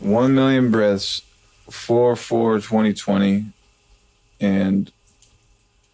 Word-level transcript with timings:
1 0.00 0.34
million 0.34 0.70
breaths, 0.70 1.22
4 1.70 2.16
4 2.16 2.56
2020, 2.56 3.46
and 4.40 4.90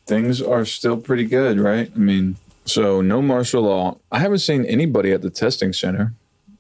things 0.07 0.41
are 0.41 0.65
still 0.65 0.97
pretty 0.97 1.25
good, 1.25 1.59
right? 1.59 1.91
I 1.95 1.99
mean, 1.99 2.37
so 2.65 3.01
no 3.01 3.21
martial 3.21 3.63
law. 3.63 3.99
I 4.11 4.21
haven't 4.21 4.39
seen 4.39 4.65
anybody 4.65 5.13
at 5.13 5.23
the 5.23 5.31
testing 5.31 5.73
center, 5.73 6.15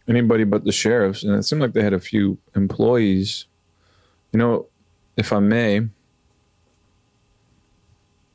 anybody 0.09 0.45
but 0.45 0.65
the 0.65 0.73
sheriffs, 0.73 1.23
and 1.23 1.35
it 1.35 1.45
seemed 1.45 1.63
like 1.63 1.73
they 1.73 1.83
had 1.83 1.93
a 1.95 2.01
few 2.01 2.39
employees. 2.55 3.47
You 4.33 4.39
know, 4.39 4.67
if 5.17 5.33
I 5.33 5.39
may, 5.39 5.89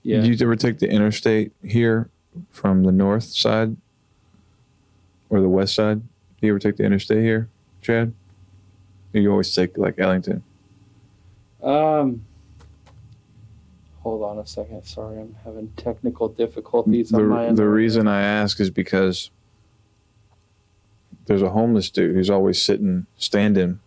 Yeah. 0.03 0.21
did 0.21 0.39
you 0.39 0.45
ever 0.45 0.55
take 0.55 0.79
the 0.79 0.89
interstate 0.89 1.51
here 1.63 2.09
from 2.49 2.83
the 2.83 2.91
north 2.91 3.23
side 3.25 3.75
or 5.29 5.41
the 5.41 5.49
west 5.49 5.75
side? 5.75 6.01
Do 6.01 6.47
you 6.47 6.53
ever 6.53 6.59
take 6.59 6.77
the 6.77 6.83
interstate 6.85 7.21
here, 7.21 7.49
Chad? 7.81 8.13
You 9.13 9.31
always 9.31 9.53
take 9.53 9.77
like 9.77 9.99
Ellington. 9.99 10.43
Um. 11.63 12.25
Hold 14.03 14.23
on 14.23 14.39
a 14.39 14.47
second. 14.47 14.83
Sorry, 14.83 15.19
I'm 15.19 15.35
having 15.45 15.69
technical 15.77 16.27
difficulties 16.27 17.13
on 17.13 17.27
my 17.27 17.43
The, 17.43 17.47
end. 17.49 17.57
the 17.59 17.69
reason 17.69 18.07
I 18.07 18.23
ask 18.23 18.59
is 18.59 18.71
because 18.71 19.29
there's 21.25 21.43
a 21.43 21.51
homeless 21.51 21.91
dude 21.91 22.15
who's 22.15 22.29
always 22.31 22.59
sitting, 22.59 23.05
standing 23.17 23.79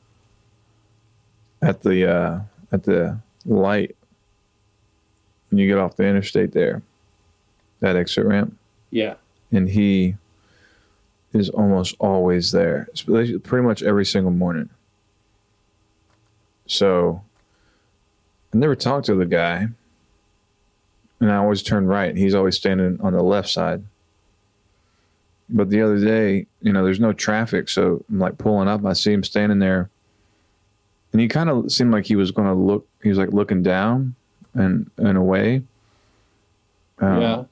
at 1.60 1.82
the 1.82 2.08
uh, 2.08 2.40
at 2.70 2.84
the 2.84 3.18
light 3.44 3.96
when 5.50 5.58
you 5.58 5.66
get 5.66 5.78
off 5.78 5.96
the 5.96 6.06
interstate 6.06 6.52
there, 6.52 6.82
that 7.80 7.96
exit 7.96 8.24
ramp. 8.24 8.56
Yeah. 8.90 9.14
and 9.50 9.68
he 9.68 10.14
is 11.32 11.48
almost 11.50 11.96
always 11.98 12.52
there, 12.52 12.86
pretty 13.04 13.66
much 13.66 13.82
every 13.82 14.04
single 14.04 14.30
morning. 14.30 14.70
So 16.66 17.22
I 18.52 18.56
never 18.56 18.74
talked 18.76 19.06
to 19.06 19.14
the 19.14 19.26
guy, 19.26 19.68
and 21.20 21.30
I 21.30 21.36
always 21.36 21.62
turn 21.62 21.86
right. 21.86 22.16
He's 22.16 22.34
always 22.34 22.56
standing 22.56 22.98
on 23.00 23.12
the 23.12 23.22
left 23.22 23.48
side. 23.48 23.82
But 25.48 25.68
the 25.68 25.82
other 25.82 25.98
day, 25.98 26.46
you 26.62 26.72
know, 26.72 26.84
there's 26.84 27.00
no 27.00 27.12
traffic, 27.12 27.68
so 27.68 28.04
I'm 28.08 28.18
like 28.18 28.38
pulling 28.38 28.68
up. 28.68 28.84
I 28.84 28.94
see 28.94 29.12
him 29.12 29.22
standing 29.24 29.58
there, 29.58 29.90
and 31.12 31.20
he 31.20 31.28
kind 31.28 31.50
of 31.50 31.70
seemed 31.70 31.92
like 31.92 32.06
he 32.06 32.16
was 32.16 32.30
going 32.30 32.48
to 32.48 32.54
look. 32.54 32.86
He 33.02 33.08
was 33.08 33.18
like 33.18 33.30
looking 33.30 33.62
down 33.62 34.14
and 34.54 34.90
and 34.96 35.18
away. 35.18 35.62
Uh, 37.02 37.18
yeah. 37.18 37.44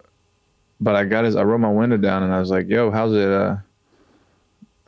but 0.81 0.95
I 0.95 1.05
got 1.05 1.25
his. 1.25 1.37
I 1.37 1.43
rolled 1.43 1.61
my 1.61 1.71
window 1.71 1.97
down 1.97 2.23
and 2.23 2.33
I 2.33 2.41
was 2.41 2.51
like, 2.51 2.69
"Yo, 2.69 2.91
how's 2.91 3.13
it? 3.13 3.29
Uh, 3.29 3.57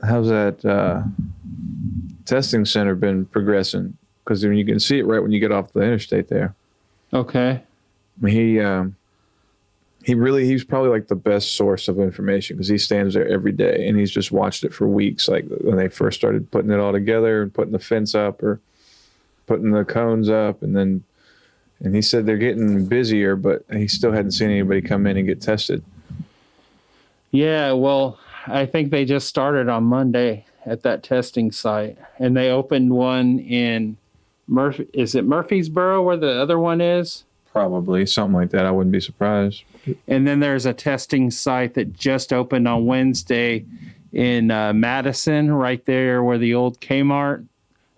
how's 0.03 0.28
that 0.28 0.64
uh, 0.64 1.03
testing 2.25 2.64
center 2.64 2.94
been 2.94 3.27
progressing? 3.27 3.98
Because 4.25 4.42
you 4.42 4.64
can 4.64 4.80
see 4.80 4.98
it 4.98 5.06
right 5.06 5.20
when 5.20 5.33
you 5.33 5.41
get 5.41 5.53
off 5.53 5.72
the 5.72 5.83
interstate 5.83 6.28
there. 6.28 6.55
Okay. 7.12 7.62
He 8.27 8.58
um, 8.58 8.97
he 10.05 10.14
really 10.14 10.47
he's 10.47 10.64
probably 10.64 10.91
like 10.91 11.08
the 11.08 11.16
best 11.16 11.56
source 11.56 11.89
of 11.89 11.98
information 11.98 12.56
because 12.56 12.69
he 12.69 12.78
stands 12.78 13.14
there 13.14 13.27
every 13.27 13.53
day 13.53 13.86
and 13.86 13.98
he's 13.98 14.11
just 14.11 14.31
watched 14.33 14.64
it 14.64 14.75
for 14.75 14.86
weeks. 14.86 15.28
Like 15.28 15.47
when 15.61 15.77
they 15.77 15.89
first 15.89 16.19
started 16.19 16.50
putting 16.50 16.70
it 16.70 16.78
all 16.78 16.92
together 16.92 17.42
and 17.42 17.53
putting 17.53 17.72
the 17.72 17.78
fence 17.78 18.14
up 18.14 18.42
or 18.42 18.61
putting 19.47 19.70
the 19.70 19.84
cones 19.84 20.28
up, 20.28 20.62
and 20.62 20.77
then 20.77 21.05
and 21.81 21.94
he 21.94 22.03
said 22.03 22.27
they're 22.27 22.36
getting 22.36 22.86
busier, 22.86 23.36
but 23.36 23.64
he 23.72 23.88
still 23.88 24.12
hadn't 24.12 24.33
seen 24.33 24.50
anybody 24.50 24.83
come 24.83 25.06
in 25.06 25.16
and 25.16 25.27
get 25.27 25.41
tested. 25.41 25.83
Yeah. 27.31 27.72
Well, 27.72 28.19
I 28.47 28.66
think 28.66 28.91
they 28.91 29.05
just 29.05 29.27
started 29.27 29.69
on 29.69 29.84
Monday 29.84 30.47
at 30.66 30.83
that 30.83 31.03
testing 31.03 31.50
site, 31.50 31.98
and 32.19 32.36
they 32.36 32.50
opened 32.50 32.92
one 32.92 33.38
in 33.38 33.97
Murphy. 34.47 34.87
Is 34.92 35.14
it 35.14 35.25
Murfreesboro 35.25 36.03
where 36.03 36.17
the 36.17 36.41
other 36.41 36.59
one 36.59 36.81
is? 36.81 37.25
Probably 37.53 38.05
something 38.06 38.34
like 38.34 38.50
that. 38.50 38.67
I 38.67 38.70
wouldn't 38.70 38.92
be 38.92 39.00
surprised. 39.00 39.62
And 40.09 40.27
then 40.27 40.41
there's 40.41 40.66
a 40.66 40.72
testing 40.72 41.31
site 41.31 41.75
that 41.75 41.93
just 41.93 42.32
opened 42.32 42.66
on 42.66 42.87
Wednesday 42.87 43.65
in 44.12 44.50
uh, 44.50 44.72
Madison, 44.72 45.53
right 45.53 45.84
there 45.84 46.22
where 46.22 46.38
the 46.38 46.55
old 46.55 46.81
Kmart 46.81 47.47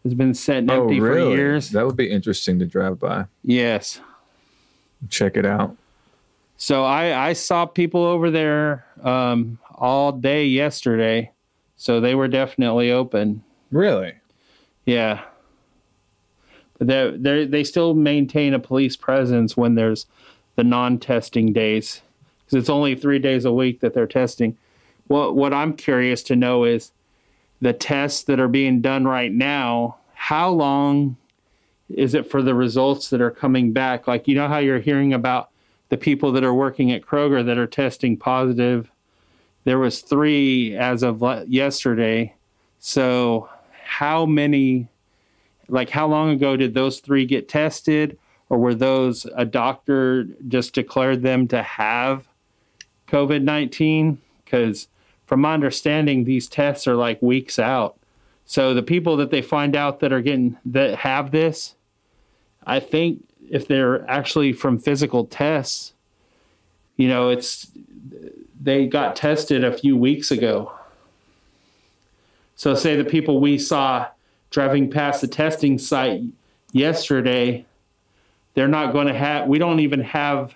has 0.03 0.15
been 0.15 0.35
sitting 0.35 0.71
empty 0.71 0.99
for 0.99 1.19
years. 1.19 1.71
That 1.71 1.87
would 1.87 1.97
be 1.97 2.11
interesting 2.11 2.59
to 2.59 2.67
drive 2.67 2.99
by, 2.99 3.27
yes. 3.43 4.01
check 5.09 5.37
it 5.37 5.47
out. 5.47 5.77
So 6.57 6.85
I, 6.85 7.29
I 7.29 7.33
saw 7.35 7.67
people 7.67 8.03
over 8.03 8.31
there 8.31 8.87
um, 9.03 9.59
all 9.75 10.13
day 10.13 10.47
yesterday. 10.47 11.33
So 11.77 12.01
they 12.01 12.15
were 12.15 12.29
definitely 12.29 12.91
open. 12.91 13.45
Really? 13.71 14.15
Yeah. 14.87 15.23
They 16.79 17.17
they 17.17 17.47
they 17.47 17.65
still 17.65 17.95
maintain 17.95 18.55
a 18.55 18.59
police 18.59 18.97
presence 18.97 19.57
when 19.57 19.75
there's 19.75 20.07
the 20.57 20.65
non-testing 20.65 21.53
days 21.53 22.03
because 22.45 22.59
it's 22.59 22.71
only 22.71 22.95
three 22.95 23.19
days 23.19 23.45
a 23.45 23.53
week 23.53 23.81
that 23.81 23.95
they're 23.95 24.07
testing. 24.07 24.57
What 25.07 25.35
what 25.35 25.55
I'm 25.55 25.75
curious 25.75 26.23
to 26.25 26.37
know 26.37 26.65
is 26.65 26.93
the 27.61 27.73
tests 27.73 28.25
that 28.25 28.41
are 28.41 28.49
being 28.49 28.81
done 28.81 29.07
right 29.07 29.33
now. 29.33 29.97
How 30.15 30.51
long 30.51 31.17
is 31.89 32.15
it 32.15 32.31
for 32.31 32.43
the 32.43 32.55
results 32.55 33.11
that 33.11 33.21
are 33.21 33.31
coming 33.31 33.73
back? 33.73 34.07
Like 34.07 34.29
you 34.29 34.35
know 34.35 34.49
how 34.49 34.59
you're 34.59 34.79
hearing 34.79 35.13
about 35.13 35.51
the 35.89 35.97
people 35.97 36.33
that 36.33 36.45
are 36.45 36.55
working 36.55 36.91
at 36.93 37.03
Kroger 37.03 37.45
that 37.45 37.59
are 37.59 37.67
testing 37.67 38.17
positive. 38.17 38.91
There 39.65 39.79
was 39.79 40.01
three 40.01 40.77
as 40.77 41.03
of 41.03 41.23
yesterday. 41.49 42.35
So 42.79 43.49
how 43.85 44.27
many 44.27 44.89
like 45.69 45.91
how 45.91 46.07
long 46.07 46.31
ago 46.31 46.57
did 46.57 46.75
those 46.75 47.01
three 47.01 47.25
get 47.25 47.49
tested? 47.49 48.19
Or 48.49 48.59
were 48.59 48.75
those 48.75 49.27
a 49.37 49.45
doctor 49.45 50.25
just 50.47 50.75
declared 50.75 51.23
them 51.23 51.49
to 51.49 51.63
have 51.63 52.29
covid-19 53.09 54.19
because 54.45 54.89
from 55.27 55.41
my 55.41 55.55
understanding 55.55 56.25
these 56.25 56.49
tests 56.49 56.87
are 56.87 56.95
like 56.95 57.21
weeks 57.21 57.59
out. 57.59 57.97
So 58.45 58.75
the 58.75 58.83
people 58.83 59.17
that 59.17 59.31
they 59.31 59.43
find 59.43 59.75
out 59.75 60.01
that 60.01 60.13
are 60.13 60.21
getting 60.21 60.57
that 60.67 60.99
have 60.99 61.31
this 61.33 61.75
i 62.69 62.81
think 62.81 63.23
if 63.51 63.67
they're 63.67 64.09
actually 64.11 64.53
from 64.53 64.79
physical 64.79 65.25
tests 65.25 65.93
you 66.97 67.09
know 67.09 67.29
it's 67.29 67.71
they 68.61 68.87
got 68.87 69.17
tested 69.17 69.65
a 69.65 69.77
few 69.77 69.97
weeks 69.97 70.31
ago. 70.31 70.73
So 72.57 72.75
say 72.75 72.97
the 72.97 73.05
people 73.05 73.41
we 73.41 73.59
saw 73.59 74.09
driving 74.57 74.91
past 74.91 75.21
the 75.21 75.29
testing 75.29 75.77
site 75.77 76.23
yesterday, 76.73 77.63
they're 78.55 78.67
not 78.67 78.91
going 78.91 79.07
to 79.07 79.13
have. 79.13 79.47
We 79.47 79.59
don't 79.59 79.81
even 79.81 80.01
have, 80.01 80.55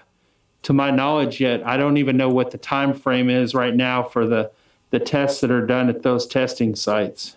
to 0.62 0.72
my 0.72 0.90
knowledge 0.90 1.38
yet. 1.38 1.66
I 1.66 1.76
don't 1.76 1.98
even 1.98 2.16
know 2.16 2.30
what 2.30 2.50
the 2.50 2.56
time 2.56 2.94
frame 2.94 3.28
is 3.28 3.54
right 3.54 3.76
now 3.76 4.02
for 4.02 4.26
the 4.26 4.50
the 4.88 5.00
tests 5.00 5.42
that 5.42 5.50
are 5.50 5.66
done 5.66 5.90
at 5.90 6.02
those 6.02 6.26
testing 6.26 6.74
sites. 6.74 7.36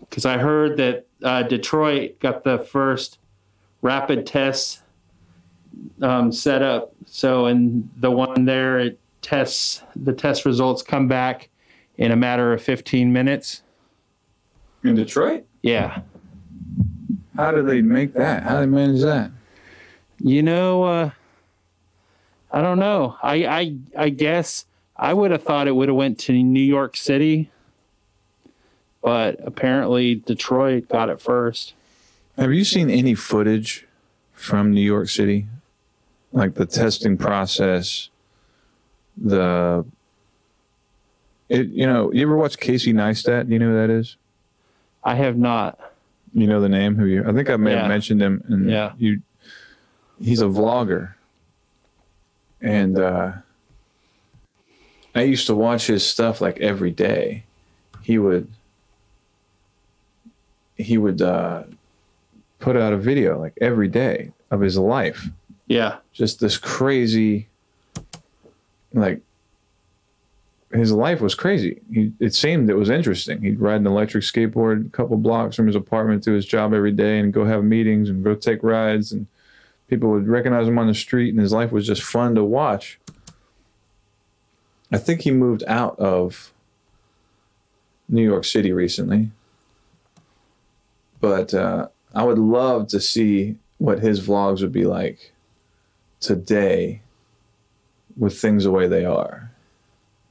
Because 0.00 0.26
I 0.26 0.36
heard 0.36 0.76
that 0.76 1.06
uh, 1.22 1.42
Detroit 1.44 2.20
got 2.20 2.44
the 2.44 2.58
first 2.58 3.18
rapid 3.80 4.26
tests 4.26 4.82
um, 6.02 6.30
set 6.30 6.60
up. 6.60 6.92
So, 7.06 7.46
in 7.46 7.88
the 7.96 8.10
one 8.10 8.44
there, 8.44 8.78
it 8.78 9.00
tests 9.22 9.82
the 9.96 10.12
test 10.12 10.44
results 10.44 10.82
come 10.82 11.08
back 11.08 11.48
in 11.98 12.12
a 12.12 12.16
matter 12.16 12.52
of 12.52 12.62
15 12.62 13.12
minutes. 13.12 13.62
In 14.84 14.94
Detroit? 14.94 15.44
Yeah. 15.62 16.00
How 17.36 17.50
do 17.50 17.62
they 17.62 17.82
make 17.82 18.12
that? 18.14 18.42
How 18.44 18.54
do 18.54 18.60
they 18.60 18.66
manage 18.66 19.02
that? 19.02 19.30
You 20.18 20.42
know, 20.42 20.84
uh, 20.84 21.10
I 22.50 22.62
don't 22.62 22.78
know. 22.78 23.16
I, 23.22 23.46
I 23.46 23.76
I 23.98 24.08
guess 24.08 24.64
I 24.96 25.12
would 25.12 25.30
have 25.30 25.42
thought 25.42 25.68
it 25.68 25.72
would 25.72 25.88
have 25.88 25.96
went 25.96 26.18
to 26.20 26.32
New 26.32 26.62
York 26.62 26.96
City, 26.96 27.50
but 29.02 29.38
apparently 29.44 30.14
Detroit 30.14 30.88
got 30.88 31.10
it 31.10 31.20
first. 31.20 31.74
Have 32.38 32.52
you 32.52 32.64
seen 32.64 32.88
any 32.88 33.14
footage 33.14 33.86
from 34.32 34.72
New 34.72 34.80
York 34.80 35.08
City? 35.08 35.48
Like 36.32 36.54
the 36.54 36.66
testing 36.66 37.16
process, 37.16 38.08
the 39.16 39.84
it 41.48 41.68
you 41.68 41.86
know, 41.86 42.12
you 42.12 42.22
ever 42.22 42.36
watch 42.36 42.58
Casey 42.58 42.92
Neistat? 42.92 43.46
Do 43.46 43.52
you 43.52 43.58
know 43.58 43.68
who 43.70 43.74
that 43.86 43.90
is? 43.90 44.16
I 45.04 45.14
have 45.14 45.36
not. 45.36 45.78
You 46.34 46.46
know 46.46 46.60
the 46.60 46.68
name? 46.68 46.96
Who 46.96 47.06
you? 47.06 47.24
I 47.26 47.32
think 47.32 47.48
I 47.48 47.56
may 47.56 47.72
Yeah. 47.72 47.80
have 47.80 47.88
mentioned 47.88 48.20
him. 48.20 48.42
And 48.48 48.68
Yeah. 48.68 48.92
You. 48.98 49.22
He's 50.20 50.40
a 50.40 50.46
vlogger, 50.46 51.12
and 52.62 52.98
uh, 52.98 53.32
I 55.14 55.22
used 55.22 55.46
to 55.46 55.54
watch 55.54 55.86
his 55.86 56.06
stuff 56.08 56.40
like 56.40 56.58
every 56.58 56.90
day. 56.90 57.44
He 58.02 58.18
would. 58.18 58.48
He 60.76 60.98
would 60.98 61.20
uh, 61.22 61.64
put 62.60 62.76
out 62.76 62.92
a 62.92 62.96
video 62.98 63.38
like 63.38 63.54
every 63.60 63.88
day 63.88 64.32
of 64.50 64.60
his 64.60 64.76
life. 64.78 65.28
Yeah. 65.66 65.96
Just 66.12 66.40
this 66.40 66.58
crazy, 66.58 67.48
like 68.92 69.20
his 70.72 70.92
life 70.92 71.20
was 71.20 71.34
crazy. 71.34 71.80
He, 71.92 72.12
it 72.18 72.34
seemed 72.34 72.68
it 72.68 72.74
was 72.74 72.90
interesting. 72.90 73.42
He'd 73.42 73.60
ride 73.60 73.80
an 73.80 73.86
electric 73.86 74.24
skateboard 74.24 74.86
a 74.86 74.90
couple 74.90 75.16
blocks 75.16 75.56
from 75.56 75.66
his 75.66 75.76
apartment 75.76 76.24
to 76.24 76.32
his 76.32 76.46
job 76.46 76.74
every 76.74 76.92
day 76.92 77.18
and 77.18 77.32
go 77.32 77.44
have 77.44 77.62
meetings 77.64 78.10
and 78.10 78.24
go 78.24 78.34
take 78.34 78.62
rides. 78.62 79.12
And 79.12 79.26
people 79.88 80.10
would 80.10 80.26
recognize 80.26 80.66
him 80.66 80.78
on 80.78 80.88
the 80.88 80.94
street, 80.94 81.30
and 81.30 81.40
his 81.40 81.52
life 81.52 81.70
was 81.70 81.86
just 81.86 82.02
fun 82.02 82.34
to 82.34 82.44
watch. 82.44 82.98
I 84.90 84.98
think 84.98 85.22
he 85.22 85.30
moved 85.30 85.64
out 85.66 85.98
of 85.98 86.52
New 88.08 88.22
York 88.22 88.44
City 88.44 88.72
recently. 88.72 89.30
But 91.20 91.54
uh, 91.54 91.88
I 92.14 92.24
would 92.24 92.38
love 92.38 92.88
to 92.88 93.00
see 93.00 93.56
what 93.78 94.00
his 94.00 94.26
vlogs 94.26 94.62
would 94.62 94.72
be 94.72 94.84
like 94.84 95.32
today 96.20 97.02
with 98.16 98.38
things 98.38 98.64
the 98.64 98.70
way 98.70 98.88
they 98.88 99.04
are 99.04 99.45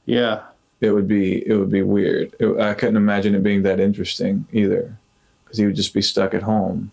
Yeah. 0.06 0.42
it 0.80 0.90
would 0.90 1.08
be 1.08 1.46
it 1.46 1.54
would 1.54 1.70
be 1.70 1.82
weird. 1.82 2.34
It, 2.38 2.58
I 2.60 2.74
couldn't 2.74 2.96
imagine 2.96 3.34
it 3.34 3.42
being 3.42 3.62
that 3.62 3.80
interesting 3.80 4.46
either, 4.52 4.96
because 5.44 5.58
he 5.58 5.66
would 5.66 5.76
just 5.76 5.94
be 5.94 6.02
stuck 6.02 6.34
at 6.34 6.42
home, 6.42 6.90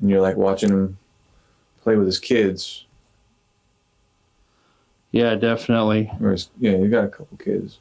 and 0.00 0.10
you're 0.10 0.20
like 0.20 0.36
watching 0.36 0.70
him 0.70 0.98
play 1.82 1.96
with 1.96 2.06
his 2.06 2.18
kids. 2.18 2.84
Yeah, 5.10 5.34
definitely. 5.36 6.10
Or 6.20 6.32
his, 6.32 6.48
yeah, 6.58 6.76
you 6.76 6.88
got 6.88 7.04
a 7.04 7.08
couple 7.08 7.36
kids. 7.38 7.78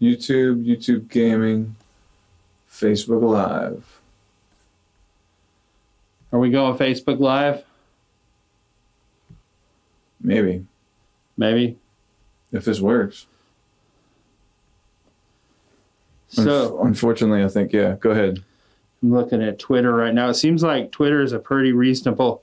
YouTube, 0.00 0.66
YouTube 0.66 1.08
gaming, 1.08 1.76
Facebook 2.68 3.22
Live. 3.22 4.00
Are 6.32 6.40
we 6.40 6.50
going 6.50 6.76
Facebook 6.76 7.20
Live? 7.20 7.64
Maybe 10.22 10.64
Maybe. 11.36 11.76
if 12.52 12.64
this 12.64 12.80
works. 12.80 13.26
So 16.28 16.70
Unf- 16.70 16.86
unfortunately, 16.86 17.44
I 17.44 17.48
think 17.48 17.72
yeah. 17.72 17.96
Go 18.00 18.10
ahead. 18.10 18.42
I'm 19.02 19.12
looking 19.12 19.42
at 19.42 19.58
Twitter 19.58 19.92
right 19.94 20.14
now. 20.14 20.28
It 20.28 20.34
seems 20.34 20.62
like 20.62 20.92
Twitter 20.92 21.22
is 21.22 21.32
a 21.32 21.38
pretty 21.38 21.72
reasonable, 21.72 22.42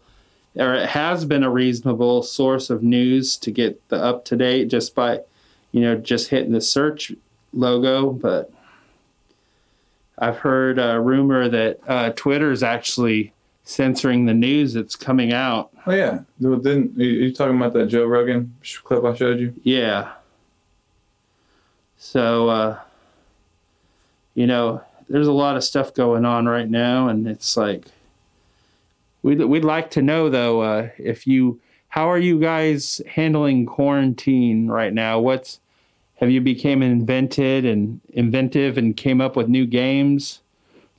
or 0.56 0.74
it 0.74 0.90
has 0.90 1.26
been 1.26 1.44
a 1.44 1.50
reasonable 1.50 2.22
source 2.22 2.70
of 2.70 2.84
news 2.84 3.38
to 3.38 3.52
get 3.52 3.88
the 3.90 3.96
up 3.96 4.26
to 4.26 4.36
date 4.36 4.68
just 4.68 4.94
by, 4.94 5.22
you 5.72 5.82
know, 5.82 5.96
just 5.96 6.30
hitting 6.30 6.52
the 6.52 6.62
search 6.62 7.14
logo. 7.54 8.12
But 8.12 8.52
I've 10.18 10.38
heard 10.38 10.78
a 10.78 11.00
rumor 11.00 11.48
that 11.48 11.80
uh, 11.88 12.10
Twitter 12.12 12.52
is 12.52 12.62
actually 12.62 13.32
censoring 13.70 14.26
the 14.26 14.34
news 14.34 14.74
that's 14.74 14.96
coming 14.96 15.32
out. 15.32 15.70
Oh 15.86 15.92
yeah. 15.92 16.22
Didn't 16.42 16.98
you, 16.98 17.08
you 17.08 17.34
talking 17.34 17.56
about 17.56 17.74
that 17.74 17.86
Joe 17.86 18.06
Rogan 18.06 18.56
clip 18.84 19.04
I 19.04 19.14
showed 19.14 19.40
you? 19.40 19.54
Yeah. 19.62 20.14
So, 21.98 22.50
uh, 22.50 22.80
you 24.34 24.48
know, 24.48 24.82
there's 25.08 25.28
a 25.28 25.34
lot 25.34 25.56
of 25.56 25.64
stuff 25.64 25.94
going 25.94 26.26
on 26.26 26.48
right 26.48 26.70
now, 26.70 27.10
and 27.10 27.28
it's 27.28 27.56
like 27.56 27.86
we'd 29.22 29.44
we'd 29.44 29.64
like 29.64 29.92
to 29.92 30.02
know 30.02 30.30
though 30.30 30.62
uh, 30.62 30.90
if 30.98 31.28
you 31.28 31.60
how 31.90 32.10
are 32.10 32.20
you 32.20 32.40
guys 32.40 33.02
handling 33.08 33.68
quarantine 33.68 34.68
right 34.68 34.94
now? 34.94 35.20
What's 35.20 35.60
have 36.16 36.32
you 36.32 36.42
became 36.42 36.82
invented 36.82 37.66
and 37.66 38.02
inventive 38.14 38.80
and 38.80 38.98
came 38.98 39.22
up 39.22 39.36
with 39.36 39.48
new 39.48 39.68
games? 39.68 40.40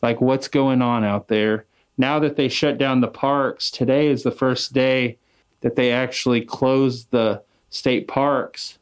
Like 0.03 0.21
what's 0.21 0.47
going 0.47 0.83
on 0.83 1.03
out 1.03 1.27
there 1.27 1.67
now 2.01 2.19
that 2.19 2.37
they 2.37 2.49
shut 2.49 2.79
down 2.79 3.01
the 3.01 3.09
parks? 3.09 3.71
Today 3.71 4.09
is 4.09 4.23
the 4.23 4.33
first 4.33 4.73
day 4.73 5.19
that 5.61 5.77
they 5.77 5.93
actually 5.93 6.41
closed 6.41 7.11
the 7.11 7.43
state 7.69 8.09
parks. 8.09 8.79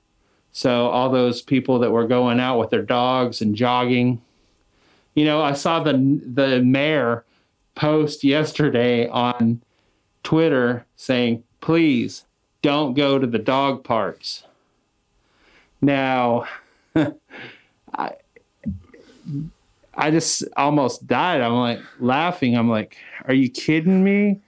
So 0.52 0.88
all 0.88 1.10
those 1.10 1.42
people 1.42 1.78
that 1.80 1.90
were 1.90 2.06
going 2.06 2.40
out 2.40 2.58
with 2.58 2.70
their 2.70 2.82
dogs 2.82 3.42
and 3.42 3.54
jogging, 3.54 4.22
you 5.14 5.24
know, 5.24 5.42
I 5.42 5.52
saw 5.52 5.82
the 5.82 5.92
the 5.92 6.62
mayor 6.62 7.24
post 7.74 8.24
yesterday 8.24 9.08
on 9.08 9.62
Twitter 10.22 10.86
saying, 10.96 11.42
"Please 11.60 12.24
don't 12.62 12.94
go 12.94 13.18
to 13.18 13.26
the 13.26 13.38
dog 13.38 13.84
parks." 13.84 14.44
Now, 15.80 16.44
I 16.96 18.12
I 19.98 20.10
just 20.10 20.44
almost 20.56 21.06
died. 21.06 21.40
I'm 21.40 21.54
like 21.54 21.80
laughing. 21.98 22.56
I'm 22.56 22.70
like, 22.70 22.96
"Are 23.26 23.34
you 23.34 23.50
kidding 23.50 24.02
me?" 24.04 24.40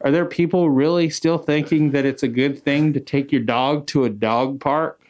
Are 0.00 0.10
there 0.10 0.26
people 0.26 0.68
really 0.68 1.08
still 1.08 1.38
thinking 1.38 1.92
that 1.92 2.04
it's 2.04 2.22
a 2.22 2.28
good 2.28 2.62
thing 2.62 2.92
to 2.92 3.00
take 3.00 3.32
your 3.32 3.40
dog 3.42 3.86
to 3.88 4.04
a 4.04 4.10
dog 4.10 4.60
park? 4.60 5.00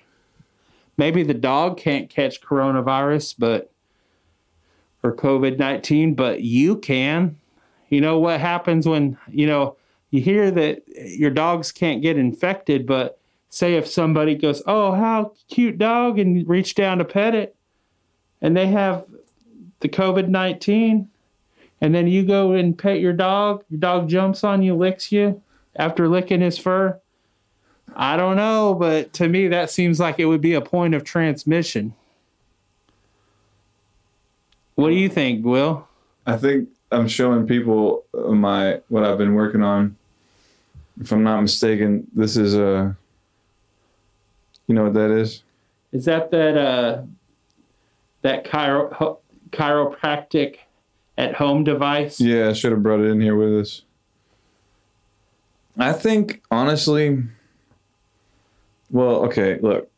Maybe 0.96 1.24
the 1.24 1.34
dog 1.34 1.78
can't 1.78 2.08
catch 2.08 2.40
coronavirus, 2.40 3.34
but 3.38 3.72
or 5.02 5.14
COVID 5.14 5.58
19, 5.58 6.14
but 6.14 6.42
you 6.42 6.76
can. 6.76 7.36
You 7.90 8.00
know 8.00 8.18
what 8.18 8.40
happens 8.40 8.88
when, 8.88 9.18
you 9.28 9.46
know, 9.46 9.76
you 10.10 10.20
hear 10.20 10.50
that 10.50 10.82
your 10.88 11.30
dogs 11.30 11.72
can't 11.72 12.00
get 12.00 12.16
infected, 12.16 12.86
but 12.86 13.18
say 13.50 13.74
if 13.74 13.86
somebody 13.86 14.34
goes, 14.34 14.62
Oh, 14.66 14.92
how 14.92 15.32
cute 15.48 15.78
dog, 15.78 16.18
and 16.18 16.48
reach 16.48 16.74
down 16.74 16.98
to 16.98 17.04
pet 17.04 17.34
it, 17.34 17.54
and 18.40 18.56
they 18.56 18.68
have 18.68 19.04
the 19.84 19.88
COVID 19.90 20.28
19, 20.28 21.10
and 21.82 21.94
then 21.94 22.08
you 22.08 22.24
go 22.24 22.52
and 22.52 22.76
pet 22.76 23.00
your 23.00 23.12
dog, 23.12 23.62
your 23.68 23.78
dog 23.78 24.08
jumps 24.08 24.42
on 24.42 24.62
you, 24.62 24.74
licks 24.74 25.12
you 25.12 25.42
after 25.76 26.08
licking 26.08 26.40
his 26.40 26.56
fur. 26.56 26.98
I 27.94 28.16
don't 28.16 28.36
know, 28.36 28.74
but 28.74 29.12
to 29.12 29.28
me, 29.28 29.46
that 29.48 29.70
seems 29.70 30.00
like 30.00 30.18
it 30.18 30.24
would 30.24 30.40
be 30.40 30.54
a 30.54 30.62
point 30.62 30.94
of 30.94 31.04
transmission. 31.04 31.92
What 34.74 34.88
do 34.88 34.94
you 34.94 35.10
think, 35.10 35.44
Will? 35.44 35.86
I 36.26 36.38
think 36.38 36.70
I'm 36.90 37.06
showing 37.06 37.46
people 37.46 38.04
my 38.14 38.80
what 38.88 39.04
I've 39.04 39.18
been 39.18 39.34
working 39.34 39.62
on. 39.62 39.96
If 40.98 41.12
I'm 41.12 41.24
not 41.24 41.42
mistaken, 41.42 42.06
this 42.14 42.38
is 42.38 42.54
a. 42.54 42.96
You 44.66 44.74
know 44.74 44.84
what 44.84 44.94
that 44.94 45.10
is? 45.10 45.42
Is 45.92 46.06
that 46.06 46.30
that 46.30 46.56
uh, 46.56 47.02
that 48.22 48.46
chiro- 48.46 49.18
chiropractic 49.54 50.56
at 51.16 51.34
home 51.34 51.64
device? 51.64 52.20
Yeah, 52.20 52.48
I 52.48 52.52
should 52.52 52.72
have 52.72 52.82
brought 52.82 53.00
it 53.00 53.10
in 53.10 53.20
here 53.20 53.36
with 53.36 53.60
us. 53.60 53.82
I 55.78 55.92
think 55.92 56.42
honestly, 56.50 57.22
well, 58.90 59.24
okay, 59.26 59.58
look, 59.60 59.90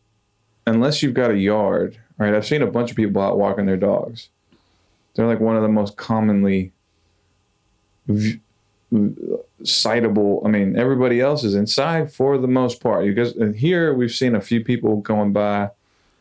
unless 0.66 1.02
you've 1.02 1.14
got 1.14 1.30
a 1.30 1.36
yard, 1.36 1.98
right? 2.18 2.34
I've 2.34 2.46
seen 2.46 2.62
a 2.62 2.66
bunch 2.66 2.90
of 2.90 2.96
people 2.96 3.20
out 3.20 3.38
walking 3.38 3.66
their 3.66 3.76
dogs. 3.76 4.28
They're 5.14 5.26
like 5.26 5.40
one 5.40 5.56
of 5.56 5.62
the 5.62 5.68
most 5.68 5.96
commonly 5.96 6.72
v- 8.06 8.40
citable. 9.62 10.44
I 10.44 10.48
mean, 10.48 10.78
everybody 10.78 11.20
else 11.20 11.44
is 11.44 11.54
inside 11.54 12.12
for 12.12 12.38
the 12.38 12.48
most 12.48 12.82
part. 12.82 13.04
You 13.04 13.14
guys, 13.14 13.34
here 13.56 13.92
we've 13.94 14.12
seen 14.12 14.34
a 14.34 14.40
few 14.40 14.62
people 14.64 14.96
going 15.00 15.32
by 15.32 15.70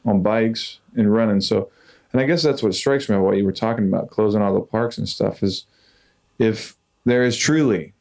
on 0.05 0.21
bikes 0.21 0.79
and 0.95 1.13
running. 1.13 1.41
So, 1.41 1.69
and 2.15 2.21
I 2.21 2.27
guess 2.27 2.43
that's 2.43 2.63
what 2.63 2.73
strikes 2.73 3.09
me 3.09 3.17
about 3.17 3.25
what 3.25 3.35
you 3.35 3.43
were 3.43 3.51
talking 3.51 3.89
about, 3.89 4.09
closing 4.09 4.41
all 4.41 4.53
the 4.53 4.61
parks 4.61 4.97
and 4.97 5.09
stuff, 5.09 5.43
is 5.43 5.65
if 6.39 6.77
there 7.03 7.23
is 7.23 7.35
truly 7.35 7.93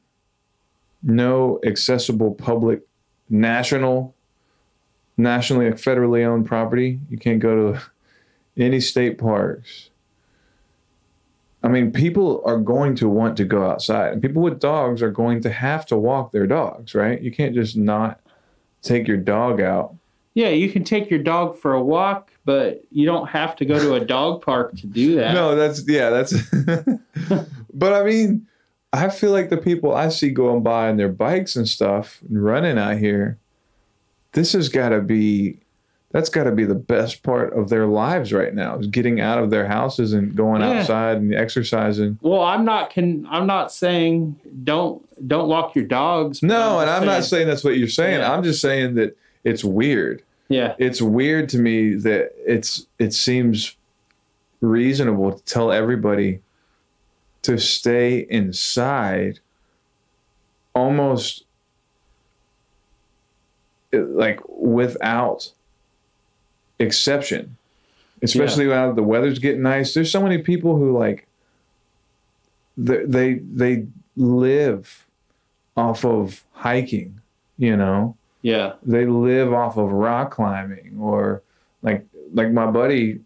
no 1.03 1.59
accessible 1.67 2.33
public 2.33 2.83
national 3.29 4.15
nationally 5.17 5.69
federally 5.71 6.25
owned 6.25 6.47
property 6.47 7.01
you 7.11 7.19
can't 7.19 7.41
go 7.41 7.73
to 7.73 7.81
any 8.57 8.79
state 8.79 9.19
parks. 9.19 9.91
I 11.65 11.69
mean 11.69 11.91
people 11.91 12.41
are 12.45 12.59
going 12.59 12.95
to 12.97 13.09
want 13.09 13.37
to 13.39 13.45
go 13.45 13.69
outside 13.69 14.13
and 14.13 14.23
people 14.23 14.43
with 14.43 14.61
dogs 14.61 15.03
are 15.03 15.11
going 15.11 15.41
to 15.41 15.51
have 15.51 15.87
to 15.87 15.97
walk 15.97 16.31
their 16.31 16.47
dogs 16.47 16.95
right? 16.95 17.21
You 17.21 17.33
can't 17.33 17.53
just 17.53 17.77
not 17.77 18.21
take 18.81 19.09
your 19.09 19.17
dog 19.17 19.61
out. 19.61 19.97
Yeah, 20.35 20.51
you 20.51 20.71
can 20.71 20.85
take 20.85 21.11
your 21.11 21.21
dog 21.21 21.59
for 21.59 21.75
a 21.75 21.83
walk, 21.83 22.31
but 22.45 22.83
you 22.91 23.07
don't 23.07 23.29
have 23.29 23.57
to 23.57 23.65
go 23.65 23.79
to 23.79 23.95
a 23.95 24.05
dog 24.05 24.43
park 24.43 24.77
to 24.77 24.87
do 24.87 25.17
that. 25.17 25.35
No, 25.35 25.55
that's 25.57 25.87
yeah, 25.89 26.11
that's. 26.11 26.35
but 27.73 27.93
I 27.93 28.05
mean, 28.05 28.47
I 28.93 29.09
feel 29.09 29.33
like 29.33 29.51
the 29.51 29.57
people 29.57 29.95
I 29.95 30.09
see 30.09 30.31
going 30.31 30.63
by 30.63 30.89
on 30.89 30.97
their 30.97 31.09
bikes 31.09 31.57
and 31.57 31.69
stuff 31.69 32.21
and 32.29 32.43
running 32.43 32.79
out 32.79 32.99
here, 32.99 33.39
this 34.33 34.53
has 34.53 34.69
got 34.69 34.91
to 34.91 35.01
be, 35.01 35.59
that's 36.13 36.29
got 36.29 36.45
to 36.45 36.53
be 36.53 36.65
the 36.65 36.75
best 36.77 37.23
part 37.23 37.53
of 37.57 37.71
their 37.71 37.87
lives 37.87 38.33
right 38.33 38.55
now 38.55 38.79
is 38.79 38.87
getting 38.87 39.21
out 39.21 39.39
of 39.43 39.51
their 39.51 39.67
houses 39.67 40.13
and 40.13 40.37
going 40.37 40.61
Yeah. 40.61 40.81
outside 40.81 41.17
and 41.17 41.35
exercising. 41.35 42.19
Well, 42.23 42.43
I'm 42.43 42.65
not 42.65 42.91
can 42.91 43.27
I'm 43.31 43.47
not 43.47 43.73
saying 43.73 44.37
don't 44.65 45.03
don't 45.29 45.49
walk 45.49 45.75
your 45.75 45.87
dogs. 45.87 46.43
No, 46.43 46.79
and 46.81 46.89
I'm 46.91 47.05
not 47.07 47.25
saying 47.25 47.49
that's 47.49 47.65
what 47.65 47.77
you're 47.79 47.89
saying. 47.89 48.21
Yeah. 48.21 48.33
I'm 48.33 48.45
just 48.45 48.61
saying 48.61 48.95
that 48.95 49.17
it's 49.45 49.65
weird. 49.65 50.23
Yeah, 50.49 50.75
it's 50.79 51.01
weird 51.01 51.49
to 51.51 51.59
me 51.59 51.95
that 51.95 52.33
it's 52.47 52.87
it 52.99 53.15
seems 53.15 53.77
reasonable 54.61 55.33
to 55.33 55.45
tell 55.45 55.73
everybody 55.73 56.41
to 57.43 57.59
stay 57.59 58.27
inside 58.31 59.41
almost 60.75 61.45
like 63.93 64.41
without 64.49 65.53
exception, 66.79 67.57
especially 68.23 68.67
that 68.67 68.97
the 68.97 69.03
weather's 69.03 69.39
getting 69.39 69.63
nice. 69.63 69.95
There's 69.95 70.11
so 70.11 70.23
many 70.23 70.39
people 70.39 70.77
who 70.77 70.97
like 70.97 71.27
they 72.77 73.05
they, 73.05 73.35
they 73.35 73.87
live 74.17 75.07
off 75.77 76.05
of 76.05 76.43
hiking, 76.53 77.21
you 77.59 77.77
know. 77.77 78.17
Yeah. 78.45 78.75
They 78.83 79.07
live 79.07 79.55
off 79.55 79.79
of 79.79 79.91
rock 79.91 80.33
climbing 80.33 80.99
or 81.01 81.43
like 81.81 82.07
like 82.35 82.53
my 82.53 82.71
buddy 82.71 83.21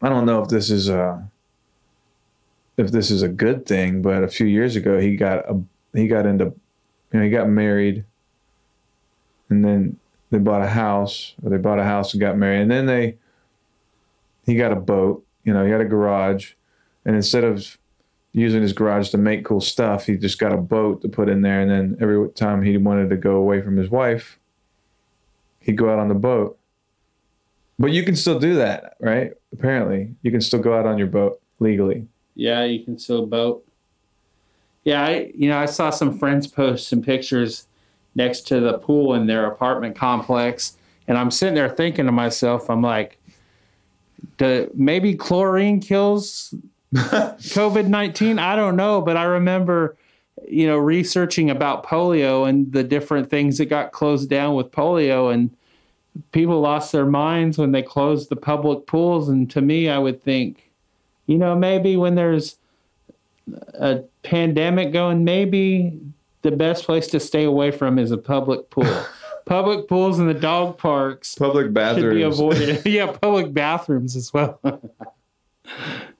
I 0.00 0.08
don't 0.08 0.24
know 0.24 0.42
if 0.42 0.48
this 0.48 0.70
is 0.70 0.88
a 0.88 1.28
if 2.78 2.90
this 2.90 3.10
is 3.10 3.20
a 3.20 3.28
good 3.28 3.66
thing, 3.66 4.00
but 4.00 4.24
a 4.24 4.28
few 4.28 4.46
years 4.46 4.74
ago 4.74 4.98
he 4.98 5.16
got 5.16 5.40
a 5.50 5.60
he 5.92 6.08
got 6.08 6.24
into 6.24 6.46
you 6.46 7.18
know 7.18 7.22
he 7.22 7.28
got 7.30 7.46
married 7.50 8.06
and 9.50 9.62
then 9.62 9.98
they 10.30 10.38
bought 10.38 10.62
a 10.62 10.68
house 10.68 11.34
or 11.42 11.50
they 11.50 11.58
bought 11.58 11.78
a 11.78 11.84
house 11.84 12.14
and 12.14 12.20
got 12.22 12.38
married 12.38 12.62
and 12.62 12.70
then 12.70 12.86
they 12.86 13.18
he 14.46 14.54
got 14.54 14.72
a 14.72 14.76
boat 14.76 15.22
you 15.44 15.52
know 15.52 15.62
he 15.62 15.70
had 15.70 15.82
a 15.82 15.84
garage 15.84 16.54
and 17.04 17.14
instead 17.14 17.44
of 17.44 17.76
using 18.32 18.62
his 18.62 18.72
garage 18.72 19.10
to 19.10 19.18
make 19.18 19.44
cool 19.44 19.60
stuff. 19.60 20.06
He 20.06 20.16
just 20.16 20.38
got 20.38 20.52
a 20.52 20.56
boat 20.56 21.02
to 21.02 21.08
put 21.08 21.28
in 21.28 21.42
there 21.42 21.60
and 21.60 21.70
then 21.70 21.96
every 22.00 22.30
time 22.30 22.62
he 22.62 22.76
wanted 22.76 23.10
to 23.10 23.16
go 23.16 23.36
away 23.36 23.60
from 23.62 23.76
his 23.76 23.90
wife 23.90 24.38
he'd 25.60 25.76
go 25.76 25.90
out 25.90 25.98
on 25.98 26.08
the 26.08 26.14
boat. 26.14 26.58
But 27.78 27.92
you 27.92 28.04
can 28.04 28.16
still 28.16 28.38
do 28.38 28.54
that 28.54 28.96
right? 29.00 29.32
Apparently 29.52 30.14
you 30.22 30.30
can 30.30 30.40
still 30.40 30.60
go 30.60 30.76
out 30.76 30.86
on 30.86 30.98
your 30.98 31.06
boat 31.06 31.40
legally. 31.58 32.06
Yeah, 32.34 32.64
you 32.64 32.84
can 32.84 32.98
still 32.98 33.26
boat. 33.26 33.66
Yeah, 34.84 35.04
I 35.04 35.32
you 35.34 35.48
know 35.48 35.58
I 35.58 35.66
saw 35.66 35.90
some 35.90 36.18
friends 36.18 36.46
post 36.46 36.88
some 36.88 37.02
pictures 37.02 37.66
next 38.14 38.46
to 38.48 38.60
the 38.60 38.78
pool 38.78 39.14
in 39.14 39.26
their 39.26 39.46
apartment 39.46 39.96
complex, 39.96 40.76
and 41.06 41.16
I'm 41.16 41.30
sitting 41.30 41.54
there 41.54 41.68
thinking 41.68 42.06
to 42.06 42.12
myself, 42.12 42.68
I'm 42.68 42.82
like, 42.82 43.18
do, 44.38 44.70
maybe 44.74 45.14
chlorine 45.14 45.80
kills 45.80 46.54
COVID 46.94 47.88
nineteen. 47.88 48.38
I 48.38 48.56
don't 48.56 48.76
know, 48.76 49.00
but 49.00 49.16
I 49.16 49.24
remember, 49.24 49.96
you 50.46 50.66
know, 50.66 50.76
researching 50.76 51.50
about 51.50 51.86
polio 51.86 52.48
and 52.48 52.72
the 52.72 52.84
different 52.84 53.30
things 53.30 53.58
that 53.58 53.66
got 53.66 53.92
closed 53.92 54.28
down 54.28 54.54
with 54.54 54.70
polio, 54.70 55.32
and 55.32 55.50
people 56.32 56.60
lost 56.60 56.92
their 56.92 57.06
minds 57.06 57.58
when 57.58 57.72
they 57.72 57.82
closed 57.82 58.28
the 58.28 58.36
public 58.36 58.86
pools. 58.86 59.28
And 59.28 59.50
to 59.52 59.60
me, 59.60 59.88
I 59.88 59.98
would 59.98 60.22
think, 60.22 60.70
you 61.26 61.38
know, 61.38 61.54
maybe 61.54 61.96
when 61.96 62.14
there's 62.14 62.56
a 63.74 64.02
pandemic 64.22 64.92
going, 64.92 65.24
maybe 65.24 65.98
the 66.42 66.50
best 66.50 66.84
place 66.84 67.06
to 67.08 67.20
stay 67.20 67.44
away 67.44 67.70
from 67.70 67.98
is 67.98 68.10
a 68.10 68.18
public 68.18 68.70
pool. 68.70 69.04
public 69.46 69.88
pools 69.88 70.18
and 70.18 70.28
the 70.28 70.34
dog 70.34 70.78
parks 70.78 71.34
public 71.34 71.64
should 71.64 71.74
be 71.74 71.80
bathrooms 71.80 72.38
avoided. 72.38 72.82
yeah, 72.86 73.06
public 73.06 73.52
bathrooms 73.52 74.16
as 74.16 74.32
well. 74.32 74.60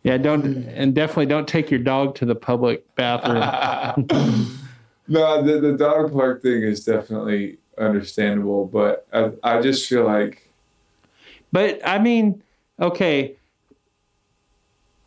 Yeah, 0.03 0.17
don't 0.19 0.43
hmm. 0.43 0.69
and 0.69 0.95
definitely 0.95 1.27
don't 1.27 1.49
take 1.49 1.71
your 1.71 1.81
dog 1.81 2.15
to 2.17 2.25
the 2.25 2.35
public 2.35 2.85
bathroom. 2.95 4.07
no, 5.09 5.43
the, 5.43 5.61
the 5.61 5.77
dog 5.77 6.13
park 6.13 6.43
thing 6.43 6.63
is 6.63 6.85
definitely 6.85 7.59
understandable, 7.79 8.67
but 8.67 9.07
I, 9.13 9.33
I 9.43 9.61
just 9.61 9.89
feel 9.89 10.05
like 10.05 10.49
But 11.51 11.81
I 11.85 11.99
mean, 11.99 12.43
okay, 12.81 13.37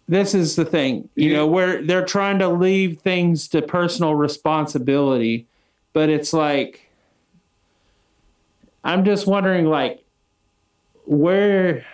this 0.08 0.34
is 0.36 0.56
the 0.56 0.65
thing, 0.65 1.10
you 1.15 1.30
Yeah. 1.32 1.38
know, 1.38 1.48
where 1.48 1.82
they're 1.82 2.06
trying 2.06 2.39
to 2.39 2.48
leave 2.50 3.00
things 3.01 3.48
to 3.50 3.62
personal 3.62 4.13
responsibility, 4.15 5.48
but 5.94 6.10
it's 6.10 6.32
like, 6.32 6.82
I'm 8.84 9.04
just 9.04 9.25
wondering, 9.25 9.65
like, 9.65 10.04
where, 11.06 11.86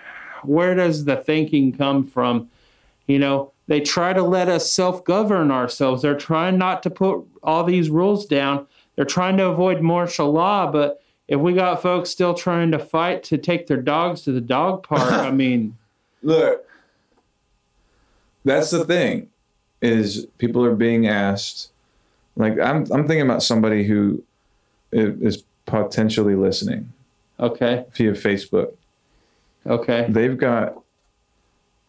where 0.43 0.75
does 0.75 1.05
the 1.05 1.17
thinking 1.17 1.73
come 1.73 2.05
from? 2.05 2.49
You 3.07 3.19
know, 3.19 3.51
they 3.67 3.81
try 3.81 4.13
to 4.13 4.23
let 4.23 4.47
us 4.47 4.71
self 4.71 5.03
govern 5.03 5.51
ourselves. 5.51 6.01
They're 6.01 6.15
trying 6.17 6.57
not 6.57 6.83
to 6.83 6.89
put 6.89 7.25
all 7.43 7.63
these 7.63 7.89
rules 7.89 8.25
down. 8.25 8.67
They're 8.95 9.05
trying 9.05 9.37
to 9.37 9.45
avoid 9.45 9.81
martial 9.81 10.31
law, 10.31 10.71
but 10.71 11.01
if 11.27 11.39
we 11.39 11.53
got 11.53 11.81
folks 11.81 12.09
still 12.09 12.33
trying 12.33 12.71
to 12.71 12.79
fight 12.79 13.23
to 13.23 13.37
take 13.37 13.67
their 13.67 13.81
dogs 13.81 14.21
to 14.23 14.31
the 14.31 14.41
dog 14.41 14.83
park, 14.83 15.11
I 15.11 15.31
mean, 15.31 15.77
look 16.21 16.65
that's 18.43 18.71
the 18.71 18.85
thing 18.85 19.29
is 19.81 20.27
people 20.37 20.63
are 20.63 20.75
being 20.75 21.07
asked 21.07 21.71
like 22.35 22.53
i'm 22.59 22.85
i'm 22.91 23.07
thinking 23.07 23.21
about 23.21 23.43
somebody 23.43 23.83
who 23.83 24.23
is 24.91 25.43
potentially 25.65 26.35
listening 26.35 26.91
okay, 27.39 27.85
via 27.93 28.11
facebook 28.11 28.73
okay, 29.65 30.07
they've 30.09 30.37
got 30.37 30.81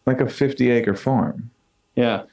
like 0.05 0.21
a 0.21 0.29
50 0.29 0.69
acre 0.69 0.95
farm. 0.95 1.51
Yeah, 1.95 2.23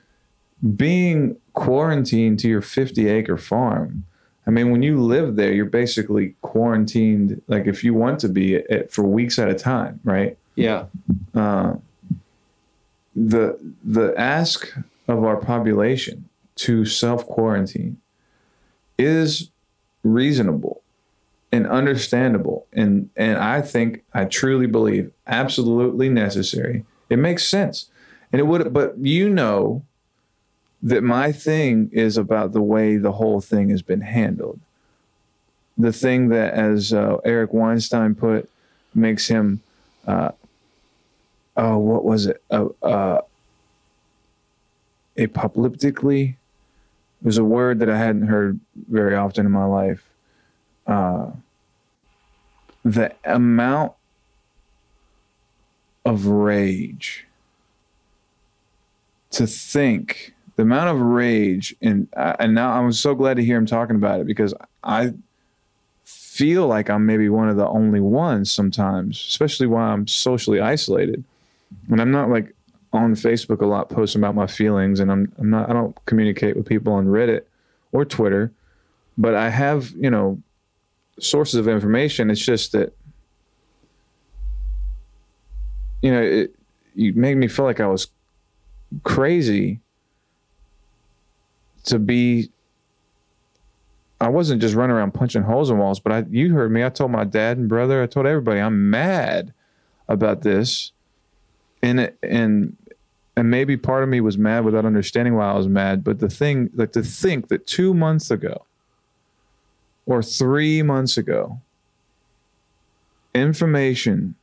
being 0.77 1.37
quarantined 1.53 2.39
to 2.41 2.49
your 2.49 2.61
50 2.61 3.09
acre 3.09 3.37
farm 3.37 4.05
i 4.47 4.51
mean 4.51 4.71
when 4.71 4.83
you 4.83 5.01
live 5.01 5.37
there 5.37 5.53
you're 5.53 5.65
basically 5.65 6.35
quarantined 6.43 7.43
like 7.49 7.67
if 7.67 7.83
you 7.83 7.93
want 7.93 8.21
to 8.21 8.29
be 8.29 8.57
at, 8.57 8.93
for 8.93 9.03
weeks 9.03 9.39
at 9.39 9.49
a 9.49 9.55
time 9.55 9.99
right? 10.05 10.37
Yeah, 10.57 10.87
uh, 11.35 11.77
the 13.15 13.59
the 13.83 14.15
ask 14.19 14.77
of 15.09 15.25
our 15.25 15.37
population 15.37 16.29
to 16.57 16.85
self 16.85 17.27
quarantine 17.27 17.99
is 18.99 19.51
reasonable 20.03 20.80
and 21.53 21.67
understandable 21.67 22.67
and 22.73 23.11
and 23.17 23.39
I 23.39 23.61
think 23.61 24.05
I 24.15 24.25
truly 24.25 24.67
believe 24.67 25.11
absolutely 25.27 26.09
necessary. 26.09 26.85
It 27.09 27.19
makes 27.19 27.47
sense. 27.47 27.91
And 28.33 28.41
it 28.41 28.45
would 28.45 28.73
but 28.73 28.99
you 28.99 29.29
know 29.29 29.85
that 30.83 31.03
my 31.03 31.33
thing 31.33 31.91
is 31.93 32.17
about 32.17 32.53
the 32.53 32.63
way 32.63 32.97
the 32.97 33.13
whole 33.13 33.41
thing 33.41 33.69
has 33.71 33.83
been 33.83 34.01
handled. 34.01 34.61
The 35.77 35.93
thing 35.93 36.29
that 36.29 36.55
as 36.55 36.93
uh, 36.93 37.17
Eric 37.25 37.53
Weinstein 37.53 38.15
put 38.15 38.49
makes 38.95 39.29
him 39.29 39.63
uh, 40.07 40.31
oh, 41.57 41.79
what 41.79 42.05
was 42.05 42.27
it? 42.27 42.43
Uh, 42.51 42.69
uh. 42.83 43.21
It 45.17 45.37
was 47.23 47.37
a 47.37 47.45
word 47.45 47.81
that 47.81 47.91
I 47.91 47.99
hadn't 47.99 48.29
heard 48.29 48.61
very 48.89 49.15
often 49.15 49.45
in 49.45 49.53
my 49.53 49.67
life. 49.67 50.10
Uh, 50.91 51.31
the 52.85 53.15
amount 53.25 53.93
of 56.05 56.27
rage 56.27 57.27
to 59.31 59.47
think 59.47 60.35
the 60.57 60.63
amount 60.63 60.89
of 60.91 61.01
rage 61.01 61.75
and 61.81 62.09
uh, 62.17 62.35
and 62.39 62.55
now 62.55 62.73
I'm 62.73 62.93
so 62.93 63.15
glad 63.15 63.37
to 63.37 63.45
hear 63.45 63.57
him 63.57 63.67
talking 63.67 63.97
about 63.97 64.21
it 64.21 64.27
because 64.27 64.53
I 64.83 65.15
feel 66.05 66.67
like 66.67 66.91
I'm 66.91 67.07
maybe 67.07 67.29
one 67.29 67.49
of 67.49 67.57
the 67.57 67.69
only 67.69 68.01
ones 68.01 68.51
sometimes, 68.51 69.25
especially 69.29 69.67
while 69.67 69.93
I'm 69.93 70.07
socially 70.07 70.61
isolated. 70.61 71.23
And 71.91 72.01
I'm 72.01 72.11
not 72.11 72.31
like 72.31 72.55
on 72.93 73.15
Facebook 73.15 73.61
a 73.61 73.67
lot 73.67 73.89
posting 73.91 74.21
about 74.21 74.35
my 74.35 74.47
feelings 74.47 75.01
and 75.01 75.13
I'm 75.13 75.33
I'm 75.39 75.51
not 75.51 75.71
I 75.71 75.73
don't 75.73 75.97
communicate 76.07 76.57
with 76.57 76.67
people 76.67 76.93
on 76.93 77.07
Reddit 77.07 77.43
or 77.93 78.05
Twitter, 78.05 78.53
but 79.17 79.35
I 79.35 79.51
have, 79.51 79.91
you 79.93 80.11
know, 80.11 80.43
sources 81.23 81.55
of 81.55 81.69
information. 81.69 82.31
It's 82.31 82.45
just 82.45 82.73
that 82.73 82.95
you 86.03 86.11
know, 86.11 86.23
it 86.23 86.55
you 86.95 87.13
made 87.15 87.37
me 87.37 87.49
feel 87.49 87.65
like 87.65 87.81
I 87.81 87.87
was 87.87 88.09
crazy 89.05 89.81
to 91.85 91.99
be 91.99 92.51
I 94.21 94.29
wasn't 94.29 94.61
just 94.61 94.75
running 94.75 94.95
around 94.95 95.13
punching 95.13 95.43
holes 95.43 95.71
in 95.71 95.79
walls, 95.79 96.01
but 96.01 96.13
I 96.13 96.25
you 96.29 96.53
heard 96.53 96.71
me. 96.71 96.85
I 96.85 96.91
told 96.91 97.11
my 97.11 97.25
dad 97.25 97.57
and 97.57 97.69
brother, 97.69 98.03
I 98.03 98.07
told 98.07 98.27
everybody 98.27 98.61
I'm 98.61 98.91
mad 98.91 99.55
about 100.09 100.43
this. 100.43 100.93
And 101.83 102.13
and 102.23 102.77
and 103.37 103.51
maybe 103.51 103.77
part 103.77 104.03
of 104.03 104.09
me 104.09 104.21
was 104.21 104.37
mad 104.37 104.65
without 104.65 104.85
understanding 104.85 105.35
why 105.35 105.51
I 105.51 105.55
was 105.55 105.69
mad, 105.69 106.05
but 106.05 106.19
the 106.19 106.29
thing 106.29 106.69
like 106.75 106.93
to 106.93 107.03
think 107.03 107.49
that 107.49 107.67
2 107.67 107.95
months 107.95 108.31
ago 108.31 108.67
or 110.11 110.23
3 110.23 110.83
months 110.83 111.17
ago 111.17 111.61
information 113.35 114.35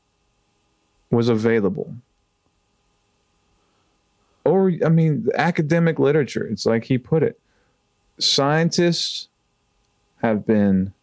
was 1.11 1.29
available 1.29 1.93
or 4.47 4.71
I 4.83 4.89
mean, 4.89 5.27
academic 5.35 5.99
literature. 5.99 6.45
It's 6.47 6.65
like 6.65 6.85
he 6.85 6.97
put 6.97 7.21
it. 7.21 7.39
Scientists 8.17 9.27
have 10.21 10.45
been 10.45 10.93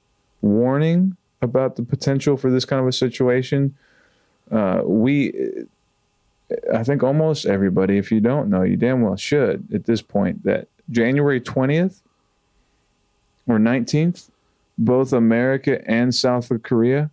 warning 0.40 1.16
about 1.42 1.76
the 1.76 1.83
potential 1.83 2.37
for 2.37 2.50
this 2.50 2.64
kind 2.64 2.80
of 2.80 2.88
a 2.88 2.92
situation. 2.92 3.76
Uh, 4.50 4.80
we, 4.85 5.33
I 6.73 6.83
think, 6.83 7.02
almost 7.02 7.47
everybody, 7.47 7.99
if 7.99 8.11
you 8.11 8.21
don't 8.21 8.49
know, 8.49 8.62
you 8.62 8.76
damn 8.76 9.02
well 9.02 9.16
should 9.16 9.68
at 9.73 9.85
this 9.85 10.02
point. 10.02 10.44
That 10.44 10.68
January 10.90 11.40
twentieth 11.40 12.02
or 13.47 13.59
nineteenth 13.59 14.30
both 14.76 15.12
America 15.12 15.81
and 15.88 16.14
South 16.14 16.50
Korea 16.62 17.11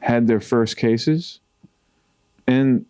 had 0.00 0.26
their 0.26 0.40
first 0.40 0.76
cases, 0.76 1.40
and 2.46 2.86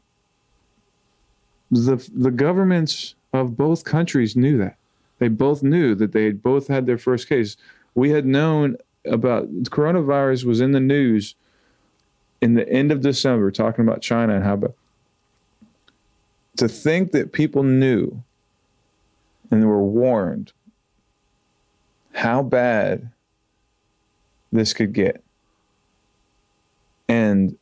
the 1.71 2.09
the 2.15 2.31
governments 2.31 3.15
of 3.33 3.57
both 3.57 3.85
countries 3.85 4.37
knew 4.37 4.59
that. 4.59 4.77
They 5.19 5.29
both 5.29 5.63
knew 5.63 5.95
that 5.97 6.13
they 6.13 6.25
had 6.25 6.43
both 6.43 6.69
had 6.69 6.87
their 6.87 6.99
first 6.99 7.29
case. 7.29 7.57
We 7.95 8.11
had 8.11 8.25
known 8.25 8.77
about 9.05 9.53
coronavirus 9.65 10.45
was 10.45 10.61
in 10.61 10.73
the 10.73 10.81
news 10.81 11.35
in 12.41 12.55
the 12.55 12.69
end 12.69 12.91
of 12.91 13.03
December, 13.03 13.51
talking 13.51 13.87
about 13.87 14.01
China 14.01 14.35
and 14.35 14.45
how 14.45 14.55
about 14.55 14.75
to 16.57 16.69
think 16.69 17.13
that 17.13 17.33
people 17.33 17.63
knew 17.63 18.23
and 19.51 19.67
were 19.67 19.83
warned 19.83 20.53
how 22.15 22.43
bad 22.43 23.11
this 24.53 24.73
could 24.73 24.93
get. 24.93 25.23
And 27.09 27.57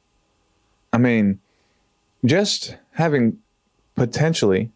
I 0.92 0.98
mean, 0.98 1.40
just 2.24 2.76
having 2.92 3.38
potentially 3.94 4.70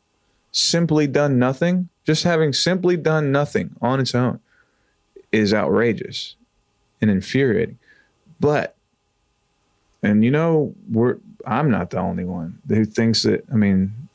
simply 0.50 1.06
done 1.06 1.38
nothing, 1.38 1.88
just 2.04 2.24
having 2.24 2.52
simply 2.52 2.96
done 2.96 3.32
nothing 3.32 3.74
on 3.80 4.00
its 4.00 4.14
own 4.14 4.40
is 5.30 5.54
outrageous 5.54 6.36
and 7.00 7.10
infuriating. 7.10 7.78
But, 8.38 8.76
and 10.02 10.24
you 10.24 10.30
know, 10.30 10.74
we're, 10.90 11.18
I'm 11.46 11.70
not 11.70 11.90
the 11.90 11.98
only 11.98 12.24
one 12.24 12.58
who 12.68 12.84
thinks 12.84 13.22
that, 13.22 13.44
I 13.50 13.56
mean, 13.56 14.08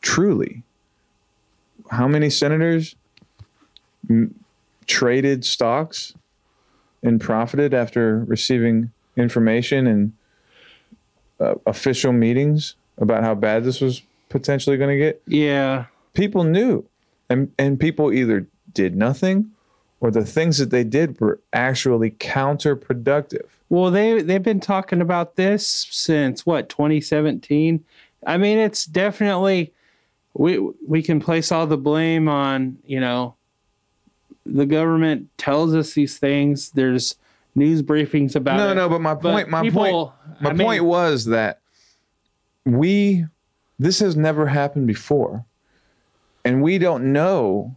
truly, 0.00 0.62
how 1.90 2.08
many 2.08 2.30
senators 2.30 2.94
m- 4.08 4.34
traded 4.86 5.44
stocks 5.44 6.14
and 7.02 7.20
profited 7.20 7.74
after 7.74 8.24
receiving 8.24 8.90
information 9.16 9.86
and 9.86 10.12
uh, 11.40 11.54
official 11.66 12.12
meetings 12.12 12.74
about 12.98 13.22
how 13.22 13.34
bad 13.34 13.64
this 13.64 13.80
was 13.80 14.02
potentially 14.28 14.76
going 14.76 14.90
to 14.90 14.98
get? 14.98 15.22
Yeah. 15.26 15.86
People 16.14 16.44
knew, 16.44 16.84
and 17.28 17.52
and 17.58 17.78
people 17.78 18.12
either 18.12 18.46
did 18.72 18.96
nothing, 18.96 19.50
or 20.00 20.10
the 20.10 20.24
things 20.24 20.58
that 20.58 20.70
they 20.70 20.84
did 20.84 21.20
were 21.20 21.40
actually 21.52 22.10
counterproductive. 22.12 23.46
Well, 23.68 23.90
they 23.90 24.22
they've 24.22 24.42
been 24.42 24.60
talking 24.60 25.00
about 25.00 25.36
this 25.36 25.86
since 25.90 26.44
what 26.44 26.68
2017. 26.68 27.84
I 28.26 28.36
mean, 28.36 28.58
it's 28.58 28.84
definitely 28.84 29.72
we 30.34 30.58
we 30.86 31.02
can 31.02 31.20
place 31.20 31.52
all 31.52 31.66
the 31.66 31.76
blame 31.76 32.28
on 32.28 32.78
you 32.84 33.00
know 33.00 33.34
the 34.54 34.66
government 34.66 35.28
tells 35.38 35.74
us 35.74 35.94
these 35.94 36.18
things. 36.18 36.70
There's 36.70 37.16
news 37.54 37.82
briefings 37.82 38.34
about 38.36 38.56
No, 38.56 38.70
it. 38.70 38.74
no, 38.74 38.88
but 38.88 39.00
my 39.00 39.14
But 39.14 39.32
point, 39.32 39.48
my 39.48 39.62
people- 39.62 39.84
point, 39.84 40.40
my 40.42 40.50
I 40.50 40.52
mean- 40.52 40.66
point 40.66 40.84
was 40.84 41.24
that 41.26 41.60
we, 42.64 43.26
this 43.78 44.00
has 44.00 44.16
never 44.16 44.46
happened 44.46 44.86
before, 44.86 45.44
and 46.44 46.62
we 46.62 46.78
don't 46.78 47.12
know 47.12 47.74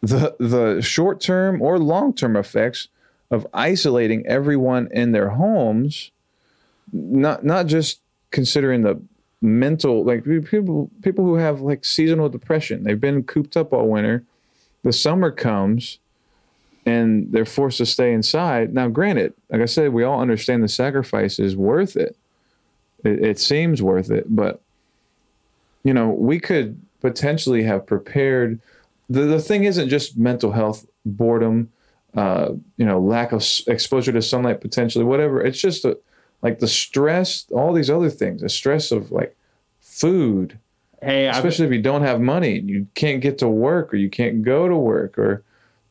the 0.00 0.34
the 0.38 0.80
short 0.82 1.20
term 1.20 1.62
or 1.62 1.78
long 1.78 2.12
term 2.12 2.36
effects 2.36 2.88
of 3.30 3.46
isolating 3.54 4.26
everyone 4.26 4.88
in 4.90 5.12
their 5.12 5.30
homes. 5.30 6.10
Not 6.92 7.44
not 7.44 7.66
just 7.66 8.00
considering 8.30 8.82
the 8.82 9.00
mental 9.40 10.04
like 10.04 10.24
people 10.24 10.90
people 11.02 11.24
who 11.24 11.36
have 11.36 11.60
like 11.60 11.84
seasonal 11.84 12.28
depression. 12.28 12.84
They've 12.84 13.00
been 13.00 13.22
cooped 13.22 13.56
up 13.56 13.72
all 13.72 13.88
winter. 13.88 14.24
The 14.84 14.92
summer 14.92 15.32
comes 15.32 15.98
and 16.86 17.32
they're 17.32 17.46
forced 17.46 17.78
to 17.78 17.86
stay 17.86 18.12
inside. 18.12 18.74
Now, 18.74 18.88
granted, 18.88 19.34
like 19.50 19.62
I 19.62 19.66
said, 19.66 19.92
we 19.92 20.04
all 20.04 20.20
understand 20.20 20.62
the 20.62 20.68
sacrifice 20.68 21.38
is 21.38 21.56
worth 21.56 21.96
it. 21.96 22.16
It, 23.02 23.24
it 23.24 23.38
seems 23.38 23.82
worth 23.82 24.10
it, 24.10 24.26
but 24.28 24.60
you 25.82 25.92
know, 25.92 26.10
we 26.10 26.38
could 26.38 26.80
potentially 27.00 27.62
have 27.64 27.86
prepared. 27.86 28.60
The 29.10 29.22
the 29.22 29.40
thing 29.40 29.64
isn't 29.64 29.88
just 29.88 30.16
mental 30.16 30.52
health, 30.52 30.86
boredom, 31.04 31.70
uh, 32.14 32.52
you 32.76 32.86
know, 32.86 33.00
lack 33.00 33.32
of 33.32 33.40
s- 33.40 33.64
exposure 33.66 34.12
to 34.12 34.22
sunlight, 34.22 34.60
potentially, 34.60 35.04
whatever. 35.04 35.42
It's 35.42 35.60
just 35.60 35.84
a, 35.84 35.98
like 36.42 36.58
the 36.58 36.68
stress, 36.68 37.46
all 37.50 37.72
these 37.72 37.90
other 37.90 38.10
things, 38.10 38.40
the 38.40 38.48
stress 38.48 38.90
of 38.90 39.10
like 39.10 39.36
food, 39.80 40.58
Hey, 41.04 41.28
I've, 41.28 41.36
especially 41.36 41.66
if 41.66 41.72
you 41.72 41.82
don't 41.82 42.02
have 42.02 42.20
money 42.20 42.60
you 42.60 42.86
can't 42.94 43.20
get 43.20 43.38
to 43.38 43.48
work 43.48 43.92
or 43.92 43.96
you 43.96 44.10
can't 44.10 44.42
go 44.42 44.68
to 44.68 44.76
work 44.76 45.18
or 45.18 45.44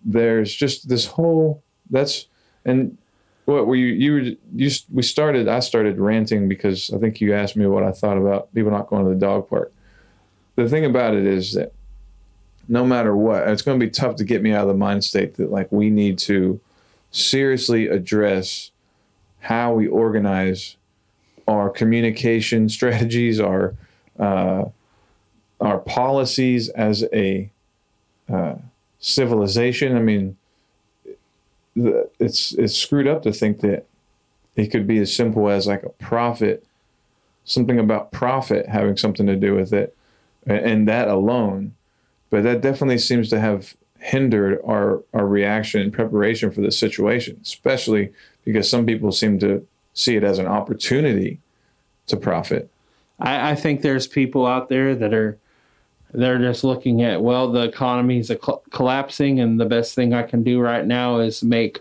there's 0.03 0.53
just 0.53 0.89
this 0.89 1.05
whole 1.05 1.63
that's 1.89 2.27
and 2.65 2.97
what 3.45 3.67
were 3.67 3.75
you 3.75 3.87
you 3.87 4.13
were 4.13 4.21
you 4.55 4.71
we 4.91 5.03
started 5.03 5.47
I 5.47 5.59
started 5.59 5.99
ranting 5.99 6.47
because 6.47 6.91
I 6.93 6.97
think 6.97 7.19
you 7.19 7.33
asked 7.33 7.55
me 7.55 7.65
what 7.67 7.83
I 7.83 7.91
thought 7.91 8.17
about 8.17 8.53
people 8.53 8.71
not 8.71 8.87
going 8.87 9.03
to 9.03 9.09
the 9.09 9.19
dog 9.19 9.49
park. 9.49 9.73
The 10.55 10.69
thing 10.69 10.85
about 10.85 11.13
it 11.13 11.25
is 11.25 11.53
that 11.53 11.73
no 12.67 12.85
matter 12.85 13.15
what, 13.15 13.47
it's 13.49 13.61
going 13.61 13.79
to 13.79 13.85
be 13.85 13.89
tough 13.89 14.15
to 14.17 14.23
get 14.23 14.41
me 14.41 14.53
out 14.53 14.61
of 14.61 14.67
the 14.69 14.73
mind 14.73 15.03
state 15.03 15.35
that 15.35 15.51
like 15.51 15.71
we 15.71 15.89
need 15.89 16.17
to 16.19 16.61
seriously 17.11 17.87
address 17.87 18.71
how 19.41 19.73
we 19.73 19.87
organize 19.87 20.77
our 21.47 21.69
communication 21.69 22.69
strategies, 22.77 23.39
our 23.39 23.75
uh, 24.17 24.65
our 25.59 25.79
policies 25.79 26.69
as 26.69 27.03
a 27.13 27.49
uh, 28.31 28.55
civilization. 28.99 29.95
I 29.95 29.99
mean, 29.99 30.37
the, 31.75 32.09
it's 32.19 32.53
it's 32.53 32.75
screwed 32.75 33.07
up 33.07 33.23
to 33.23 33.33
think 33.33 33.61
that 33.61 33.85
it 34.55 34.67
could 34.67 34.87
be 34.87 34.99
as 34.99 35.15
simple 35.15 35.49
as 35.49 35.67
like 35.67 35.83
a 35.83 35.89
profit, 35.89 36.65
something 37.45 37.79
about 37.79 38.11
profit 38.11 38.67
having 38.67 38.97
something 38.97 39.25
to 39.25 39.35
do 39.35 39.55
with 39.55 39.73
it, 39.73 39.95
and, 40.45 40.87
that 40.87 41.07
alone. 41.07 41.75
But 42.29 42.43
that 42.43 42.61
definitely 42.61 42.99
seems 42.99 43.29
to 43.29 43.39
have 43.39 43.75
hindered 43.99 44.59
our 44.65 45.03
our 45.13 45.25
reaction 45.25 45.81
and 45.81 45.93
preparation 45.93 46.51
for 46.51 46.61
this 46.61 46.77
situation, 46.77 47.39
especially 47.41 48.11
because 48.43 48.69
some 48.69 48.85
people 48.85 49.11
seem 49.11 49.39
to 49.39 49.65
see 49.93 50.15
it 50.15 50.23
as 50.23 50.39
an 50.39 50.47
opportunity 50.47 51.39
to 52.07 52.17
profit. 52.17 52.69
I, 53.19 53.51
I 53.51 53.55
think 53.55 53.81
there's 53.81 54.07
people 54.07 54.45
out 54.45 54.69
there 54.69 54.95
that 54.95 55.13
are 55.13 55.37
they're 56.13 56.39
just 56.39 56.63
looking 56.63 57.01
at 57.01 57.21
well 57.21 57.51
the 57.51 57.63
economy's 57.63 58.29
a 58.29 58.35
col- 58.35 58.63
collapsing 58.69 59.39
and 59.39 59.59
the 59.59 59.65
best 59.65 59.95
thing 59.95 60.13
I 60.13 60.23
can 60.23 60.43
do 60.43 60.59
right 60.59 60.85
now 60.85 61.19
is 61.19 61.43
make 61.43 61.79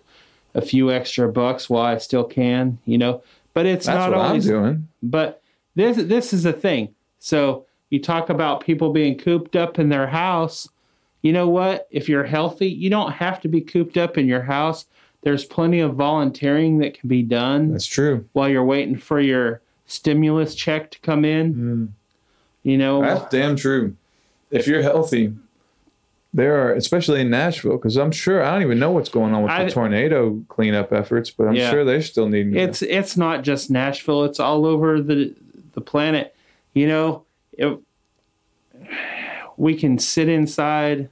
a 0.55 0.63
few 0.63 0.91
extra 0.91 1.31
bucks 1.31 1.71
while 1.71 1.85
I 1.85 1.99
still 1.99 2.25
can, 2.25 2.79
you 2.85 2.99
know. 2.99 3.23
But 3.55 3.67
it's 3.67 3.87
That's 3.87 3.97
not 3.97 4.11
what 4.11 4.27
always 4.27 4.49
I'm 4.49 4.53
doing. 4.53 4.89
But 5.03 5.43
this 5.75 5.97
this 5.97 6.33
is 6.33 6.43
the 6.43 6.53
thing. 6.53 6.95
So 7.19 7.67
you 7.91 8.01
talk 8.01 8.31
about 8.31 8.65
people 8.65 8.93
being 8.93 9.19
cooped 9.19 9.57
up 9.57 9.79
in 9.79 9.89
their 9.89 10.07
house. 10.07 10.69
You 11.21 11.33
know 11.33 11.49
what? 11.49 11.87
If 11.91 12.09
you're 12.09 12.25
healthy, 12.25 12.69
you 12.69 12.91
don't 12.91 13.13
have 13.13 13.41
to 13.43 13.49
be 13.49 13.61
cooped 13.61 13.97
up 13.97 14.19
in 14.19 14.27
your 14.27 14.43
house. 14.43 14.87
There's 15.23 15.45
plenty 15.45 15.79
of 15.79 15.95
volunteering 15.95 16.79
that 16.79 16.99
can 16.99 17.09
be 17.09 17.23
done 17.23 17.73
That's 17.73 17.87
true. 17.87 18.29
while 18.33 18.49
you're 18.49 18.65
waiting 18.65 18.97
for 18.97 19.21
your 19.21 19.61
stimulus 19.87 20.55
check 20.55 20.91
to 20.91 20.99
come 21.01 21.25
in. 21.25 21.55
Mm. 21.55 21.89
You 22.65 22.79
know, 22.79 23.03
That's 23.03 23.31
damn 23.31 23.55
true. 23.57 23.97
If 24.53 24.67
you're 24.67 24.83
healthy, 24.83 25.33
there 26.35 26.57
are, 26.63 26.73
especially 26.75 27.21
in 27.23 27.31
Nashville, 27.31 27.77
because 27.77 27.97
I'm 27.97 28.13
sure 28.13 28.43
I 28.45 28.53
don't 28.53 28.63
even 28.63 28.79
know 28.79 28.91
what's 28.91 29.09
going 29.09 29.35
on 29.35 29.43
with 29.43 29.51
I- 29.53 29.65
the 29.65 29.71
tornado 29.71 30.43
cleanup 30.49 30.93
efforts, 30.93 31.31
but 31.31 31.49
I'm 31.49 31.55
Yeah. 31.55 31.71
sure 31.71 31.85
they're 31.85 32.03
still 32.03 32.31
to- 32.31 32.57
it's 32.57 32.83
it's 32.83 33.17
not 33.17 33.43
just 33.43 33.71
Nashville; 33.71 34.25
it's 34.25 34.39
all 34.41 34.65
over 34.67 35.01
the 35.01 35.35
the 35.75 35.81
planet. 35.81 36.35
You 36.75 36.87
know, 36.87 37.23
if 37.53 37.79
we 39.57 39.75
can 39.75 39.99
sit 39.99 40.29
inside 40.29 41.09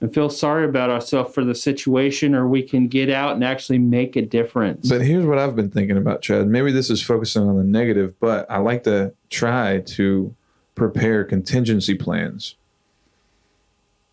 and 0.00 0.12
feel 0.12 0.28
sorry 0.28 0.64
about 0.66 0.90
ourselves 0.90 1.34
for 1.34 1.42
the 1.44 1.54
situation, 1.54 2.34
or 2.34 2.46
we 2.46 2.62
can 2.62 2.86
get 2.86 3.08
out 3.10 3.34
and 3.34 3.42
actually 3.42 3.78
make 3.78 4.14
a 4.14 4.22
difference. 4.22 4.88
But 4.88 5.00
here's 5.02 5.24
what 5.24 5.38
I've 5.38 5.56
been 5.56 5.70
thinking 5.70 5.96
about, 5.96 6.20
Chad. 6.22 6.46
Maybe 6.48 6.70
this 6.70 6.90
is 6.90 7.02
focusing 7.02 7.42
on 7.42 7.56
the 7.56 7.64
negative, 7.64 8.14
but 8.20 8.46
I 8.50 8.58
like 8.58 8.84
to 8.84 9.12
try 9.30 9.78
to 9.80 10.34
prepare 10.76 11.24
contingency 11.24 11.94
plans. 11.96 12.54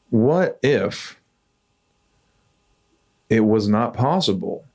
What 0.10 0.58
if 0.64 1.20
it 3.30 3.42
was 3.42 3.68
not 3.68 3.94
possible? 3.94 4.66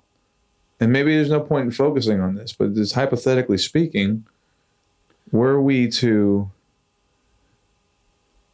And 0.79 0.93
maybe 0.93 1.15
there's 1.17 1.31
no 1.31 1.41
point 1.41 1.65
in 1.67 1.71
focusing 1.73 2.21
on 2.21 2.37
this, 2.37 2.53
but 2.53 2.75
just 2.75 2.95
hypothetically 2.95 3.59
speaking, 3.59 4.25
were 5.33 5.61
we 5.61 5.89
to 5.89 6.51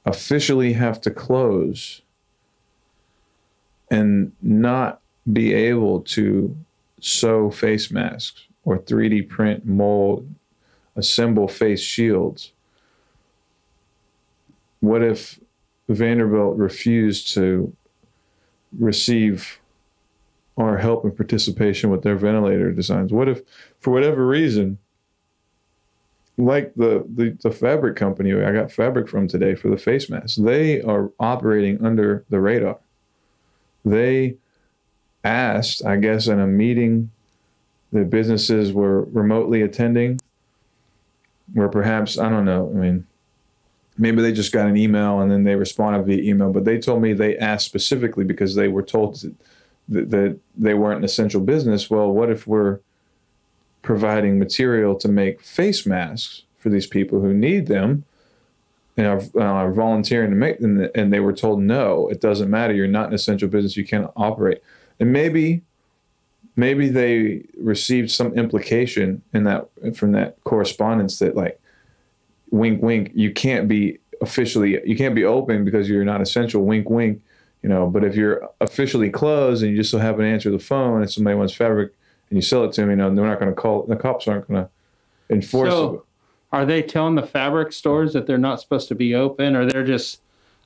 officially 0.06 0.74
have 0.74 1.00
to 1.02 1.10
close 1.10 2.02
and 3.90 4.32
not 4.40 5.00
be 5.30 5.52
able 5.52 6.00
to 6.00 6.56
sew 7.00 7.50
face 7.50 7.90
masks 7.90 8.44
or 8.64 8.78
3D 8.78 9.28
print, 9.28 9.66
mold, 9.66 10.28
assemble 10.96 11.48
face 11.48 11.80
shields? 11.80 12.52
What 14.84 15.02
if 15.02 15.40
Vanderbilt 15.88 16.56
refused 16.56 17.32
to 17.34 17.74
receive 18.78 19.60
our 20.56 20.78
help 20.78 21.04
and 21.04 21.16
participation 21.16 21.90
with 21.90 22.02
their 22.02 22.16
ventilator 22.16 22.70
designs? 22.70 23.12
What 23.12 23.28
if, 23.28 23.42
for 23.80 23.92
whatever 23.92 24.26
reason, 24.26 24.78
like 26.36 26.74
the, 26.74 27.04
the, 27.14 27.36
the 27.42 27.50
fabric 27.50 27.96
company 27.96 28.34
I 28.34 28.52
got 28.52 28.72
fabric 28.72 29.08
from 29.08 29.28
today 29.28 29.54
for 29.54 29.68
the 29.68 29.76
face 29.76 30.10
mask, 30.10 30.38
they 30.42 30.82
are 30.82 31.10
operating 31.18 31.84
under 31.84 32.24
the 32.28 32.40
radar. 32.40 32.78
They 33.84 34.36
asked, 35.22 35.84
I 35.84 35.96
guess, 35.96 36.26
in 36.26 36.40
a 36.40 36.46
meeting 36.46 37.10
that 37.92 38.10
businesses 38.10 38.72
were 38.72 39.04
remotely 39.04 39.62
attending, 39.62 40.20
where 41.52 41.68
perhaps, 41.68 42.18
I 42.18 42.28
don't 42.28 42.44
know, 42.44 42.70
I 42.74 42.78
mean, 42.78 43.06
maybe 43.96 44.22
they 44.22 44.32
just 44.32 44.52
got 44.52 44.66
an 44.66 44.76
email 44.76 45.20
and 45.20 45.30
then 45.30 45.44
they 45.44 45.54
responded 45.54 46.04
via 46.04 46.22
email, 46.22 46.52
but 46.52 46.64
they 46.64 46.78
told 46.78 47.02
me 47.02 47.12
they 47.12 47.36
asked 47.38 47.66
specifically 47.66 48.24
because 48.24 48.54
they 48.54 48.68
were 48.68 48.82
told 48.82 49.24
that, 49.88 50.10
that 50.10 50.38
they 50.56 50.74
weren't 50.74 50.98
an 50.98 51.04
essential 51.04 51.40
business. 51.40 51.90
Well, 51.90 52.10
what 52.10 52.30
if 52.30 52.46
we're 52.46 52.80
providing 53.82 54.38
material 54.38 54.96
to 54.96 55.08
make 55.08 55.40
face 55.42 55.86
masks 55.86 56.42
for 56.58 56.70
these 56.70 56.86
people 56.86 57.20
who 57.20 57.32
need 57.32 57.66
them 57.66 58.04
and 58.96 59.06
are, 59.06 59.22
uh, 59.36 59.42
are 59.44 59.72
volunteering 59.72 60.30
to 60.30 60.36
make 60.36 60.60
them? 60.60 60.88
And 60.94 61.12
they 61.12 61.20
were 61.20 61.32
told, 61.32 61.60
no, 61.60 62.08
it 62.08 62.20
doesn't 62.20 62.50
matter. 62.50 62.74
You're 62.74 62.88
not 62.88 63.08
an 63.08 63.14
essential 63.14 63.48
business. 63.48 63.76
You 63.76 63.86
can't 63.86 64.10
operate. 64.16 64.62
And 64.98 65.12
maybe 65.12 65.62
maybe 66.56 66.88
they 66.88 67.42
received 67.58 68.10
some 68.10 68.32
implication 68.34 69.22
in 69.32 69.44
that 69.44 69.68
from 69.94 70.12
that 70.12 70.42
correspondence 70.44 71.18
that 71.18 71.34
like 71.34 71.60
wink 72.54 72.80
wink 72.82 73.10
you 73.14 73.32
can't 73.32 73.66
be 73.68 73.98
officially 74.20 74.78
you 74.86 74.96
can't 74.96 75.14
be 75.14 75.24
open 75.24 75.64
because 75.64 75.88
you're 75.88 76.04
not 76.04 76.20
essential 76.20 76.62
wink 76.64 76.88
wink 76.88 77.20
you 77.62 77.68
know 77.68 77.88
but 77.88 78.04
if 78.04 78.14
you're 78.14 78.48
officially 78.60 79.10
closed 79.10 79.62
and 79.62 79.72
you 79.72 79.76
just 79.76 79.90
so 79.90 79.98
happen 79.98 80.20
to 80.20 80.26
answer 80.26 80.50
the 80.50 80.58
phone 80.58 81.00
and 81.02 81.10
somebody 81.10 81.36
wants 81.36 81.52
fabric 81.52 81.92
and 82.30 82.36
you 82.36 82.42
sell 82.42 82.64
it 82.64 82.72
to 82.72 82.80
them 82.80 82.90
you 82.90 82.96
know 82.96 83.12
they're 83.14 83.26
not 83.26 83.40
going 83.40 83.50
to 83.50 83.60
call 83.60 83.82
the 83.86 83.96
cops 83.96 84.28
aren't 84.28 84.46
going 84.48 84.62
to 84.64 84.70
enforce 85.34 85.70
So- 85.70 85.94
it 85.94 86.00
Are 86.52 86.64
they 86.64 86.80
telling 86.82 87.16
the 87.16 87.26
fabric 87.26 87.72
stores 87.72 88.12
that 88.12 88.26
they're 88.26 88.38
not 88.38 88.60
supposed 88.60 88.86
to 88.88 88.94
be 88.94 89.12
open, 89.16 89.56
or 89.56 89.66
they're 89.66 89.84
just? 89.96 90.20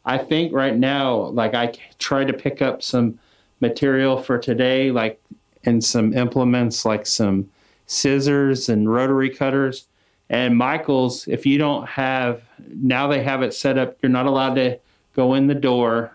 I 0.04 0.18
think 0.18 0.52
right 0.52 0.76
now, 0.76 1.30
like 1.42 1.54
I 1.54 1.72
tried 1.98 2.28
to 2.28 2.34
pick 2.34 2.60
up 2.60 2.82
some 2.82 3.18
material 3.60 4.22
for 4.22 4.36
today, 4.38 4.90
like 4.90 5.18
and 5.64 5.82
some 5.82 6.12
implements, 6.12 6.84
like 6.84 7.06
some 7.06 7.48
scissors 7.86 8.68
and 8.68 8.92
rotary 8.92 9.30
cutters. 9.30 9.86
And 10.30 10.56
Michaels, 10.56 11.26
if 11.28 11.46
you 11.46 11.58
don't 11.58 11.86
have 11.88 12.42
now, 12.74 13.06
they 13.08 13.22
have 13.22 13.42
it 13.42 13.54
set 13.54 13.78
up. 13.78 13.96
You're 14.02 14.10
not 14.10 14.26
allowed 14.26 14.54
to 14.54 14.78
go 15.16 15.34
in 15.34 15.46
the 15.46 15.54
door. 15.54 16.12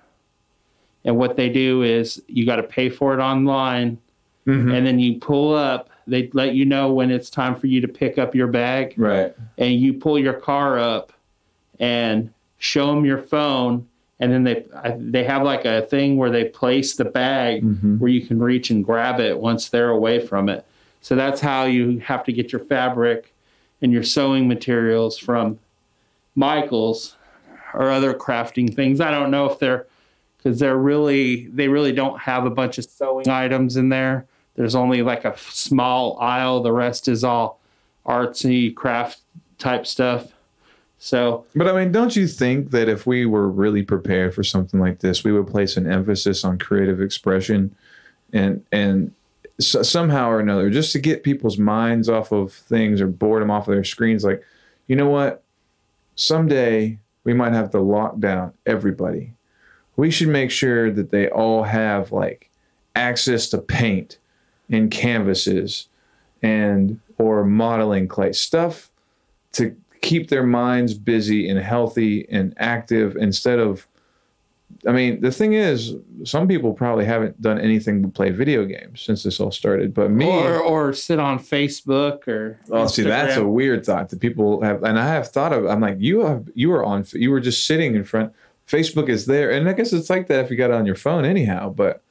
And 1.06 1.18
what 1.18 1.36
they 1.36 1.50
do 1.50 1.82
is 1.84 2.22
you 2.28 2.46
got 2.46 2.58
to 2.58 2.64
pay 2.64 2.90
for 2.90 3.14
it 3.14 3.22
online, 3.22 3.98
Mhm. 4.48 4.74
and 4.74 4.86
then 4.86 5.00
you 5.00 5.20
pull 5.20 5.54
up. 5.56 5.90
They 6.06 6.30
let 6.34 6.54
you 6.54 6.66
know 6.66 6.94
when 6.94 7.12
it's 7.12 7.30
time 7.30 7.56
for 7.56 7.68
you 7.68 7.82
to 7.82 7.88
pick 7.88 8.18
up 8.18 8.36
your 8.36 8.48
bag 8.48 8.94
right 8.98 9.34
and 9.58 9.74
you 9.74 9.94
pull 9.94 10.20
your 10.20 10.34
car 10.34 10.78
up 10.78 11.14
and 11.80 12.30
show 12.58 12.88
them 12.94 13.06
your 13.06 13.18
phone 13.20 13.88
and 14.20 14.30
then 14.32 14.44
they 14.44 14.66
they 14.98 15.24
have 15.24 15.44
like 15.44 15.64
a 15.64 15.82
thing 15.84 16.18
where 16.18 16.30
they 16.30 16.44
place 16.44 16.96
the 16.98 17.06
bag 17.06 17.64
Mhm. 17.64 18.00
where 18.00 18.12
you 18.12 18.20
can 18.20 18.38
reach 18.44 18.70
and 18.70 18.84
grab 18.84 19.22
it 19.22 19.40
once 19.40 19.70
they're 19.70 19.90
away 19.92 20.20
from 20.20 20.50
it 20.50 20.66
so 21.00 21.16
that's 21.16 21.40
how 21.40 21.64
you 21.64 22.00
have 22.00 22.26
to 22.26 22.34
get 22.34 22.52
your 22.52 22.60
fabric 22.62 23.33
and 23.84 23.92
your 23.92 24.02
sewing 24.02 24.48
materials 24.48 25.18
from 25.18 25.60
michaels 26.34 27.18
or 27.74 27.92
other 27.92 28.14
crafting 28.14 28.74
things. 28.74 29.00
I 29.02 29.12
don't 29.12 29.30
know 29.30 29.46
if 29.46 29.60
they're 29.60 29.86
because 30.38 30.60
they're 30.60 30.78
really 30.78 31.48
they 31.48 31.68
really 31.68 31.92
don't 31.92 32.20
have 32.22 32.46
a 32.46 32.50
bunch 32.50 32.78
of 32.78 32.86
sewing 32.86 33.30
items 33.30 33.76
in 33.76 33.90
there. 33.90 34.26
There's 34.56 34.74
only 34.74 35.02
like 35.02 35.26
a 35.26 35.38
small 35.38 36.18
aisle. 36.20 36.64
The 36.64 36.72
rest 36.72 37.08
is 37.08 37.24
all 37.24 37.60
artsy 38.06 38.74
craft 38.74 39.20
type 39.58 39.86
stuff. 39.86 40.32
So 40.98 41.46
But 41.54 41.68
I 41.68 41.74
mean, 41.74 41.92
don't 41.92 42.16
you 42.16 42.28
think 42.28 42.72
that 42.72 42.88
if 42.88 43.06
we 43.06 43.26
were 43.26 43.50
really 43.50 43.84
prepared 43.84 44.34
for 44.34 44.44
something 44.44 44.80
like 44.80 45.00
this, 45.00 45.24
we 45.24 45.34
would 45.34 45.48
place 45.48 45.76
an 45.76 45.92
emphasis 45.92 46.46
on 46.46 46.58
creative 46.58 47.02
expression, 47.02 47.76
and 48.32 48.64
and 48.72 49.14
so, 49.60 49.84
somehow 49.84 50.30
or 50.30 50.40
another, 50.40 50.70
just 50.70 50.92
to 50.94 51.00
get 51.00 51.24
people's 51.24 51.58
minds 51.58 52.10
off 52.10 52.32
of 52.32 52.54
things 52.54 53.02
or 53.02 53.08
boredom 53.08 53.52
off 53.52 53.68
of 53.68 53.74
their 53.74 53.84
screens? 53.84 54.24
Like, 54.24 54.44
you 54.88 54.96
know 54.96 55.10
what? 55.10 55.44
Someday 56.16 57.00
we 57.24 57.34
might 57.34 57.54
have 57.54 57.72
to 57.72 57.80
lock 57.80 58.20
down 58.20 58.54
everybody. 58.66 59.34
We 59.96 60.12
should 60.12 60.30
make 60.30 60.52
sure 60.52 60.92
that 60.92 61.12
they 61.12 61.30
all 61.30 61.64
have 61.64 62.12
like 62.12 62.50
access 62.96 63.50
to 63.50 63.58
paint 63.60 64.18
and 64.70 64.90
canvases 64.90 65.88
and 66.42 67.00
or 67.18 67.44
modeling 67.44 68.08
clay 68.08 68.34
stuff 68.34 68.90
to 69.54 69.76
keep 70.02 70.30
their 70.30 70.44
minds 70.44 70.94
busy 70.94 71.48
and 71.48 71.60
healthy 71.60 72.28
and 72.30 72.54
active 72.58 73.16
instead 73.16 73.60
of 73.60 73.88
I 74.88 74.92
mean, 74.92 75.22
the 75.22 75.32
thing 75.32 75.54
is, 75.54 75.96
some 76.24 76.48
people 76.48 76.74
probably 76.74 77.06
haven't 77.06 77.42
done 77.42 77.60
anything 77.60 78.02
but 78.02 78.14
play 78.14 78.30
video 78.30 78.66
games 78.66 79.02
since 79.02 79.24
this 79.24 79.40
all 79.40 79.52
started. 79.52 79.94
But 79.94 80.12
me, 80.12 80.28
or 80.28 80.60
or 80.60 80.94
sit 80.94 81.20
on 81.20 81.40
facebook 81.40 82.28
or 82.28 82.60
oh, 82.72 82.88
see, 82.88 83.04
that's 83.04 83.38
a 83.38 83.48
weird 83.48 83.86
thought 83.86 84.10
that 84.10 84.20
people 84.20 84.62
have, 84.62 84.84
and 84.84 85.00
I 85.00 85.08
have 85.08 85.30
thought 85.30 85.54
of. 85.54 85.66
I'm 85.66 85.82
like, 85.82 85.98
you 86.00 86.22
have, 86.22 86.50
you 86.54 86.70
were 86.70 86.84
on, 86.84 87.06
you 87.14 87.32
were 87.32 87.40
just 87.40 87.66
sitting 87.66 87.96
in 87.96 88.04
front. 88.04 88.34
Facebook 88.68 89.10
is 89.10 89.26
there, 89.26 89.52
and 89.52 89.68
I 89.68 89.74
guess 89.74 89.94
it's 89.94 90.10
like 90.10 90.28
that 90.28 90.46
if 90.46 90.52
you 90.52 90.58
got 90.58 90.70
it 90.70 90.76
on 90.76 90.86
your 90.86 90.96
phone, 90.96 91.26
anyhow. 91.26 91.70
But 91.70 92.02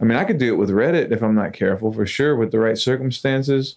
I 0.00 0.04
mean, 0.04 0.18
I 0.18 0.24
could 0.24 0.38
do 0.38 0.54
it 0.54 0.56
with 0.56 0.70
Reddit 0.70 1.12
if 1.12 1.22
I'm 1.22 1.34
not 1.34 1.52
careful, 1.52 1.92
for 1.92 2.06
sure, 2.06 2.36
with 2.36 2.52
the 2.52 2.58
right 2.58 2.78
circumstances. 2.78 3.76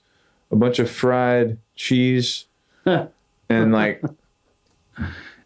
A 0.52 0.56
bunch 0.56 0.80
of 0.80 0.90
fried 0.90 1.58
cheese 1.76 2.46
and 2.86 3.72
like. 3.72 4.04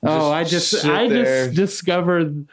Oh 0.03 0.31
i 0.31 0.43
just 0.43 0.85
i 0.85 1.07
there. 1.07 1.45
just 1.47 1.55
discovered 1.55 2.47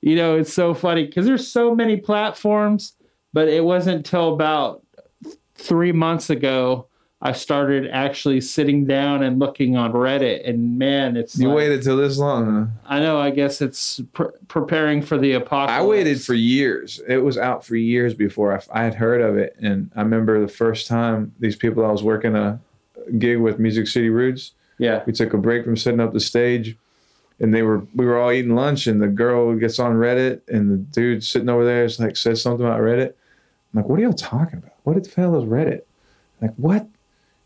you 0.00 0.16
know 0.16 0.36
it's 0.36 0.52
so 0.52 0.74
funny 0.74 1.04
because 1.06 1.26
there's 1.26 1.46
so 1.46 1.74
many 1.74 1.96
platforms 1.96 2.94
but 3.32 3.48
it 3.48 3.64
wasn't 3.64 4.04
till 4.06 4.32
about 4.32 4.82
three 5.54 5.92
months 5.92 6.30
ago 6.30 6.86
i 7.22 7.32
started 7.32 7.88
actually 7.90 8.40
sitting 8.40 8.84
down 8.86 9.22
and 9.22 9.38
looking 9.38 9.76
on 9.76 9.92
reddit 9.92 10.46
and 10.48 10.78
man 10.78 11.16
it's 11.16 11.38
You 11.38 11.48
like- 11.48 11.56
waited 11.56 11.82
till 11.82 11.96
this 11.96 12.18
long, 12.18 12.44
huh? 12.46 12.66
i 12.86 13.00
know 13.00 13.18
i 13.18 13.30
guess 13.30 13.60
it's 13.60 14.00
pre- 14.12 14.26
preparing 14.48 15.02
for 15.02 15.18
the 15.18 15.32
apocalypse 15.32 15.72
I 15.72 15.82
waited 15.84 16.22
for 16.22 16.34
years. 16.34 17.00
It 17.08 17.18
was 17.18 17.36
out 17.38 17.64
for 17.64 17.76
years 17.76 18.14
before 18.14 18.54
I, 18.56 18.80
I 18.80 18.84
had 18.84 18.94
heard 18.94 19.20
of 19.20 19.36
it. 19.36 19.56
And 19.60 19.90
I 19.96 20.00
remember 20.02 20.40
the 20.40 20.48
first 20.48 20.86
time 20.86 21.32
these 21.40 21.56
people 21.56 21.84
I 21.84 21.90
was 21.90 22.02
working 22.02 22.36
a 22.36 22.60
gig 23.18 23.38
with, 23.38 23.58
Music 23.58 23.86
City 23.88 24.08
Roots, 24.10 24.52
yeah 24.78 25.02
we 25.06 25.12
took 25.12 25.32
a 25.32 25.38
break 25.38 25.64
from 25.64 25.76
setting 25.76 26.00
up 26.00 26.12
the 26.12 26.20
stage. 26.20 26.76
And 27.38 27.52
they 27.52 27.62
were 27.62 27.86
we 27.94 28.06
were 28.06 28.18
all 28.18 28.32
eating 28.32 28.54
lunch, 28.54 28.86
and 28.86 29.00
the 29.00 29.08
girl 29.08 29.54
gets 29.56 29.78
on 29.78 29.94
Reddit, 29.94 30.40
and 30.48 30.70
the 30.70 30.76
dude 30.76 31.22
sitting 31.22 31.48
over 31.48 31.64
there 31.64 31.84
is 31.84 32.00
like 32.00 32.16
says 32.16 32.42
something 32.42 32.64
about 32.64 32.80
Reddit. 32.80 33.08
I'm 33.08 33.82
like, 33.82 33.88
what 33.88 33.98
are 33.98 34.02
y'all 34.02 34.14
talking 34.14 34.58
about? 34.58 34.72
What 34.84 34.94
did 34.94 35.04
the 35.04 35.20
hell 35.20 35.36
is 35.36 35.44
Reddit? 35.44 35.82
like, 36.40 36.54
what? 36.56 36.86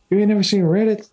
You 0.09 0.19
ain't 0.19 0.29
never 0.29 0.43
seen 0.43 0.63
Reddit? 0.63 1.11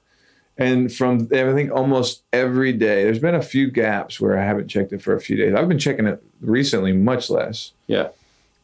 And 0.60 0.92
from 0.92 1.28
I 1.32 1.54
think 1.54 1.72
almost 1.72 2.24
every 2.34 2.74
day, 2.74 3.04
there's 3.04 3.20
been 3.20 3.36
a 3.36 3.42
few 3.42 3.70
gaps 3.70 4.20
where 4.20 4.38
I 4.38 4.44
haven't 4.44 4.68
checked 4.68 4.94
it 4.94 5.02
for 5.02 5.16
a 5.16 5.22
few 5.22 5.38
days. 5.38 5.54
I've 5.56 5.68
been 5.68 5.80
checking 5.80 6.08
it 6.08 6.22
recently, 6.42 6.94
much 6.94 7.30
less 7.30 7.74
yeah 7.88 8.10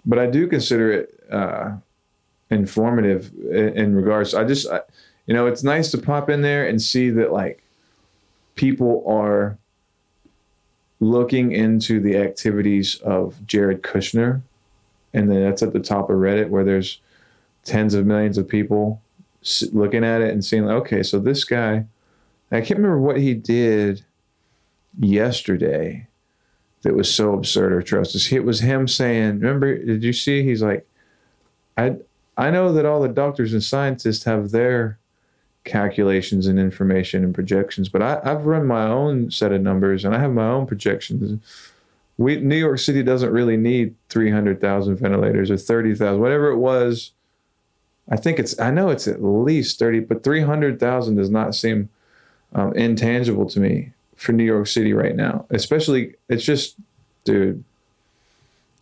but 0.06 0.20
I 0.20 0.28
do 0.28 0.48
consider 0.48 0.92
it 0.92 1.24
uh, 1.32 1.72
informative 2.50 3.32
in, 3.50 3.78
in 3.78 3.96
regards. 3.96 4.34
I 4.34 4.44
just, 4.44 4.70
I, 4.70 4.82
you 5.26 5.34
know, 5.34 5.48
it's 5.48 5.64
nice 5.64 5.92
to 5.92 5.98
pop 5.98 6.30
in 6.30 6.42
there 6.42 6.68
and 6.68 6.82
see 6.82 7.10
that 7.12 7.32
like 7.32 7.64
people 8.56 9.04
are 9.08 9.58
looking 11.04 11.52
into 11.52 12.00
the 12.00 12.18
activities 12.18 12.96
of 13.02 13.46
Jared 13.46 13.82
Kushner, 13.84 14.42
and 15.14 15.30
then 15.30 15.44
that's 15.44 15.62
at 15.62 15.74
the 15.74 15.80
top 15.80 16.10
of 16.10 16.18
Reddit 16.18 16.50
where 16.50 16.64
there's 16.64 17.00
tens 17.64 17.94
of 17.94 18.06
millions 18.06 18.38
of 18.38 18.48
people 18.48 19.02
looking 19.72 20.04
at 20.04 20.22
it 20.22 20.32
and 20.32 20.44
seeing, 20.44 20.70
okay, 20.70 21.04
so 21.04 21.20
this 21.20 21.44
guy, 21.44 21.86
I 22.52 22.62
can't 22.62 22.80
remember 22.80 23.00
what 23.00 23.18
he 23.18 23.34
did 23.34 24.06
yesterday 25.00 26.08
that 26.84 26.96
was 26.96 27.14
so 27.14 27.34
absurd 27.34 27.74
or 27.74 27.80
atrocious. 27.80 28.32
It 28.32 28.44
was 28.44 28.60
him 28.60 28.88
saying, 28.88 29.40
"Remember? 29.40 29.78
Did 29.78 30.04
you 30.04 30.14
see?" 30.14 30.44
He's 30.44 30.62
like, 30.62 30.86
"I 31.78 31.98
I 32.38 32.52
know 32.52 32.72
that 32.74 32.86
all 32.86 33.02
the 33.02 33.08
doctors 33.08 33.54
and 33.54 33.64
scientists 33.64 34.26
have 34.26 34.52
their 34.52 35.00
calculations 35.64 36.48
and 36.48 36.60
information 36.60 37.24
and 37.24 37.34
projections, 37.34 37.90
but 37.90 38.02
I, 38.02 38.20
I've 38.24 38.46
run 38.46 38.66
my 38.66 38.86
own 38.86 39.32
set 39.32 39.52
of 39.52 39.62
numbers 39.62 40.04
and 40.04 40.14
I 40.14 40.20
have 40.20 40.34
my 40.34 40.48
own 40.48 40.66
projections. 40.66 41.40
We 42.18 42.38
New 42.38 42.58
York 42.58 42.80
City 42.80 43.02
doesn't 43.02 43.32
really 43.32 43.58
need 43.58 43.96
three 44.10 44.30
hundred 44.30 44.62
thousand 44.62 44.98
ventilators 44.98 45.50
or 45.50 45.58
thirty 45.58 45.96
thousand, 45.96 46.22
whatever 46.22 46.50
it 46.50 46.58
was. 46.58 47.12
I 48.10 48.18
think 48.18 48.40
it's 48.40 48.60
I 48.60 48.70
know 48.72 48.90
it's 48.90 49.08
at 49.08 49.24
least 49.24 49.80
thirty, 49.80 50.00
but 50.00 50.24
three 50.24 50.42
hundred 50.42 50.80
thousand 50.80 51.16
does 51.16 51.30
not 51.30 51.56
seem 51.56 51.90
um, 52.54 52.74
intangible 52.74 53.48
to 53.50 53.60
me 53.60 53.92
for 54.16 54.32
New 54.32 54.44
York 54.44 54.68
City 54.68 54.94
right 54.94 55.16
now. 55.16 55.46
Especially, 55.50 56.16
it's 56.30 56.44
just, 56.44 56.76
dude, 57.24 57.64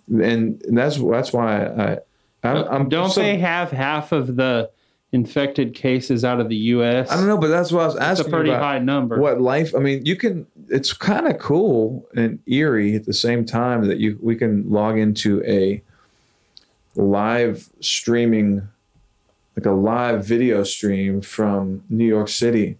and 0.09 0.61
that's 0.67 0.97
that's 0.97 1.31
why 1.31 1.65
I 1.65 1.97
I'm, 2.43 2.67
I'm 2.67 2.89
Don't 2.89 3.11
so- 3.11 3.21
they 3.21 3.37
have 3.37 3.71
half 3.71 4.11
of 4.11 4.35
the 4.35 4.71
infected 5.13 5.73
cases 5.73 6.23
out 6.23 6.39
of 6.39 6.47
the 6.47 6.55
U.S.? 6.55 7.11
I 7.11 7.15
don't 7.17 7.27
know, 7.27 7.37
but 7.37 7.47
that's 7.47 7.71
what 7.71 7.81
I 7.83 7.85
was 7.87 8.19
It's 8.19 8.27
a 8.27 8.29
pretty 8.29 8.51
high 8.51 8.79
number. 8.79 9.19
what 9.19 9.41
life 9.41 9.75
i 9.75 9.79
mean 9.79 10.05
you 10.05 10.15
can 10.15 10.47
it's 10.69 10.93
kind 10.93 11.27
of 11.27 11.37
cool 11.37 12.07
and 12.15 12.39
eerie 12.47 12.95
at 12.95 13.05
the 13.05 13.13
same 13.13 13.45
time 13.45 13.87
that 13.87 13.97
you 13.97 14.17
we 14.21 14.35
can 14.35 14.69
log 14.69 14.97
into 14.97 15.43
a 15.45 15.81
live 16.95 17.69
streaming 17.81 18.67
like 19.57 19.65
a 19.65 19.71
live 19.71 20.25
video 20.25 20.63
stream 20.63 21.21
from 21.21 21.83
new 21.89 22.05
york 22.05 22.29
city 22.29 22.77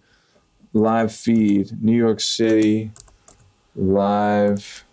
live 0.72 1.12
feed 1.14 1.82
new 1.82 1.96
york 1.96 2.20
city 2.20 2.90
live 3.76 4.84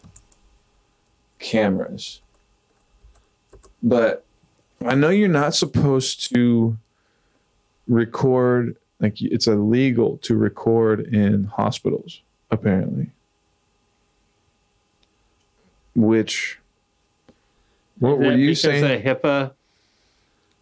cameras 1.40 2.22
but 3.82 4.26
i 4.86 4.94
know 4.94 5.10
you're 5.10 5.30
not 5.30 5.56
supposed 5.56 6.34
to 6.34 6.78
record 7.90 8.78
like 9.00 9.22
it's 9.22 9.48
illegal 9.48 10.18
to 10.20 10.36
record 10.36 11.02
in 11.14 11.46
hospitals 11.46 12.22
apparently 12.52 13.10
which 15.96 16.60
what 17.98 18.20
were 18.20 18.34
you 18.34 18.56
saying 18.56 18.84
of 18.86 19.02
HIPAA? 19.02 19.52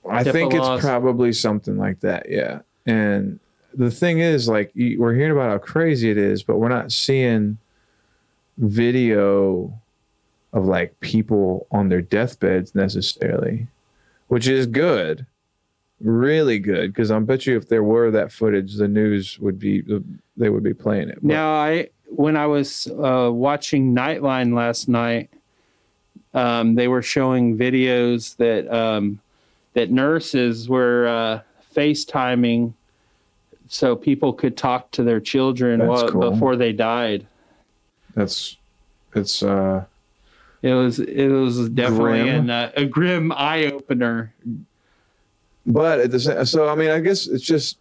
i 0.10 0.24
think 0.24 0.54
laws? 0.54 0.80
it's 0.80 0.86
probably 0.86 1.34
something 1.34 1.78
like 1.78 2.00
that 2.00 2.30
yeah 2.30 2.62
and 2.86 3.40
the 3.74 3.92
thing 3.92 4.20
is 4.20 4.48
like 4.48 4.72
we're 4.76 5.14
hearing 5.14 5.34
about 5.34 5.50
how 5.50 5.58
crazy 5.58 6.10
it 6.10 6.18
is 6.18 6.42
but 6.42 6.58
we're 6.58 6.70
not 6.70 6.92
seeing 6.92 7.58
video 8.58 9.72
of 10.54 10.66
like 10.66 10.98
people 11.02 11.68
on 11.72 11.90
their 11.90 12.02
deathbeds 12.02 12.74
necessarily 12.74 13.68
which 14.30 14.48
is 14.48 14.66
good 14.66 15.26
really 16.02 16.60
good 16.60 16.94
because 16.94 17.12
I 17.12 17.20
bet 17.20 17.46
you 17.46 17.58
if 17.58 17.68
there 17.68 17.84
were 17.84 18.12
that 18.12 18.32
footage, 18.32 18.76
the 18.76 18.88
news 18.88 19.40
would 19.40 19.60
be 19.60 19.84
they 20.36 20.50
would 20.50 20.64
be 20.64 20.74
playing 20.74 21.10
it. 21.10 21.16
But- 21.16 21.24
Now, 21.24 21.52
I 21.54 21.90
when 22.10 22.38
I 22.38 22.46
was 22.46 22.88
uh, 22.88 23.30
watching 23.34 23.94
Nightline 23.94 24.54
last 24.56 24.88
night, 24.88 25.30
um, 26.34 26.76
they 26.76 26.88
were 26.88 27.02
showing 27.02 27.58
videos 27.58 28.38
that 28.38 28.72
um, 28.74 29.20
that 29.74 29.92
nurses 29.92 30.70
were 30.70 31.08
uh, 31.08 31.40
FaceTiming 31.76 32.74
so 33.68 33.96
people 33.96 34.34
could 34.34 34.56
talk 34.56 34.92
to 34.92 35.04
their 35.04 35.20
children 35.20 35.86
while, 35.86 36.10
cool. 36.10 36.32
before 36.32 36.56
they 36.56 36.72
died. 36.72 37.28
that's 38.16 38.56
it's 39.14 39.44
uh 39.44 39.84
It 40.62 40.74
was 40.74 41.00
it 41.00 41.28
was 41.28 41.70
definitely 41.70 42.22
Grim. 42.24 42.36
an, 42.46 42.50
uh, 42.50 42.72
a 42.76 42.86
grim 42.86 43.32
eye 43.32 43.66
opener. 43.66 44.34
But 45.68 46.00
at 46.00 46.12
the 46.12 46.20
same 46.20 46.46
so 46.46 46.68
I 46.68 46.76
mean 46.76 46.90
I 46.90 47.00
guess 47.00 47.28
it's 47.28 47.44
just 47.44 47.78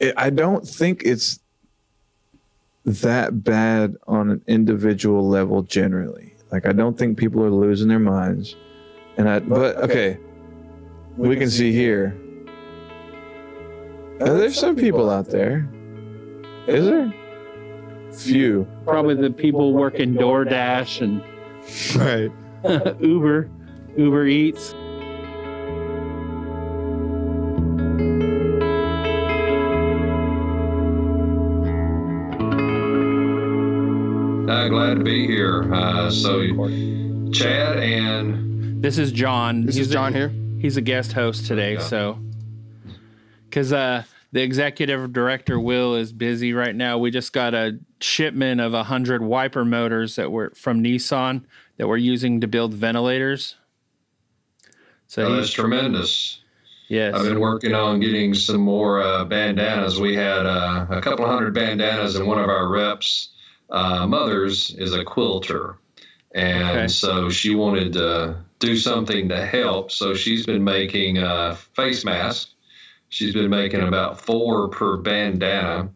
it, 0.00 0.12
I 0.16 0.30
don't 0.30 0.66
think 0.66 1.02
it's 1.04 1.38
that 2.84 3.44
bad 3.44 3.96
on 4.08 4.30
an 4.30 4.42
individual 4.48 5.26
level 5.28 5.62
generally. 5.62 6.34
Like 6.50 6.66
I 6.66 6.72
don't 6.72 6.98
think 6.98 7.16
people 7.16 7.42
are 7.44 7.50
losing 7.50 7.88
their 7.88 8.00
minds. 8.00 8.56
And 9.16 9.28
I 9.28 9.38
but 9.38 9.76
okay, 9.76 10.18
we 11.16 11.36
can 11.36 11.48
see 11.48 11.72
here. 11.72 12.16
Uh, 14.20 14.34
there's 14.34 14.58
some 14.58 14.76
people 14.76 15.08
out 15.08 15.28
there. 15.28 15.68
Is 16.66 16.84
there? 16.86 17.12
Few. 18.12 18.66
Probably 18.84 19.14
the 19.14 19.30
people 19.30 19.72
working 19.72 20.14
DoorDash 20.14 21.00
and 21.00 21.22
Right. 21.96 22.30
Uber, 23.00 23.48
Uber 23.96 24.26
Eats. 24.26 24.74
To 35.60 35.68
be 35.68 35.74
here. 35.74 35.74
Uh, 35.74 36.10
so, 36.10 37.32
Chad 37.32 37.78
and 37.78 38.82
This 38.82 38.98
is 38.98 39.12
John. 39.12 39.66
This 39.66 39.76
He's 39.76 39.86
is 39.86 39.90
a- 39.90 39.94
John 39.94 40.14
here. 40.14 40.32
He's 40.60 40.76
a 40.76 40.80
guest 40.80 41.12
host 41.12 41.46
today, 41.46 41.74
Okay. 41.76 41.82
so 41.84 42.18
because 43.48 43.72
uh, 43.72 44.04
the 44.30 44.42
executive 44.42 45.12
director 45.12 45.58
Will 45.60 45.94
is 45.96 46.12
busy 46.12 46.52
right 46.52 46.74
now. 46.74 46.98
We 46.98 47.10
just 47.10 47.32
got 47.32 47.52
a 47.52 47.78
shipment 48.00 48.60
of 48.60 48.72
a 48.72 48.84
hundred 48.84 49.22
wiper 49.22 49.64
motors 49.64 50.16
that 50.16 50.30
were 50.30 50.52
from 50.54 50.82
Nissan 50.82 51.42
that 51.78 51.88
we're 51.88 51.96
using 51.96 52.40
to 52.40 52.46
build 52.46 52.74
ventilators. 52.74 53.56
So 55.08 55.28
he's 55.28 55.36
that's 55.46 55.52
tremendous. 55.52 56.40
yes, 56.88 57.14
I've 57.14 57.24
been 57.24 57.40
working 57.40 57.74
on 57.74 57.98
getting 58.00 58.32
some 58.32 58.60
more 58.60 59.02
uh, 59.02 59.24
bandanas. 59.24 60.00
We 60.00 60.14
had 60.14 60.46
uh, 60.46 60.86
a 60.90 61.00
couple 61.02 61.26
hundred 61.26 61.52
bandanas, 61.54 62.14
and 62.16 62.26
one 62.26 62.38
of 62.38 62.48
our 62.48 62.68
reps' 62.68 63.30
uh, 63.72 64.06
mothers 64.06 64.74
is 64.78 64.94
a 64.94 65.04
quilter. 65.04 65.78
And 66.34 66.78
Okay. 66.78 66.88
so 66.88 67.28
she 67.28 67.54
wanted 67.54 67.92
to 67.94 68.36
do 68.58 68.76
something 68.76 69.28
to 69.28 69.44
help. 69.44 69.90
So 69.90 70.14
she's 70.14 70.46
been 70.46 70.62
making 70.64 71.18
uh, 71.18 71.54
face 71.74 72.04
masks. 72.04 72.54
She's 73.08 73.34
been 73.34 73.50
making 73.50 73.80
about 73.82 74.20
four 74.20 74.68
per 74.68 74.96
bandana. 74.96 75.90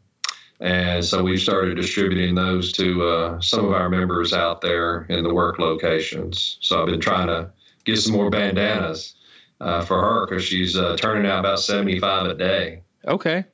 And 0.60 1.04
so 1.04 1.22
we've 1.22 1.40
started 1.40 1.76
distributing 1.76 2.34
those 2.34 2.72
to 2.72 3.02
uh, 3.06 3.40
some 3.40 3.64
of 3.64 3.72
our 3.72 3.88
members 3.88 4.32
out 4.32 4.60
there 4.62 5.02
in 5.08 5.22
the 5.22 5.32
work 5.32 5.58
locations. 5.58 6.58
So 6.60 6.80
I've 6.80 6.86
been 6.88 7.00
trying 7.00 7.28
to 7.28 7.50
get 7.84 7.98
some 7.98 8.14
more 8.14 8.30
bandanas 8.30 9.14
uh, 9.60 9.82
for 9.82 10.00
her 10.00 10.26
because 10.26 10.44
she's 10.44 10.76
uh, 10.76 10.96
turning 10.98 11.30
out 11.30 11.40
about 11.40 11.60
75 11.60 12.26
a 12.26 12.34
day. 12.34 12.82
okay. 13.06 13.44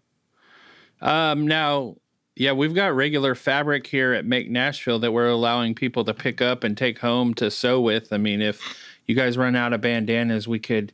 Um, 1.01 1.47
now, 1.49 1.97
yeah, 2.37 2.53
we've 2.53 2.75
got 2.75 2.95
regular 2.95 3.35
fabric 3.35 3.87
here 3.87 4.12
at 4.12 4.25
Make 4.25 4.51
Nashville 4.51 4.99
that 5.01 5.12
we're 5.12 5.29
allowing 5.29 5.75
people 5.75 6.05
to 6.05 6.14
pick 6.14 6.40
up 6.40 6.64
and 6.64 6.77
take 6.77 7.01
home 7.01 7.35
to 7.35 7.51
sew 7.51 7.81
with. 7.81 8.12
I 8.12 8.16
mean, 8.16 8.40
if 8.40 8.61
you 9.07 9.14
guys 9.14 9.37
run 9.37 9.55
out 9.55 9.73
of 9.73 9.81
bandanas, 9.81 10.49
we 10.49 10.59
could 10.59 10.92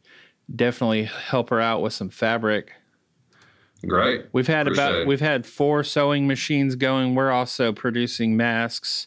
definitely 0.55 1.05
help 1.05 1.51
her 1.51 1.61
out 1.61 1.83
with 1.83 1.92
some 1.92 2.09
fabric. 2.09 2.72
Great. 3.87 4.27
We've 4.33 4.48
had 4.48 4.66
Appreciate 4.66 4.85
about 4.88 5.01
it. 5.03 5.07
we've 5.07 5.20
had 5.20 5.46
four 5.46 5.85
sewing 5.85 6.27
machines 6.27 6.74
going. 6.74 7.14
We're 7.14 7.31
also 7.31 7.72
producing 7.72 8.37
masks. 8.37 9.07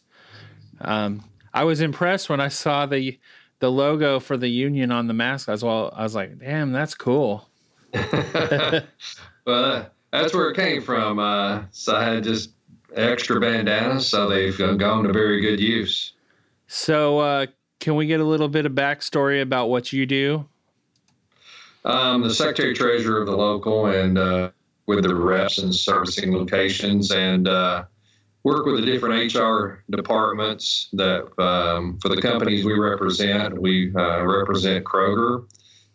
Um, 0.80 1.26
I 1.54 1.66
was 1.66 1.82
impressed 1.82 2.30
when 2.30 2.40
I 2.40 2.48
saw 2.48 2.86
the 2.86 3.20
the 3.60 3.70
logo 3.70 4.20
for 4.20 4.38
the 4.38 4.48
union 4.48 4.92
on 4.92 5.08
the 5.08 5.14
mask. 5.14 5.50
As 5.50 5.64
well, 5.64 5.94
I 5.94 6.04
was 6.04 6.16
like, 6.16 6.40
"Damn, 6.40 6.72
that's 6.72 6.96
cool." 6.96 7.50
well, 7.94 8.84
uh, 9.46 9.86
that's 10.12 10.34
where 10.34 10.50
it 10.50 10.56
came 10.56 10.82
from. 10.82 11.20
Uh, 11.20 11.64
so 11.72 11.96
I 11.96 12.04
had 12.04 12.24
just 12.24 12.52
extra 12.96 13.40
bandanas, 13.40 14.08
so 14.08 14.30
they've 14.30 14.58
gone 14.58 15.04
to 15.04 15.14
very 15.14 15.42
good 15.42 15.60
use. 15.60 16.14
So, 16.68 17.20
uh, 17.20 17.48
can 17.80 17.96
we 17.96 18.06
get 18.06 18.20
a 18.20 18.24
little 18.24 18.48
bit 18.48 18.66
of 18.66 18.74
backstory 18.74 19.42
about 19.42 19.70
what 19.70 19.92
you 19.92 20.06
do? 20.06 20.46
Um, 21.84 22.22
the 22.22 22.34
secretary 22.34 22.76
treasurer 22.76 23.22
of 23.22 23.26
the 23.26 23.36
local 23.36 23.88
and 23.88 24.18
uh, 24.18 24.52
with 24.86 25.04
the 25.04 25.16
reps 25.16 25.58
and 25.58 25.74
servicing 25.74 26.32
locations 26.32 27.12
and 27.12 27.48
uh, 27.48 27.86
work 28.44 28.66
with 28.66 28.80
the 28.80 28.86
different 28.86 29.34
HR 29.34 29.84
departments 29.90 30.90
that 30.94 31.28
um, 31.42 31.98
for 32.00 32.10
the 32.10 32.22
companies 32.22 32.64
we 32.64 32.78
represent. 32.78 33.60
We 33.60 33.94
uh, 33.96 34.24
represent 34.24 34.86
Kroger 34.86 35.46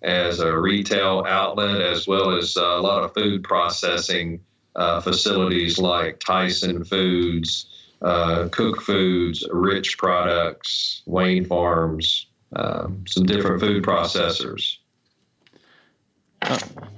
as 0.06 0.38
a 0.38 0.56
retail 0.56 1.24
outlet 1.26 1.80
as 1.80 2.06
well 2.06 2.36
as 2.36 2.56
a 2.56 2.60
lot 2.60 3.02
of 3.02 3.12
food 3.12 3.42
processing 3.42 4.40
uh, 4.76 5.00
facilities 5.00 5.78
like 5.78 6.20
Tyson 6.20 6.84
Foods, 6.84 7.66
uh, 8.02 8.48
Koch 8.50 8.80
Foods, 8.82 9.44
Rich 9.50 9.98
Products, 9.98 11.02
Wayne 11.06 11.44
Farms, 11.44 12.26
um, 12.54 13.04
some 13.08 13.26
different 13.26 13.60
food 13.60 13.82
processors. 13.82 14.76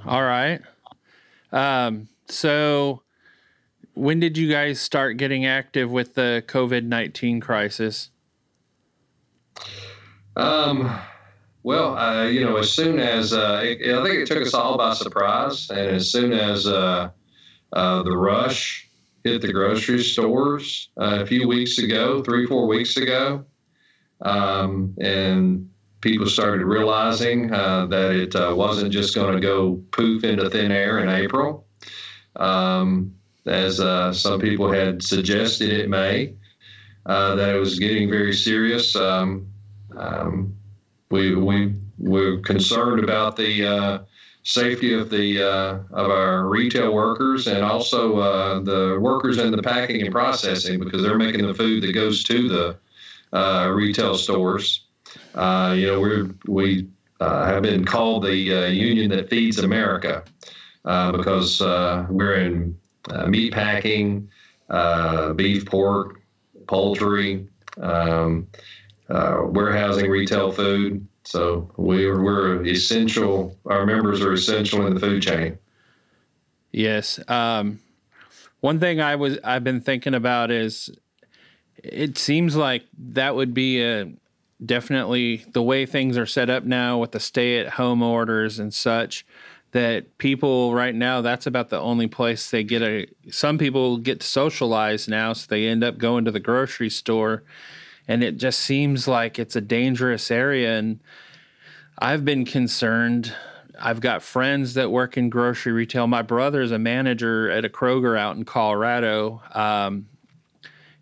All 0.04 0.22
right. 0.22 0.60
Um, 1.50 2.08
so, 2.28 3.02
when 3.94 4.20
did 4.20 4.36
you 4.36 4.50
guys 4.50 4.80
start 4.80 5.16
getting 5.16 5.46
active 5.46 5.90
with 5.90 6.14
the 6.14 6.44
COVID 6.46 6.84
nineteen 6.84 7.40
crisis? 7.40 8.10
Um, 10.36 11.00
well, 11.62 11.98
uh, 11.98 12.24
you 12.24 12.44
know, 12.44 12.56
as 12.56 12.72
soon 12.72 12.98
as 12.98 13.32
uh, 13.32 13.60
it, 13.64 13.94
I 13.94 14.02
think 14.02 14.16
it 14.16 14.26
took 14.26 14.42
us 14.42 14.54
all 14.54 14.78
by 14.78 14.94
surprise, 14.94 15.68
and 15.70 15.96
as 15.96 16.10
soon 16.10 16.32
as 16.32 16.66
uh, 16.66 17.10
uh, 17.72 18.02
the 18.02 18.16
rush 18.16 18.88
hit 19.24 19.42
the 19.42 19.52
grocery 19.52 20.02
stores 20.02 20.90
uh, 21.00 21.18
a 21.20 21.26
few 21.26 21.48
weeks 21.48 21.78
ago, 21.78 22.22
three 22.22 22.46
four 22.46 22.66
weeks 22.66 22.96
ago, 22.96 23.44
um, 24.22 24.94
and 25.00 25.68
people 26.00 26.26
started 26.26 26.64
realizing 26.64 27.52
uh, 27.52 27.86
that 27.86 28.12
it 28.12 28.56
wasn't 28.56 28.92
just 28.92 29.14
going 29.14 29.34
to 29.34 29.40
go 29.40 29.82
poof 29.90 30.22
into 30.22 30.48
thin 30.48 30.70
air 30.70 31.00
in 31.00 31.08
April, 31.08 31.66
um, 32.36 33.12
as 33.46 33.78
some 34.16 34.40
people 34.40 34.70
had 34.70 35.02
suggested 35.02 35.70
it 35.70 35.88
may. 35.88 36.34
That 37.04 37.54
it 37.54 37.58
was 37.58 37.78
getting 37.78 38.08
very 38.10 38.34
serious. 38.34 38.94
Um, 38.94 39.48
um, 39.96 40.57
we 41.10 41.34
we 41.34 41.74
we're 41.98 42.38
concerned 42.38 43.02
about 43.02 43.36
the 43.36 43.66
uh, 43.66 43.98
safety 44.42 44.94
of 44.94 45.10
the 45.10 45.42
uh, 45.42 45.78
of 45.92 46.10
our 46.10 46.46
retail 46.46 46.92
workers 46.92 47.46
and 47.46 47.62
also 47.64 48.18
uh, 48.18 48.60
the 48.60 48.98
workers 49.00 49.38
in 49.38 49.50
the 49.50 49.62
packing 49.62 50.02
and 50.02 50.12
processing 50.12 50.78
because 50.78 51.02
they're 51.02 51.18
making 51.18 51.46
the 51.46 51.54
food 51.54 51.82
that 51.82 51.92
goes 51.92 52.22
to 52.24 52.48
the 52.48 52.76
uh, 53.36 53.68
retail 53.68 54.16
stores. 54.16 54.86
Uh, 55.34 55.74
you 55.76 55.86
know, 55.86 56.00
we 56.00 56.30
we 56.46 56.88
uh, 57.20 57.46
have 57.46 57.62
been 57.62 57.84
called 57.84 58.24
the 58.24 58.34
union 58.34 59.10
that 59.10 59.28
feeds 59.28 59.58
America 59.58 60.24
because 60.84 61.60
we're 62.10 62.34
in 62.34 62.78
meat 63.26 63.52
packing, 63.52 64.28
beef, 65.36 65.66
pork, 65.66 66.20
poultry, 66.66 67.48
um, 67.80 68.46
warehousing, 69.08 70.10
retail 70.10 70.52
food. 70.52 71.06
So 71.24 71.70
we're 71.76 72.22
we're 72.22 72.64
essential. 72.64 73.56
Our 73.66 73.84
members 73.86 74.20
are 74.20 74.32
essential 74.32 74.86
in 74.86 74.94
the 74.94 75.00
food 75.00 75.22
chain. 75.22 75.58
Yes. 76.72 77.18
Um, 77.28 77.80
one 78.60 78.80
thing 78.80 79.00
I 79.00 79.16
was 79.16 79.38
I've 79.44 79.64
been 79.64 79.80
thinking 79.80 80.14
about 80.14 80.50
is 80.50 80.90
it 81.82 82.18
seems 82.18 82.56
like 82.56 82.84
that 82.98 83.34
would 83.34 83.54
be 83.54 83.82
a 83.82 84.10
definitely 84.64 85.44
the 85.52 85.62
way 85.62 85.86
things 85.86 86.18
are 86.18 86.26
set 86.26 86.50
up 86.50 86.64
now 86.64 86.98
with 86.98 87.12
the 87.12 87.20
stay 87.20 87.58
at 87.58 87.74
home 87.74 88.02
orders 88.02 88.58
and 88.58 88.74
such 88.74 89.24
that 89.70 90.18
people 90.18 90.74
right 90.74 90.94
now 90.94 91.20
that's 91.20 91.46
about 91.46 91.68
the 91.68 91.78
only 91.78 92.08
place 92.08 92.50
they 92.50 92.64
get 92.64 92.82
a 92.82 93.06
some 93.30 93.56
people 93.56 93.98
get 93.98 94.18
to 94.18 94.26
socialize 94.26 95.06
now 95.06 95.32
so 95.32 95.46
they 95.48 95.66
end 95.66 95.84
up 95.84 95.96
going 95.98 96.24
to 96.24 96.32
the 96.32 96.40
grocery 96.40 96.90
store 96.90 97.44
and 98.08 98.24
it 98.24 98.38
just 98.38 98.58
seems 98.58 99.06
like 99.06 99.38
it's 99.38 99.54
a 99.54 99.60
dangerous 99.60 100.30
area 100.30 100.78
and 100.78 100.98
I've 101.98 102.24
been 102.24 102.44
concerned. 102.44 103.34
I've 103.78 104.00
got 104.00 104.22
friends 104.22 104.74
that 104.74 104.90
work 104.90 105.16
in 105.16 105.30
grocery 105.30 105.72
retail. 105.72 106.06
My 106.06 106.22
brother 106.22 106.62
is 106.62 106.72
a 106.72 106.78
manager 106.78 107.50
at 107.50 107.64
a 107.64 107.68
Kroger 107.68 108.18
out 108.18 108.36
in 108.36 108.44
Colorado. 108.44 109.42
Um, 109.52 110.08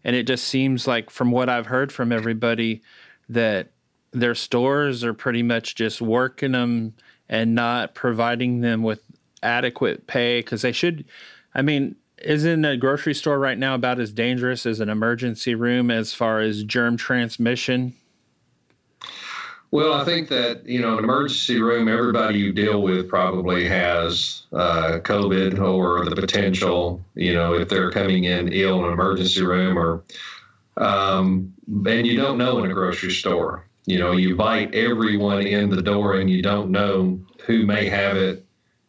and 0.03 0.17
it 0.17 0.27
just 0.27 0.47
seems 0.47 0.87
like, 0.87 1.11
from 1.11 1.31
what 1.31 1.49
I've 1.49 1.67
heard 1.67 1.93
from 1.93 2.13
everybody, 2.13 2.83
that 3.29 3.71
their 4.13 4.35
stores 4.35 5.05
are 5.05 5.13
pretty 5.13 5.43
much 5.43 5.75
just 5.75 6.01
working 6.01 6.53
them 6.53 6.95
and 7.29 7.55
not 7.55 7.95
providing 7.95 8.61
them 8.61 8.83
with 8.83 9.03
adequate 9.43 10.07
pay 10.07 10.39
because 10.39 10.63
they 10.63 10.73
should. 10.73 11.05
I 11.55 11.63
mean, 11.63 11.97
isn't 12.27 12.65
a 12.65 12.77
grocery 12.77 13.15
store 13.15 13.39
right 13.39 13.59
now 13.59 13.75
about 13.75 14.01
as 14.01 14.13
dangerous 14.13 14.67
as 14.67 14.81
an 14.81 14.89
emergency 14.89 15.55
room 15.55 15.91
as 15.91 16.13
far 16.13 16.41
as 16.41 16.65
germ 16.65 16.97
transmission? 16.97 17.95
Well, 19.71 19.93
I 19.93 20.05
think 20.05 20.29
that 20.29 20.67
you 20.67 20.81
know, 20.81 20.99
an 20.99 21.05
emergency 21.05 21.61
room, 21.61 21.89
everybody 21.89 22.39
you 22.39 22.53
deal 22.53 22.83
with 22.83 23.09
probably 23.09 23.69
has 23.69 24.43
uh, 24.53 25.01
COVID 25.03 25.61
or 25.61 26.05
the 26.05 26.17
potential. 26.17 27.05
You 27.15 27.35
know, 27.35 27.55
if 27.55 27.69
they're 27.69 27.91
coming 27.91 28.25
in 28.25 28.53
ill 28.53 28.81
in 28.81 28.87
an 28.87 28.93
emergency 28.93 29.43
room, 29.43 29.77
or 29.77 30.03
um, 30.77 31.53
and 31.67 32.07
you 32.07 32.17
don't 32.17 32.39
know 32.39 32.63
in 32.63 32.71
a 32.71 32.75
grocery 32.75 33.11
store. 33.11 33.65
You 33.87 33.99
know, 33.99 34.13
you 34.13 34.35
bite 34.35 34.75
everyone 34.75 35.47
in 35.47 35.71
the 35.71 35.83
door, 35.83 36.15
and 36.15 36.31
you 36.31 36.43
don't 36.43 36.71
know 36.71 37.21
who 37.45 37.67
may 37.67 37.89
have 37.89 38.17
it 38.17 38.45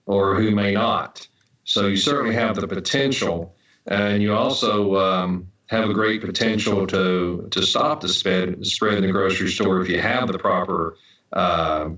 or 0.05 0.35
who 0.35 0.51
may 0.51 0.73
not. 0.73 1.27
So 1.67 1.87
you 1.87 1.97
certainly 1.97 2.33
have 2.33 2.55
the 2.55 2.65
potential, 2.65 3.53
and 3.87 4.23
you 4.23 4.33
also 4.33 4.95
um, 4.95 5.51
have 5.65 5.89
a 5.89 5.93
great 5.93 6.21
potential 6.21 6.87
to 6.87 7.45
to 7.51 7.61
stop 7.61 7.99
the 7.99 8.07
spread 8.07 8.65
spread 8.65 8.93
in 8.95 9.01
the 9.01 9.11
grocery 9.11 9.49
store 9.49 9.81
if 9.81 9.89
you 9.89 9.99
have 9.99 10.31
the 10.31 10.39
proper 10.39 10.95
uh, 11.33 11.89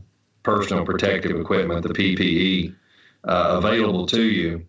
personal 0.42 0.84
protective 0.84 1.40
equipment, 1.40 1.84
the 1.84 1.90
PPE, 1.90 2.76
uh, 3.26 3.62
available 3.64 4.08
to 4.08 4.24
you. 4.24 4.66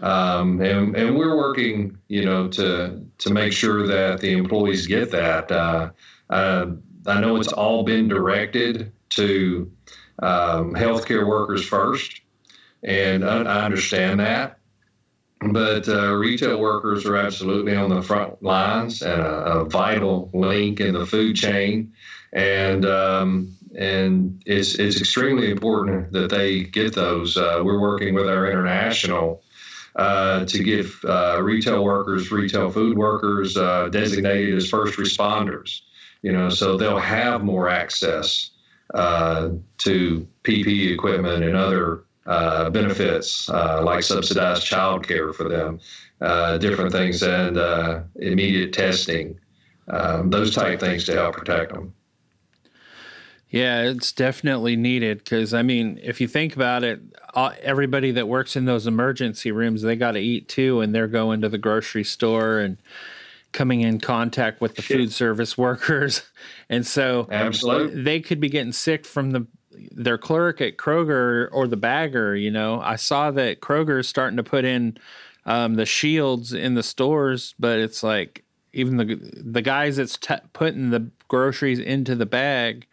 Um, 0.00 0.60
and, 0.60 0.94
and 0.94 1.16
we're 1.16 1.38
working, 1.38 1.96
you 2.08 2.26
know, 2.26 2.46
to 2.48 3.02
to 3.16 3.32
make 3.32 3.54
sure 3.54 3.86
that 3.86 4.20
the 4.20 4.32
employees 4.32 4.86
get 4.86 5.10
that. 5.12 5.50
Uh, 5.50 5.90
I 6.28 7.20
know 7.20 7.36
it's 7.36 7.54
all 7.54 7.84
been 7.84 8.06
directed 8.06 8.92
to 9.10 9.72
um, 10.18 10.74
healthcare 10.74 11.26
workers 11.26 11.64
first, 11.64 12.20
and 12.86 13.24
I, 13.24 13.64
understand 13.64 14.20
that. 14.20 14.58
But 15.40 15.88
uh, 15.88 16.14
retail 16.14 16.58
workers 16.58 17.04
are 17.04 17.16
absolutely 17.16 17.76
on 17.76 17.90
the 17.90 18.00
front 18.00 18.42
lines 18.42 19.02
and 19.02 19.20
a, 19.20 19.58
a 19.58 19.64
vital 19.64 20.30
link 20.32 20.80
in 20.80 20.94
the 20.94 21.04
food 21.04 21.36
chain, 21.36 21.92
and 22.32 22.86
um, 22.86 23.54
and 23.76 24.42
it's 24.46 24.76
it's 24.76 24.98
extremely 24.98 25.50
important 25.50 26.12
that 26.12 26.30
they 26.30 26.62
get 26.62 26.94
those. 26.94 27.36
Uh, 27.36 27.60
we're 27.62 27.80
working 27.80 28.14
with 28.14 28.28
our 28.28 28.50
international 28.50 29.42
uh, 29.96 30.46
to 30.46 30.62
give 30.62 30.98
uh, 31.04 31.38
retail 31.42 31.84
workers, 31.84 32.30
retail 32.32 32.70
food 32.70 32.96
workers 32.96 33.58
uh, 33.58 33.88
designated 33.88 34.56
as 34.56 34.70
first 34.70 34.98
responders. 34.98 35.82
You 36.22 36.32
know, 36.32 36.48
so 36.48 36.78
they'll 36.78 36.98
have 36.98 37.44
more 37.44 37.68
access 37.68 38.50
uh, 38.94 39.50
to 39.78 40.26
PPE 40.44 40.94
equipment 40.94 41.44
and 41.44 41.54
other 41.54 42.05
uh, 42.26 42.70
benefits 42.70 43.48
uh, 43.48 43.82
like 43.82 44.02
subsidized 44.02 44.64
child 44.64 45.06
care 45.06 45.32
for 45.32 45.48
them, 45.48 45.78
uh, 46.20 46.58
different 46.58 46.92
things, 46.92 47.22
and 47.22 47.56
uh, 47.56 48.00
immediate 48.16 48.72
testing, 48.72 49.38
um, 49.88 50.30
those 50.30 50.54
type 50.54 50.80
things 50.80 51.04
to 51.04 51.12
help 51.12 51.36
protect 51.36 51.72
them. 51.72 51.92
Yeah, 53.48 53.82
it's 53.82 54.10
definitely 54.10 54.74
needed 54.74 55.18
because 55.18 55.54
I 55.54 55.62
mean, 55.62 56.00
if 56.02 56.20
you 56.20 56.26
think 56.26 56.56
about 56.56 56.82
it, 56.82 57.00
everybody 57.62 58.10
that 58.10 58.26
works 58.26 58.56
in 58.56 58.64
those 58.64 58.86
emergency 58.86 59.52
rooms, 59.52 59.82
they 59.82 59.94
got 59.94 60.12
to 60.12 60.18
eat 60.18 60.48
too, 60.48 60.80
and 60.80 60.94
they're 60.94 61.06
going 61.06 61.40
to 61.42 61.48
the 61.48 61.58
grocery 61.58 62.04
store 62.04 62.58
and 62.58 62.76
coming 63.52 63.82
in 63.82 64.00
contact 64.00 64.60
with 64.60 64.74
the 64.74 64.82
food 64.82 65.12
service 65.12 65.56
workers, 65.58 66.22
and 66.68 66.84
so 66.84 67.28
absolutely 67.30 68.02
they 68.02 68.20
could 68.20 68.40
be 68.40 68.48
getting 68.48 68.72
sick 68.72 69.06
from 69.06 69.30
the 69.30 69.46
their 69.92 70.18
clerk 70.18 70.60
at 70.60 70.76
Kroger 70.76 71.48
or 71.52 71.66
the 71.66 71.76
bagger, 71.76 72.34
you 72.36 72.50
know, 72.50 72.80
I 72.80 72.96
saw 72.96 73.30
that 73.32 73.60
Kroger 73.60 74.00
is 74.00 74.08
starting 74.08 74.36
to 74.36 74.42
put 74.42 74.64
in 74.64 74.98
um, 75.44 75.74
the 75.74 75.86
shields 75.86 76.52
in 76.52 76.74
the 76.74 76.82
stores, 76.82 77.54
but 77.58 77.78
it's 77.78 78.02
like 78.02 78.44
even 78.72 78.96
the 78.96 79.18
the 79.36 79.62
guys 79.62 79.96
that's 79.96 80.18
t- 80.18 80.34
putting 80.52 80.90
the 80.90 81.10
groceries 81.28 81.78
into 81.78 82.14
the 82.14 82.26
bag 82.26 82.86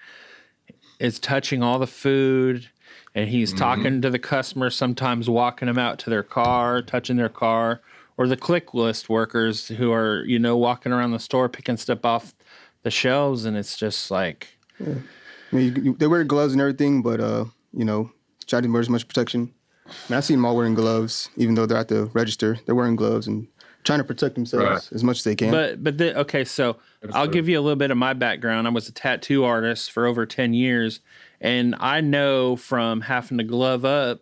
is 0.99 1.19
touching 1.19 1.63
all 1.63 1.79
the 1.79 1.87
food, 1.87 2.69
and 3.15 3.29
he's 3.29 3.49
mm-hmm. 3.49 3.59
talking 3.59 4.01
to 4.01 4.09
the 4.09 4.19
customer, 4.19 4.69
sometimes 4.69 5.29
walking 5.29 5.67
them 5.67 5.79
out 5.79 5.99
to 5.99 6.09
their 6.09 6.23
car, 6.23 6.81
touching 6.81 7.17
their 7.17 7.27
car, 7.27 7.81
or 8.17 8.27
the 8.27 8.37
click 8.37 8.73
list 8.73 9.09
workers 9.09 9.67
who 9.67 9.91
are 9.91 10.23
you 10.25 10.39
know 10.39 10.55
walking 10.55 10.91
around 10.91 11.11
the 11.11 11.19
store 11.19 11.49
picking 11.49 11.77
stuff 11.77 12.05
off 12.05 12.33
the 12.83 12.91
shelves, 12.91 13.45
and 13.45 13.57
it's 13.57 13.77
just 13.77 14.09
like. 14.11 14.57
Yeah 14.79 14.95
I 15.53 15.55
mean, 15.55 15.75
you, 15.75 15.81
you, 15.83 15.93
they 15.93 16.07
wear 16.07 16.23
gloves 16.23 16.53
and 16.53 16.61
everything, 16.61 17.01
but 17.01 17.19
uh, 17.19 17.45
you 17.73 17.85
know, 17.85 18.11
try 18.47 18.59
to 18.61 18.67
wear 18.67 18.81
as 18.81 18.89
much 18.89 19.07
protection. 19.07 19.53
I 19.85 19.89
mean, 20.09 20.17
I 20.17 20.21
see 20.21 20.33
them 20.33 20.45
all 20.45 20.55
wearing 20.55 20.73
gloves, 20.73 21.29
even 21.35 21.55
though 21.55 21.65
they're 21.65 21.77
at 21.77 21.89
the 21.89 22.05
register. 22.07 22.59
They're 22.65 22.75
wearing 22.75 22.95
gloves 22.95 23.27
and 23.27 23.47
trying 23.83 23.99
to 23.99 24.05
protect 24.05 24.35
themselves 24.35 24.65
right. 24.65 24.91
as 24.93 25.03
much 25.03 25.17
as 25.17 25.23
they 25.23 25.35
can. 25.35 25.51
But 25.51 25.83
but 25.83 25.97
the, 25.97 26.17
okay, 26.21 26.43
so 26.43 26.77
That's 27.01 27.13
I'll 27.13 27.25
true. 27.25 27.33
give 27.33 27.49
you 27.49 27.59
a 27.59 27.61
little 27.61 27.75
bit 27.75 27.91
of 27.91 27.97
my 27.97 28.13
background. 28.13 28.67
I 28.67 28.71
was 28.71 28.87
a 28.87 28.93
tattoo 28.93 29.43
artist 29.43 29.91
for 29.91 30.05
over 30.05 30.25
ten 30.25 30.53
years, 30.53 31.01
and 31.39 31.75
I 31.79 32.01
know 32.01 32.55
from 32.55 33.01
having 33.01 33.37
to 33.37 33.43
glove 33.43 33.85
up 33.85 34.21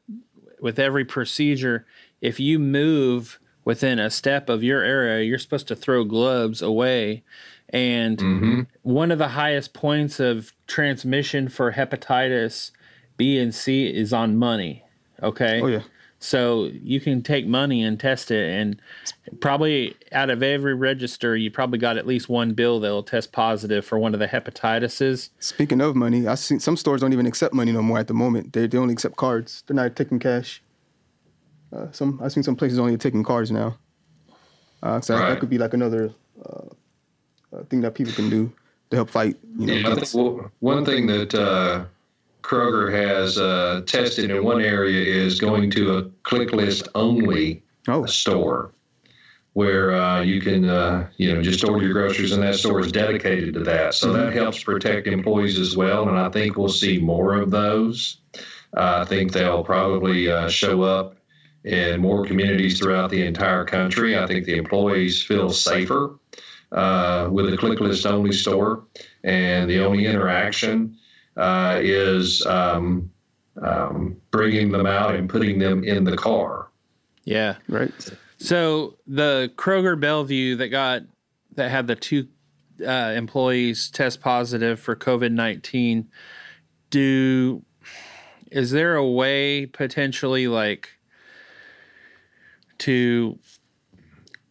with 0.59 0.79
every 0.79 1.05
procedure, 1.05 1.85
if 2.19 2.39
you 2.39 2.59
move 2.59 3.39
within 3.63 3.99
a 3.99 4.09
step 4.09 4.49
of 4.49 4.63
your 4.63 4.83
area, 4.83 5.23
you're 5.23 5.39
supposed 5.39 5.67
to 5.67 5.75
throw 5.75 6.03
gloves 6.03 6.61
away. 6.61 7.23
And 7.71 8.17
mm-hmm. 8.17 8.61
one 8.83 9.11
of 9.11 9.17
the 9.17 9.29
highest 9.29 9.73
points 9.73 10.19
of 10.19 10.53
transmission 10.67 11.47
for 11.47 11.71
hepatitis 11.71 12.71
B 13.17 13.37
and 13.39 13.55
C 13.55 13.87
is 13.87 14.11
on 14.13 14.37
money. 14.37 14.83
Okay. 15.23 15.61
Oh, 15.61 15.67
yeah. 15.67 15.81
So 16.23 16.69
you 16.71 17.01
can 17.01 17.23
take 17.23 17.47
money 17.47 17.81
and 17.81 17.99
test 17.99 18.29
it, 18.29 18.47
and 18.47 18.79
probably 19.39 19.95
out 20.11 20.29
of 20.29 20.43
every 20.43 20.75
register, 20.75 21.35
you 21.35 21.49
probably 21.49 21.79
got 21.79 21.97
at 21.97 22.05
least 22.05 22.29
one 22.29 22.53
bill 22.53 22.79
that'll 22.79 23.01
test 23.01 23.31
positive 23.31 23.83
for 23.83 23.97
one 23.97 24.13
of 24.13 24.19
the 24.19 24.27
hepatitises. 24.27 25.29
Speaking 25.39 25.81
of 25.81 25.95
money, 25.95 26.27
I 26.27 26.35
see 26.35 26.59
some 26.59 26.77
stores 26.77 27.01
don't 27.01 27.11
even 27.11 27.25
accept 27.25 27.55
money 27.55 27.71
no 27.71 27.81
more 27.81 27.97
at 27.97 28.07
the 28.07 28.13
moment. 28.13 28.53
They, 28.53 28.67
they 28.67 28.77
only 28.77 28.93
accept 28.93 29.15
cards. 29.15 29.63
They're 29.65 29.75
not 29.75 29.95
taking 29.95 30.19
cash. 30.19 30.61
Uh, 31.75 31.87
some 31.91 32.19
I've 32.21 32.31
seen 32.31 32.43
some 32.43 32.55
places 32.55 32.77
only 32.77 32.97
taking 32.97 33.23
cards 33.23 33.49
now. 33.49 33.79
Uh, 34.83 35.01
so 35.01 35.15
right. 35.15 35.29
that 35.29 35.39
could 35.39 35.49
be 35.49 35.57
like 35.57 35.73
another 35.73 36.13
uh, 36.45 36.65
uh, 37.53 37.63
thing 37.63 37.81
that 37.81 37.95
people 37.95 38.13
can 38.13 38.29
do 38.29 38.51
to 38.89 38.97
help 38.97 39.09
fight. 39.09 39.37
You 39.57 39.67
know, 39.67 39.73
yeah, 39.73 40.03
well, 40.13 40.51
one 40.59 40.85
thing 40.85 41.07
that 41.07 41.33
uh, 41.33 41.85
Kroger 42.43 42.91
has 42.91 43.37
uh, 43.37 43.81
tested 43.85 44.29
in 44.29 44.43
one 44.43 44.61
area 44.61 45.03
is 45.03 45.39
going 45.39 45.71
to 45.71 45.97
a 45.97 46.03
click 46.23 46.51
list 46.51 46.87
only 46.95 47.63
oh. 47.87 48.05
store. 48.05 48.71
where 49.53 49.93
uh, 49.93 50.21
you 50.21 50.39
can, 50.39 50.69
uh, 50.69 51.07
you 51.17 51.33
know, 51.33 51.41
just 51.41 51.63
order 51.67 51.83
your 51.83 51.93
groceries, 51.93 52.31
and 52.31 52.41
that 52.41 52.55
store 52.55 52.79
is 52.79 52.91
dedicated 52.91 53.53
to 53.53 53.59
that. 53.61 53.93
So 53.93 54.13
that 54.13 54.33
helps 54.33 54.63
protect 54.63 55.07
employees 55.07 55.59
as 55.59 55.75
well, 55.75 56.07
and 56.07 56.17
I 56.17 56.29
think 56.29 56.57
we'll 56.57 56.69
see 56.69 56.99
more 56.99 57.35
of 57.35 57.51
those. 57.51 58.17
Uh, 58.77 59.01
I 59.01 59.05
think 59.05 59.33
they'll 59.33 59.63
probably 59.63 60.31
uh, 60.31 60.47
show 60.47 60.83
up 60.83 61.17
in 61.65 61.99
more 61.99 62.25
communities 62.25 62.79
throughout 62.79 63.09
the 63.09 63.25
entire 63.25 63.65
country. 63.65 64.17
I 64.17 64.25
think 64.25 64.45
the 64.45 64.55
employees 64.57 65.21
feel 65.21 65.49
safer 65.49 66.15
uh, 66.71 67.29
with 67.31 67.53
a 67.53 67.57
click 67.57 67.79
list 67.79 68.05
only 68.05 68.31
store, 68.31 68.83
and 69.23 69.69
the 69.69 69.79
only 69.83 70.05
interaction 70.05 70.97
uh, 71.37 71.79
is 71.81 72.45
um, 72.45 73.11
um, 73.61 74.15
bringing 74.31 74.71
them 74.71 74.85
out 74.85 75.15
and 75.15 75.29
putting 75.29 75.59
them 75.59 75.83
in 75.83 76.03
the 76.03 76.17
car. 76.17 76.69
Yeah. 77.23 77.57
Right. 77.67 77.91
So 78.37 78.97
the 79.05 79.51
Kroger 79.55 79.99
Bellevue 79.99 80.55
that 80.55 80.69
got 80.69 81.03
that 81.55 81.69
had 81.69 81.87
the 81.87 81.95
two 81.95 82.27
uh, 82.85 83.13
employees 83.15 83.89
test 83.89 84.21
positive 84.21 84.79
for 84.79 84.95
COVID 84.95 85.31
nineteen. 85.31 86.09
Do 86.89 87.63
is 88.51 88.71
there 88.71 88.95
a 88.95 89.07
way 89.07 89.65
potentially 89.65 90.47
like 90.47 90.89
to 92.79 93.37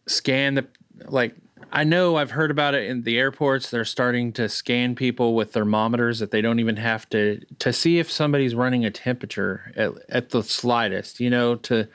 scan 0.07 0.55
the 0.55 0.67
like 1.05 1.35
I 1.71 1.83
know 1.83 2.17
I've 2.17 2.31
heard 2.31 2.51
about 2.51 2.75
it 2.75 2.89
in 2.89 3.03
the 3.03 3.17
airports. 3.17 3.69
They're 3.69 3.85
starting 3.85 4.33
to 4.33 4.49
scan 4.49 4.95
people 4.95 5.35
with 5.35 5.53
thermometers 5.53 6.19
that 6.19 6.31
they 6.31 6.41
don't 6.41 6.59
even 6.59 6.77
have 6.77 7.09
to 7.09 7.41
to 7.59 7.73
see 7.73 7.99
if 7.99 8.11
somebody's 8.11 8.55
running 8.55 8.85
a 8.85 8.91
temperature 8.91 9.71
at, 9.75 9.93
at 10.09 10.29
the 10.29 10.43
slightest. 10.43 11.19
You 11.19 11.29
know, 11.29 11.55
to 11.55 11.87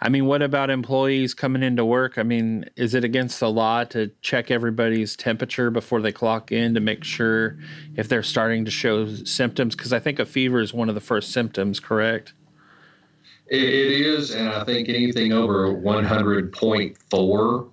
I 0.00 0.08
mean, 0.10 0.26
what 0.26 0.42
about 0.42 0.68
employees 0.70 1.32
coming 1.32 1.62
into 1.62 1.82
work? 1.84 2.18
I 2.18 2.22
mean, 2.22 2.68
is 2.76 2.94
it 2.94 3.02
against 3.02 3.40
the 3.40 3.50
law 3.50 3.84
to 3.84 4.10
check 4.20 4.50
everybody's 4.50 5.16
temperature 5.16 5.70
before 5.70 6.02
they 6.02 6.12
clock 6.12 6.52
in 6.52 6.74
to 6.74 6.80
make 6.80 7.02
sure 7.02 7.56
if 7.96 8.06
they're 8.08 8.22
starting 8.22 8.66
to 8.66 8.70
show 8.70 9.08
symptoms? 9.08 9.74
Because 9.74 9.94
I 9.94 9.98
think 9.98 10.18
a 10.18 10.26
fever 10.26 10.60
is 10.60 10.74
one 10.74 10.90
of 10.90 10.94
the 10.94 11.00
first 11.00 11.32
symptoms, 11.32 11.80
correct? 11.80 12.34
It, 13.46 13.62
it 13.62 13.92
is, 13.92 14.32
and 14.32 14.50
I 14.50 14.64
think 14.64 14.90
anything 14.90 15.32
over 15.32 15.68
100.4 15.68 17.70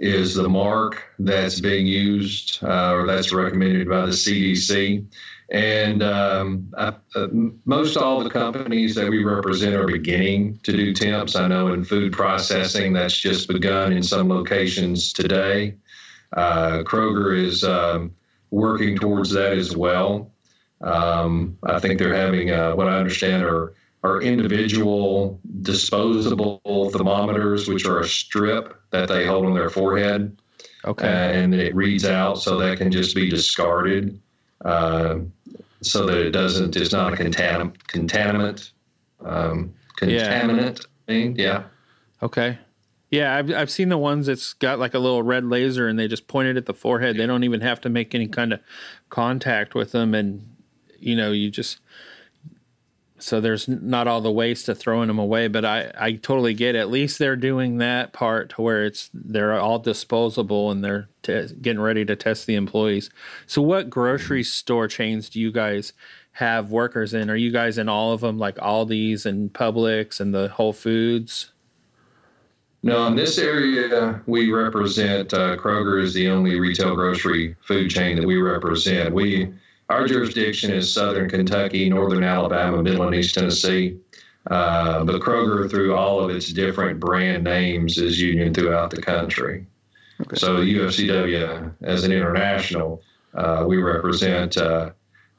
is 0.00 0.34
the 0.34 0.48
mark 0.48 1.04
that's 1.18 1.60
being 1.60 1.86
used 1.86 2.58
uh, 2.64 2.94
or 2.94 3.06
that's 3.06 3.32
recommended 3.34 3.86
by 3.86 4.06
the 4.06 4.12
CDC. 4.12 5.04
And 5.50 6.02
um, 6.02 6.72
I, 6.78 6.94
uh, 7.14 7.28
most 7.66 7.96
all 7.98 8.24
the 8.24 8.30
companies 8.30 8.94
that 8.94 9.10
we 9.10 9.22
represent 9.22 9.74
are 9.74 9.86
beginning 9.86 10.58
to 10.62 10.72
do 10.72 10.94
temps. 10.94 11.36
I 11.36 11.48
know 11.48 11.74
in 11.74 11.84
food 11.84 12.14
processing 12.14 12.94
that's 12.94 13.18
just 13.18 13.46
begun 13.46 13.92
in 13.92 14.02
some 14.02 14.30
locations 14.30 15.12
today. 15.12 15.74
Uh, 16.32 16.78
Kroger 16.84 17.36
is 17.36 17.62
um, 17.62 18.14
working 18.50 18.96
towards 18.96 19.30
that 19.32 19.52
as 19.52 19.76
well. 19.76 20.30
Um, 20.80 21.58
I 21.64 21.78
think 21.78 21.98
they're 21.98 22.14
having 22.14 22.52
uh, 22.52 22.72
what 22.74 22.88
I 22.88 22.96
understand 22.96 23.42
are 23.42 23.74
are 24.02 24.22
individual 24.22 25.38
disposable 25.60 26.90
thermometers, 26.90 27.68
which 27.68 27.84
are 27.84 28.00
a 28.00 28.06
strip 28.06 28.80
that 28.90 29.08
they 29.08 29.26
hold 29.26 29.44
on 29.44 29.54
their 29.54 29.70
forehead. 29.70 30.36
Okay. 30.84 31.06
And 31.06 31.54
it 31.54 31.74
reads 31.74 32.06
out 32.06 32.38
so 32.38 32.58
that 32.58 32.78
can 32.78 32.90
just 32.90 33.14
be 33.14 33.28
discarded 33.28 34.18
uh, 34.64 35.18
so 35.82 36.06
that 36.06 36.16
it 36.16 36.30
doesn't, 36.30 36.76
it's 36.76 36.92
not 36.92 37.12
a 37.12 37.16
contam- 37.16 37.76
contaminant. 37.88 38.70
Um, 39.22 39.74
contaminant 39.98 40.78
yeah. 40.78 40.86
thing. 41.06 41.36
Yeah. 41.36 41.64
Okay. 42.22 42.58
Yeah, 43.10 43.36
I've, 43.36 43.52
I've 43.52 43.70
seen 43.70 43.90
the 43.90 43.98
ones 43.98 44.26
that's 44.26 44.54
got 44.54 44.78
like 44.78 44.94
a 44.94 44.98
little 44.98 45.22
red 45.22 45.44
laser 45.44 45.88
and 45.88 45.98
they 45.98 46.08
just 46.08 46.28
point 46.28 46.48
it 46.48 46.56
at 46.56 46.66
the 46.66 46.72
forehead. 46.72 47.16
They 47.18 47.26
don't 47.26 47.44
even 47.44 47.60
have 47.60 47.80
to 47.82 47.90
make 47.90 48.14
any 48.14 48.28
kind 48.28 48.52
of 48.52 48.60
contact 49.10 49.74
with 49.74 49.92
them. 49.92 50.14
And, 50.14 50.48
you 50.98 51.16
know, 51.16 51.32
you 51.32 51.50
just, 51.50 51.80
so 53.22 53.40
there's 53.40 53.68
not 53.68 54.06
all 54.08 54.20
the 54.20 54.30
waste 54.30 54.68
of 54.68 54.78
throwing 54.78 55.08
them 55.08 55.18
away 55.18 55.48
but 55.48 55.64
i 55.64 55.90
i 55.98 56.12
totally 56.12 56.54
get 56.54 56.74
it. 56.74 56.78
at 56.78 56.90
least 56.90 57.18
they're 57.18 57.36
doing 57.36 57.78
that 57.78 58.12
part 58.12 58.50
to 58.50 58.62
where 58.62 58.84
it's 58.84 59.10
they're 59.12 59.58
all 59.58 59.78
disposable 59.78 60.70
and 60.70 60.84
they're 60.84 61.08
t- 61.22 61.48
getting 61.60 61.80
ready 61.80 62.04
to 62.04 62.16
test 62.16 62.46
the 62.46 62.54
employees 62.54 63.10
so 63.46 63.60
what 63.62 63.90
grocery 63.90 64.42
store 64.42 64.88
chains 64.88 65.28
do 65.28 65.40
you 65.40 65.52
guys 65.52 65.92
have 66.32 66.70
workers 66.70 67.14
in 67.14 67.28
are 67.28 67.36
you 67.36 67.50
guys 67.50 67.78
in 67.78 67.88
all 67.88 68.12
of 68.12 68.20
them 68.20 68.38
like 68.38 68.56
aldi's 68.56 69.26
and 69.26 69.52
publix 69.52 70.20
and 70.20 70.34
the 70.34 70.48
whole 70.48 70.72
foods 70.72 71.52
no, 72.82 73.06
in 73.06 73.14
this 73.14 73.36
area, 73.36 74.22
we 74.26 74.50
represent 74.52 75.34
uh, 75.34 75.56
Kroger 75.56 76.02
is 76.02 76.14
the 76.14 76.30
only 76.30 76.58
retail 76.58 76.94
grocery 76.94 77.54
food 77.60 77.90
chain 77.90 78.16
that 78.16 78.26
we 78.26 78.38
represent. 78.38 79.12
We 79.12 79.52
our 79.90 80.06
jurisdiction 80.06 80.70
is 80.70 80.92
southern 80.92 81.28
Kentucky, 81.28 81.90
northern 81.90 82.22
Alabama, 82.22 82.82
middle 82.82 83.06
and 83.06 83.14
east 83.14 83.34
Tennessee. 83.34 83.98
Uh, 84.48 85.04
but 85.04 85.20
Kroger, 85.20 85.68
through 85.68 85.94
all 85.94 86.20
of 86.20 86.30
its 86.30 86.52
different 86.52 87.00
brand 87.00 87.44
names, 87.44 87.98
is 87.98 88.20
union 88.20 88.54
throughout 88.54 88.90
the 88.90 89.02
country. 89.02 89.66
Okay. 90.20 90.36
So 90.36 90.58
UFCW, 90.58 91.72
as 91.82 92.04
an 92.04 92.12
international, 92.12 93.02
uh, 93.34 93.64
we 93.66 93.78
represent 93.78 94.56
uh, 94.56 94.90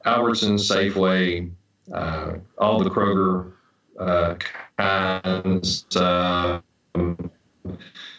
Albertsons, 0.04 0.60
Safeway, 0.70 1.50
uh, 1.92 2.34
all 2.58 2.82
the 2.84 2.90
Kroger 2.90 3.52
uh, 3.98 4.34
kinds. 4.76 5.86
Um, 5.96 7.30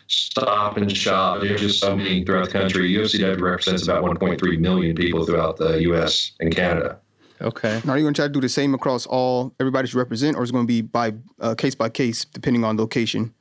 stop 0.07 0.77
and 0.77 0.95
shop. 0.95 1.41
There's 1.41 1.61
just 1.61 1.79
so 1.79 1.95
many 1.95 2.23
throughout 2.23 2.45
the 2.45 2.51
country. 2.51 2.91
UFCW 2.93 3.41
represents 3.41 3.83
about 3.83 4.03
1.3 4.03 4.59
million 4.59 4.95
people 4.95 5.25
throughout 5.25 5.57
the 5.57 5.81
U.S. 5.83 6.31
and 6.39 6.53
Canada. 6.55 6.99
Okay. 7.41 7.81
Now, 7.83 7.93
are 7.93 7.97
you 7.97 8.03
going 8.03 8.13
to 8.13 8.19
try 8.19 8.27
to 8.27 8.33
do 8.33 8.39
the 8.39 8.49
same 8.49 8.73
across 8.73 9.05
all 9.05 9.53
everybody 9.59 9.89
you 9.89 9.99
represent, 9.99 10.37
or 10.37 10.43
is 10.43 10.49
it 10.49 10.53
going 10.53 10.65
to 10.65 10.67
be 10.67 10.81
by 10.81 11.13
uh, 11.41 11.55
case 11.55 11.75
by 11.75 11.89
case 11.89 12.25
depending 12.25 12.63
on 12.63 12.77
location? 12.77 13.33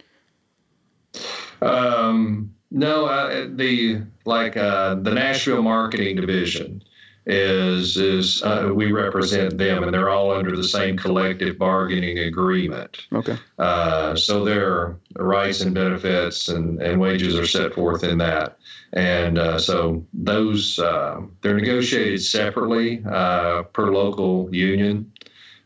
Um, 1.60 2.54
no, 2.70 3.06
uh, 3.06 3.48
the 3.50 4.02
like 4.24 4.56
uh, 4.56 4.96
the 4.96 5.12
Nashville 5.12 5.62
marketing 5.62 6.16
division 6.16 6.82
is 7.26 7.96
is 7.96 8.42
uh, 8.42 8.70
we 8.74 8.90
represent 8.90 9.56
them, 9.56 9.84
and 9.84 9.94
they're 9.94 10.10
all 10.10 10.32
under 10.32 10.56
the 10.56 10.64
same 10.64 10.96
collective 10.96 11.56
bargaining 11.56 12.18
agreement. 12.18 13.06
Okay. 13.12 13.36
Uh, 13.58 14.16
so 14.16 14.44
their 14.44 14.96
rights 15.16 15.60
and 15.60 15.74
benefits 15.74 16.48
and, 16.48 16.82
and 16.82 17.00
wages 17.00 17.38
are 17.38 17.46
set 17.46 17.74
forth 17.74 18.02
in 18.02 18.18
that, 18.18 18.58
and 18.92 19.38
uh, 19.38 19.58
so 19.58 20.04
those 20.12 20.78
uh, 20.80 21.20
they're 21.42 21.54
negotiated 21.54 22.20
separately 22.22 23.02
uh, 23.08 23.62
per 23.64 23.92
local 23.92 24.52
union. 24.52 25.12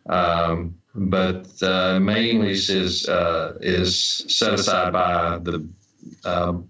Um, 0.09 0.77
but 0.95 1.63
uh, 1.63 1.99
mainly 2.01 2.51
is 2.51 2.71
is 2.71 4.25
set 4.29 4.55
aside 4.55 4.93
by 4.93 5.39
the 5.39 5.67
um, 6.25 6.69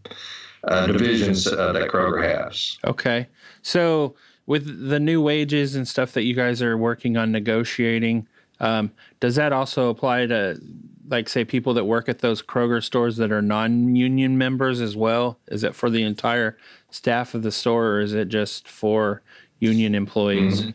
divisions 0.87 1.45
that 1.45 1.89
Kroger 1.91 2.22
has. 2.22 2.78
Okay, 2.84 3.28
so 3.62 4.14
with 4.47 4.88
the 4.88 5.01
new 5.01 5.20
wages 5.20 5.74
and 5.74 5.86
stuff 5.86 6.12
that 6.12 6.22
you 6.22 6.34
guys 6.34 6.62
are 6.62 6.76
working 6.76 7.16
on 7.16 7.32
negotiating, 7.32 8.26
um, 8.61 8.92
does 9.20 9.34
that 9.36 9.53
also 9.53 9.90
apply 9.90 10.26
to, 10.26 10.61
like, 11.09 11.28
say, 11.28 11.44
people 11.44 11.74
that 11.74 11.84
work 11.84 12.09
at 12.09 12.20
those 12.20 12.42
Kroger 12.42 12.82
stores 12.82 13.16
that 13.16 13.32
are 13.32 13.42
non-union 13.42 14.38
members 14.38 14.80
as 14.80 14.97
well? 14.97 15.38
Is 15.49 15.64
it 15.64 15.74
for 15.74 15.90
the 15.90 16.03
entire 16.03 16.57
staff 16.90 17.34
of 17.34 17.42
the 17.42 17.53
store, 17.53 17.86
or 17.86 18.01
is 18.01 18.14
it 18.14 18.28
just 18.28 18.68
for 18.68 19.22
union 19.59 19.94
employees? 19.94 20.62
Mm-hmm. 20.62 20.70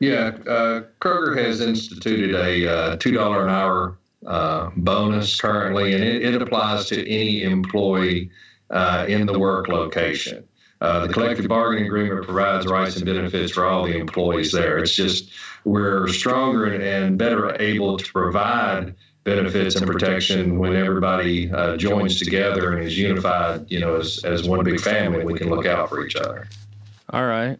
Yeah, 0.00 0.32
uh, 0.46 0.82
Kroger 1.00 1.36
has 1.42 1.60
instituted 1.60 2.34
a 2.34 2.68
uh, 2.68 2.96
two 2.96 3.12
dollar 3.12 3.44
an 3.44 3.48
hour 3.48 3.96
uh, 4.26 4.70
bonus 4.76 5.40
currently, 5.40 5.94
and 5.94 6.02
it, 6.02 6.34
it, 6.34 6.42
applies 6.42 6.86
to 6.86 7.08
any 7.08 7.42
employee 7.42 8.30
uh, 8.70 9.06
in 9.08 9.26
the 9.26 9.38
work 9.38 9.68
location. 9.68 10.44
Uh, 10.80 11.06
the 11.06 11.12
collective 11.12 11.48
bargaining 11.48 11.86
agreement 11.86 12.24
provides 12.24 12.66
rights 12.66 12.96
and 12.96 13.06
benefits 13.06 13.52
for 13.52 13.64
all 13.64 13.84
the 13.84 13.96
employees 13.96 14.52
there. 14.52 14.78
It's 14.78 14.94
just 14.94 15.30
we're 15.64 16.08
stronger 16.08 16.66
and 16.66 17.16
better 17.16 17.56
able 17.60 17.96
to 17.96 18.12
provide 18.12 18.94
benefits 19.24 19.76
and 19.76 19.86
protection 19.86 20.58
when 20.58 20.76
everybody 20.76 21.50
uh, 21.50 21.76
joins 21.76 22.18
together 22.18 22.72
and 22.72 22.86
is 22.86 22.98
unified, 22.98 23.64
you 23.70 23.80
know, 23.80 23.96
as, 23.96 24.22
as 24.24 24.46
one 24.46 24.62
big 24.62 24.78
family, 24.80 25.24
we 25.24 25.38
can 25.38 25.48
look 25.48 25.64
out 25.64 25.88
for 25.88 26.04
each 26.04 26.14
other. 26.16 26.46
All 27.10 27.26
right. 27.26 27.58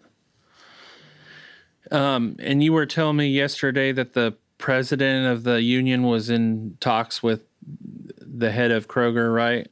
Um, 1.91 2.37
and 2.39 2.63
you 2.63 2.73
were 2.73 2.87
telling 2.87 3.17
me 3.17 3.29
yesterday 3.29 3.93
that 3.93 4.13
the 4.13 4.37
president 4.59 5.27
of 5.27 5.45
the 5.45 5.63
union 5.63 6.03
was 6.03 6.29
in 6.29 6.77
talks 6.81 7.23
with 7.23 7.43
the 8.19 8.51
head 8.51 8.71
of 8.71 8.89
Kroger, 8.89 9.35
right? 9.35 9.69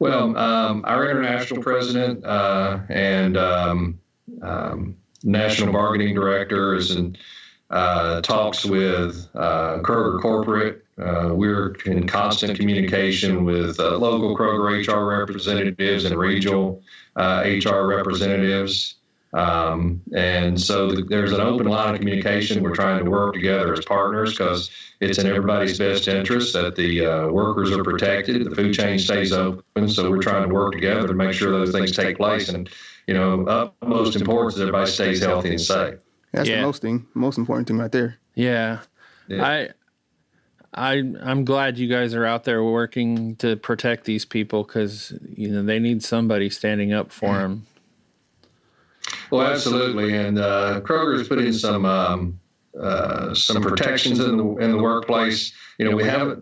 Well, 0.00 0.36
um, 0.36 0.82
our 0.86 1.08
international 1.10 1.62
president 1.62 2.24
uh, 2.24 2.80
and 2.88 3.36
um, 3.36 4.00
um, 4.42 4.96
national 5.22 5.72
bargaining 5.74 6.14
director 6.14 6.74
is 6.74 6.90
in 6.90 7.16
uh, 7.68 8.22
talks 8.22 8.64
with 8.64 9.28
uh, 9.34 9.78
Kroger 9.82 10.20
Corporate, 10.20 10.84
uh, 11.00 11.30
we're 11.32 11.74
in 11.86 12.06
constant 12.06 12.58
communication 12.58 13.44
with 13.44 13.78
uh, 13.78 13.96
local 13.96 14.36
Kroger 14.36 14.86
HR 14.86 15.06
representatives 15.06 16.04
and 16.04 16.16
regional 16.16 16.82
uh, 17.16 17.44
HR 17.44 17.86
representatives. 17.86 18.96
Um, 19.32 20.02
and 20.12 20.60
so 20.60 20.90
th- 20.90 21.06
there's 21.08 21.32
an 21.32 21.40
open 21.40 21.68
line 21.68 21.94
of 21.94 22.00
communication. 22.00 22.62
We're 22.62 22.74
trying 22.74 23.04
to 23.04 23.08
work 23.10 23.34
together 23.34 23.72
as 23.72 23.84
partners 23.84 24.30
because 24.32 24.70
it's 25.00 25.18
in 25.18 25.26
everybody's 25.26 25.78
best 25.78 26.08
interest 26.08 26.52
that 26.54 26.74
the 26.74 27.06
uh, 27.06 27.28
workers 27.28 27.70
are 27.70 27.84
protected, 27.84 28.44
the 28.44 28.54
food 28.54 28.74
chain 28.74 28.98
stays 28.98 29.32
open. 29.32 29.88
So 29.88 30.10
we're 30.10 30.18
trying 30.22 30.48
to 30.48 30.52
work 30.54 30.72
together 30.72 31.06
to 31.06 31.14
make 31.14 31.32
sure 31.32 31.50
those 31.52 31.70
things 31.70 31.92
take 31.92 32.16
place. 32.16 32.48
And, 32.48 32.68
you 33.06 33.14
know, 33.14 33.44
utmost 33.46 34.16
importance 34.16 34.54
is 34.56 34.62
everybody 34.62 34.90
stays 34.90 35.20
healthy 35.22 35.50
and 35.50 35.60
safe. 35.60 35.94
That's 36.32 36.48
Yeah. 36.48 36.56
the 36.56 36.62
most 36.62 36.82
thing, 36.82 37.06
most 37.14 37.38
important 37.38 37.68
thing 37.68 37.78
right 37.78 37.92
there. 37.92 38.16
Yeah. 38.34 38.80
Yeah. 39.28 39.46
I 39.46 39.68
I 40.72 41.02
I'm 41.22 41.44
glad 41.44 41.78
you 41.78 41.88
guys 41.88 42.14
are 42.14 42.24
out 42.24 42.44
there 42.44 42.62
working 42.62 43.34
to 43.36 43.56
protect 43.56 44.04
these 44.04 44.24
people 44.24 44.64
cuz 44.64 45.12
you 45.34 45.48
know 45.50 45.62
they 45.64 45.78
need 45.80 46.02
somebody 46.04 46.48
standing 46.50 46.92
up 46.92 47.10
for 47.10 47.38
them. 47.38 47.66
Well, 49.30 49.46
absolutely, 49.46 50.16
and 50.16 50.38
uh, 50.38 50.80
Kroger's 50.82 51.28
put 51.28 51.38
in 51.38 51.52
some 51.52 51.84
um, 51.84 52.40
uh, 52.78 53.34
some 53.34 53.62
protections 53.62 54.18
in 54.18 54.36
the 54.36 54.56
in 54.56 54.70
the 54.72 54.78
workplace. 54.78 55.52
You 55.78 55.88
know, 55.88 55.96
we 55.96 56.04
have 56.04 56.28
a 56.28 56.40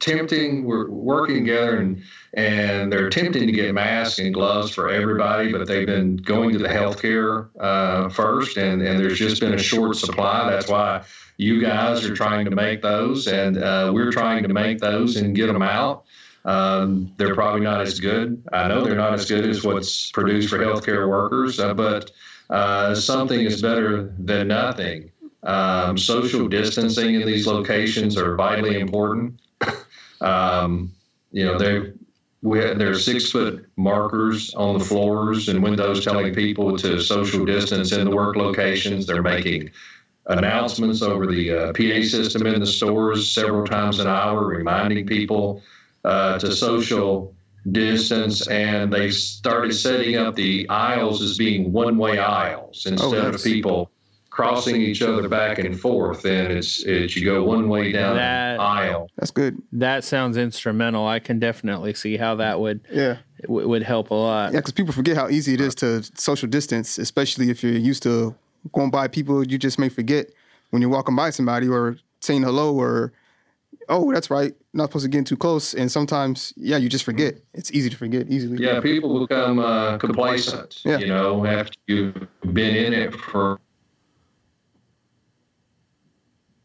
tempting. 0.00 0.64
We're 0.64 0.88
working 0.88 1.44
together, 1.44 1.76
and 1.78 2.02
and 2.34 2.92
they're 2.92 3.06
attempting 3.06 3.46
to 3.46 3.52
get 3.52 3.74
masks 3.74 4.18
and 4.18 4.32
gloves 4.32 4.70
for 4.70 4.90
everybody, 4.90 5.52
but 5.52 5.66
they've 5.66 5.86
been 5.86 6.16
going 6.16 6.52
to 6.52 6.58
the 6.58 6.68
healthcare 6.68 7.48
uh, 7.60 8.08
first, 8.08 8.56
and 8.56 8.82
and 8.82 8.98
there's 8.98 9.18
just 9.18 9.40
been 9.40 9.54
a 9.54 9.58
short 9.58 9.96
supply. 9.96 10.50
That's 10.50 10.68
why 10.68 11.04
you 11.36 11.60
guys 11.60 12.04
are 12.04 12.14
trying 12.14 12.44
to 12.46 12.50
make 12.50 12.82
those, 12.82 13.26
and 13.26 13.58
uh, 13.58 13.90
we're 13.92 14.12
trying 14.12 14.42
to 14.44 14.48
make 14.48 14.78
those 14.78 15.16
and 15.16 15.34
get 15.34 15.46
them 15.46 15.62
out. 15.62 16.04
Um, 16.44 17.12
they're 17.16 17.34
probably 17.34 17.62
not 17.62 17.80
as 17.80 18.00
good. 18.00 18.42
I 18.52 18.68
know 18.68 18.84
they're 18.84 18.94
not 18.94 19.14
as 19.14 19.26
good 19.26 19.48
as 19.48 19.64
what's 19.64 20.10
produced 20.10 20.50
for 20.50 20.58
healthcare 20.58 21.08
workers, 21.08 21.58
uh, 21.58 21.72
but 21.72 22.10
uh, 22.50 22.94
something 22.94 23.40
is 23.40 23.62
better 23.62 24.12
than 24.18 24.48
nothing. 24.48 25.10
Um, 25.42 25.96
social 25.96 26.48
distancing 26.48 27.14
in 27.14 27.26
these 27.26 27.46
locations 27.46 28.16
are 28.16 28.34
vitally 28.36 28.78
important. 28.80 29.40
um, 30.20 30.92
you 31.32 31.44
know, 31.44 31.58
they 31.58 31.92
we 32.42 32.60
there 32.60 32.90
are 32.90 32.98
six 32.98 33.30
foot 33.30 33.66
markers 33.76 34.54
on 34.54 34.78
the 34.78 34.84
floors 34.84 35.48
and 35.48 35.62
windows 35.62 36.04
telling 36.04 36.34
people 36.34 36.76
to 36.76 37.00
social 37.00 37.46
distance 37.46 37.92
in 37.92 38.04
the 38.04 38.14
work 38.14 38.36
locations. 38.36 39.06
They're 39.06 39.22
making 39.22 39.70
announcements 40.26 41.00
over 41.00 41.26
the 41.26 41.50
uh, 41.50 41.72
PA 41.72 42.06
system 42.06 42.46
in 42.46 42.60
the 42.60 42.66
stores 42.66 43.30
several 43.30 43.66
times 43.66 43.98
an 43.98 44.06
hour, 44.06 44.44
reminding 44.44 45.06
people 45.06 45.62
uh, 46.04 46.38
to 46.38 46.52
social 46.52 47.34
distance, 47.72 48.46
and 48.48 48.92
they 48.92 49.10
started 49.10 49.72
setting 49.72 50.16
up 50.16 50.34
the 50.34 50.68
aisles 50.68 51.22
as 51.22 51.36
being 51.38 51.72
one-way 51.72 52.18
aisles 52.18 52.84
instead 52.86 53.34
of 53.34 53.42
people 53.42 53.90
crossing 54.30 54.76
each 54.82 55.00
other 55.00 55.28
back 55.28 55.58
and 55.60 55.78
forth. 55.78 56.24
And 56.24 56.52
it's 56.52 56.82
it's 56.84 57.14
you 57.16 57.24
go 57.24 57.44
one 57.44 57.68
way 57.68 57.92
down 57.92 58.16
That- 58.16 58.56
the 58.56 58.62
aisle. 58.62 59.08
That's 59.16 59.30
good. 59.30 59.62
That 59.72 60.04
sounds 60.04 60.36
instrumental. 60.36 61.06
I 61.06 61.20
can 61.20 61.38
definitely 61.38 61.94
see 61.94 62.16
how 62.16 62.34
that 62.36 62.60
would 62.60 62.80
Yeah. 62.92 63.18
w- 63.42 63.66
would 63.68 63.82
help 63.84 64.10
a 64.10 64.14
lot. 64.14 64.52
Yeah, 64.52 64.58
because 64.60 64.72
people 64.72 64.92
forget 64.92 65.16
how 65.16 65.28
easy 65.30 65.54
it 65.54 65.60
is 65.60 65.74
to 65.76 66.02
social 66.16 66.48
distance, 66.48 66.98
especially 66.98 67.48
if 67.48 67.62
you're 67.62 67.72
used 67.78 68.02
to 68.02 68.34
going 68.72 68.90
by 68.90 69.06
people. 69.08 69.46
You 69.46 69.56
just 69.56 69.78
may 69.78 69.88
forget 69.88 70.30
when 70.70 70.82
you're 70.82 70.90
walking 70.90 71.14
by 71.16 71.30
somebody 71.30 71.68
or 71.68 71.96
saying 72.20 72.42
hello 72.42 72.74
or, 72.74 73.12
oh, 73.88 74.12
that's 74.12 74.30
right, 74.30 74.54
not 74.72 74.90
supposed 74.90 75.04
to 75.04 75.08
get 75.08 75.26
too 75.26 75.36
close. 75.36 75.74
And 75.74 75.90
sometimes, 75.90 76.52
yeah, 76.56 76.76
you 76.76 76.88
just 76.88 77.04
forget. 77.04 77.36
It's 77.52 77.70
easy 77.72 77.90
to 77.90 77.96
forget 77.96 78.28
easily. 78.28 78.62
Yeah, 78.64 78.80
people 78.80 79.26
become 79.26 79.58
uh, 79.58 79.98
complacent. 79.98 80.80
Yeah. 80.84 80.98
You 80.98 81.06
know, 81.06 81.46
after 81.46 81.76
you've 81.86 82.28
been 82.52 82.76
in 82.76 82.92
it 82.92 83.14
for 83.14 83.60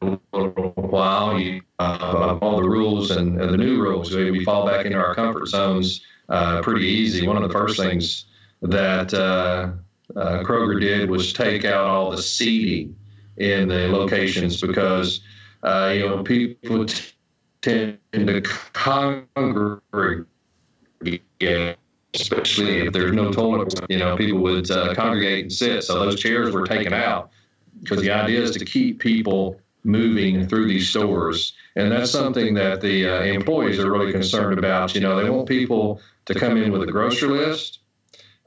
a 0.02 0.18
little 0.34 0.74
while, 0.76 1.40
you 1.40 1.62
uh, 1.80 2.38
all 2.42 2.62
the 2.62 2.70
rules 2.70 3.12
and, 3.12 3.40
and 3.42 3.54
the 3.54 3.58
new 3.58 3.82
rules, 3.82 4.14
we, 4.14 4.32
we 4.32 4.44
fall 4.44 4.66
back 4.66 4.86
into 4.86 4.98
our 4.98 5.16
comfort 5.16 5.48
zones 5.48 6.02
uh, 6.30 6.62
pretty 6.62 6.86
easy. 6.86 7.28
One 7.28 7.38
of 7.38 7.44
the 7.44 7.50
first 7.50 7.78
things 7.78 8.26
that 8.62 9.14
uh, 9.14 9.72
uh, 10.16 10.44
Kroger 10.44 10.80
did 10.80 11.10
was 11.10 11.34
take 11.34 11.66
out 11.66 11.86
all 11.86 12.12
the 12.12 12.22
seating 12.22 12.96
in 13.38 13.68
the 13.68 13.88
locations 13.88 14.62
because 14.62 15.22
uh, 15.64 15.92
you 15.94 16.08
know 16.08 16.24
people 16.24 16.86
tend 17.62 17.98
to 18.14 18.42
congregate 18.74 20.26
especially 22.14 22.80
if 22.80 22.94
there's 22.94 23.14
no 23.14 23.32
toilet, 23.32 23.74
you 23.90 23.98
know, 23.98 24.18
people 24.18 24.40
would 24.40 24.70
uh, 24.72 24.94
congregate 24.96 25.44
and 25.44 25.54
sit. 25.54 25.84
So 25.84 26.00
those 26.00 26.20
chairs 26.20 26.54
were 26.54 26.66
taken 26.66 26.94
out 26.94 27.30
because 27.82 28.02
the 28.02 28.12
idea 28.12 28.42
is 28.42 28.52
to 28.52 28.66
keep 28.66 29.00
people 29.00 29.60
moving 29.84 30.48
through 30.48 30.68
these 30.68 30.90
stores. 30.90 31.54
And 31.76 31.92
that's 31.92 32.12
something 32.12 32.54
that 32.56 32.82
the 32.82 33.08
uh, 33.08 33.22
employees 33.24 33.80
are 33.80 33.92
really 33.92 34.12
concerned 34.12 34.58
about. 34.58 34.94
You 34.96 35.02
know, 35.02 35.22
they 35.22 35.30
want 35.30 35.48
people 35.48 36.02
to 36.26 36.34
come 36.34 36.58
in 36.58 36.72
with 36.72 36.84
a 36.84 36.92
grocery 36.92 37.30
list, 37.30 37.80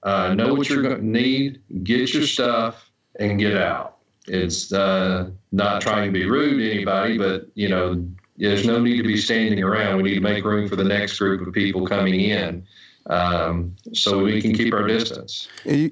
uh, 0.03 0.35
know 0.35 0.55
what 0.55 0.69
you're 0.69 0.83
going 0.83 0.97
to 0.97 1.07
need, 1.07 1.63
get 1.85 2.13
your 2.13 2.25
stuff, 2.25 2.91
and 3.19 3.39
get 3.39 3.57
out. 3.57 3.99
It's 4.27 4.73
uh, 4.73 5.31
not 5.51 5.83
trying 5.83 6.13
to 6.13 6.13
be 6.13 6.27
rude 6.27 6.59
to 6.59 6.71
anybody, 6.71 7.19
but, 7.19 7.47
you 7.55 7.69
know, 7.69 8.07
there's 8.37 8.67
no 8.67 8.81
need 8.81 8.97
to 8.99 9.03
be 9.03 9.17
standing 9.17 9.63
around. 9.63 9.97
We 9.97 10.11
need 10.11 10.15
to 10.15 10.21
make 10.21 10.45
room 10.45 10.69
for 10.69 10.77
the 10.77 10.85
next 10.85 11.19
group 11.19 11.47
of 11.47 11.53
people 11.53 11.87
coming 11.87 12.21
in 12.21 12.67
um, 13.07 13.77
so 13.93 14.23
we 14.23 14.41
can 14.41 14.53
keep 14.55 14.73
our 14.73 14.87
distance. 14.87 15.49
You, 15.65 15.91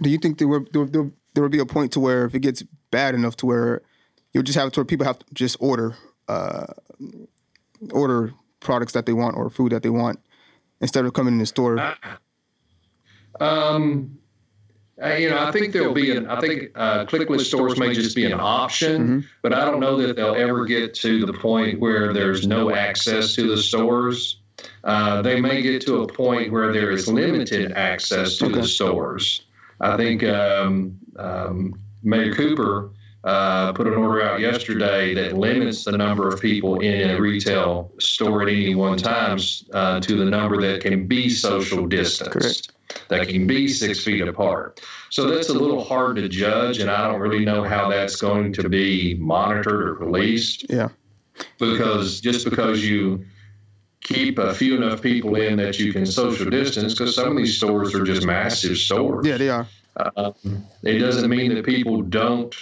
do 0.00 0.10
you 0.10 0.18
think 0.18 0.38
there 0.38 0.48
will 0.48 0.64
there, 0.72 0.84
there, 0.86 1.42
will 1.42 1.48
be 1.48 1.58
a 1.58 1.66
point 1.66 1.92
to 1.92 2.00
where 2.00 2.24
if 2.24 2.34
it 2.34 2.40
gets 2.40 2.62
bad 2.90 3.14
enough 3.14 3.36
to 3.36 3.46
where 3.46 3.82
you'll 4.32 4.42
just 4.42 4.58
have 4.58 4.70
to 4.72 4.80
where 4.80 4.84
people 4.84 5.06
have 5.06 5.18
to 5.18 5.24
just 5.34 5.56
order 5.60 5.96
uh, 6.28 6.66
order 7.92 8.32
products 8.60 8.92
that 8.92 9.06
they 9.06 9.12
want 9.12 9.36
or 9.36 9.50
food 9.50 9.72
that 9.72 9.82
they 9.82 9.90
want 9.90 10.20
instead 10.80 11.04
of 11.04 11.12
coming 11.12 11.34
in 11.34 11.38
the 11.38 11.46
store? 11.46 11.94
Um, 13.40 14.18
uh, 15.02 15.14
you 15.14 15.30
know, 15.30 15.38
I 15.38 15.50
think 15.52 15.72
there'll 15.72 15.94
be 15.94 16.14
an. 16.16 16.26
I 16.26 16.40
think 16.40 16.70
uh, 16.74 17.04
click 17.06 17.28
list 17.30 17.46
stores 17.46 17.78
may 17.78 17.92
just 17.94 18.14
be 18.14 18.24
an 18.26 18.38
option, 18.40 19.26
but 19.42 19.52
I 19.52 19.64
don't 19.64 19.80
know 19.80 19.96
that 19.96 20.16
they'll 20.16 20.34
ever 20.34 20.64
get 20.64 20.94
to 20.96 21.24
the 21.26 21.32
point 21.32 21.80
where 21.80 22.12
there's 22.12 22.46
no 22.46 22.72
access 22.74 23.34
to 23.34 23.48
the 23.48 23.56
stores. 23.56 24.40
Uh, 24.84 25.22
they 25.22 25.40
may 25.40 25.62
get 25.62 25.80
to 25.82 26.02
a 26.02 26.06
point 26.06 26.52
where 26.52 26.72
there 26.72 26.90
is 26.90 27.08
limited 27.08 27.72
access 27.72 28.36
to 28.38 28.46
Okay. 28.46 28.56
the 28.60 28.66
stores. 28.66 29.42
I 29.80 29.96
think 29.96 30.22
um, 30.24 30.98
um, 31.16 31.74
Mayor 32.02 32.34
Cooper 32.34 32.90
uh, 33.24 33.72
put 33.72 33.86
an 33.86 33.94
order 33.94 34.22
out 34.22 34.40
yesterday 34.40 35.14
that 35.14 35.36
limits 35.36 35.84
the 35.84 35.92
number 35.92 36.28
of 36.28 36.40
people 36.40 36.80
in 36.80 37.10
a 37.10 37.20
retail 37.20 37.90
store 37.98 38.42
at 38.42 38.48
any 38.48 38.74
one 38.74 38.98
time 38.98 39.38
uh, 39.72 40.00
to 40.00 40.16
the 40.16 40.24
number 40.24 40.60
that 40.60 40.82
can 40.82 41.06
be 41.06 41.28
social 41.30 41.86
distanced 41.86 42.32
Correct. 42.32 42.72
That 43.08 43.28
can 43.28 43.46
be 43.46 43.68
six 43.68 44.02
feet 44.02 44.20
apart. 44.26 44.80
So 45.10 45.28
that's 45.30 45.48
a 45.48 45.54
little 45.54 45.82
hard 45.82 46.16
to 46.16 46.28
judge, 46.28 46.78
and 46.78 46.90
I 46.90 47.06
don't 47.08 47.20
really 47.20 47.44
know 47.44 47.62
how 47.64 47.88
that's 47.88 48.16
going 48.16 48.52
to 48.54 48.68
be 48.68 49.14
monitored 49.14 49.88
or 49.88 49.94
policed 49.96 50.66
Yeah. 50.70 50.88
because 51.58 52.20
just 52.20 52.44
because 52.48 52.84
you 52.84 53.24
keep 54.02 54.38
a 54.38 54.54
few 54.54 54.76
enough 54.76 55.02
people 55.02 55.34
in 55.36 55.56
that 55.58 55.78
you 55.78 55.92
can 55.92 56.06
social 56.06 56.48
distance, 56.50 56.94
because 56.94 57.14
some 57.14 57.28
of 57.32 57.36
these 57.36 57.56
stores 57.56 57.94
are 57.94 58.04
just 58.04 58.24
massive 58.26 58.76
stores. 58.78 59.26
Yeah, 59.26 59.36
they 59.36 59.48
are. 59.50 59.66
Um, 60.16 60.34
it 60.82 60.98
doesn't 60.98 61.28
mean 61.28 61.54
that 61.54 61.64
people 61.64 62.00
don't 62.02 62.54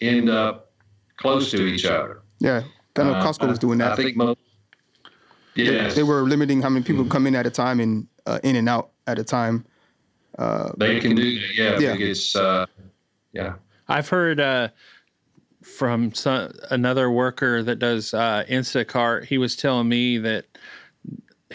end 0.00 0.28
up 0.28 0.70
close 1.16 1.50
to 1.52 1.62
each 1.64 1.86
other. 1.86 2.20
Yeah. 2.40 2.62
I 2.98 3.02
know 3.04 3.14
Uh, 3.14 3.24
Costco 3.24 3.48
was 3.48 3.58
doing 3.58 3.78
that. 3.78 3.92
I 3.92 3.96
think 3.96 4.16
most. 4.16 4.38
They- 5.54 5.88
They 5.90 6.02
were 6.02 6.22
limiting 6.22 6.60
how 6.60 6.68
many 6.68 6.84
people 6.84 7.04
come 7.06 7.26
in 7.26 7.34
at 7.34 7.46
a 7.46 7.50
time 7.50 7.80
and 7.80 8.06
uh, 8.26 8.40
in 8.42 8.56
and 8.56 8.68
out 8.68 8.90
at 9.06 9.18
a 9.18 9.24
time. 9.24 9.64
they 10.76 11.00
can 11.00 11.14
do 11.14 11.38
that. 11.40 11.54
Yeah, 11.54 11.64
I 11.70 11.78
Yeah. 11.78 11.90
think 11.92 12.00
it's. 12.02 12.36
Uh, 12.36 12.66
yeah. 13.32 13.54
I've 13.88 14.08
heard 14.08 14.40
uh, 14.40 14.68
from 15.62 16.12
some, 16.14 16.52
another 16.70 17.10
worker 17.10 17.62
that 17.62 17.78
does 17.78 18.12
uh, 18.12 18.44
Instacart. 18.48 19.24
He 19.26 19.38
was 19.38 19.56
telling 19.56 19.88
me 19.88 20.18
that 20.18 20.46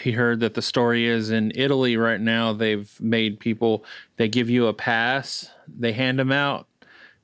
he 0.00 0.12
heard 0.12 0.40
that 0.40 0.54
the 0.54 0.62
story 0.62 1.06
is 1.06 1.30
in 1.30 1.52
Italy 1.54 1.96
right 1.96 2.20
now. 2.20 2.52
They've 2.52 2.90
made 3.00 3.38
people 3.40 3.84
they 4.16 4.28
give 4.28 4.48
you 4.48 4.66
a 4.66 4.72
pass, 4.74 5.50
they 5.68 5.92
hand 5.92 6.18
them 6.18 6.32
out 6.32 6.66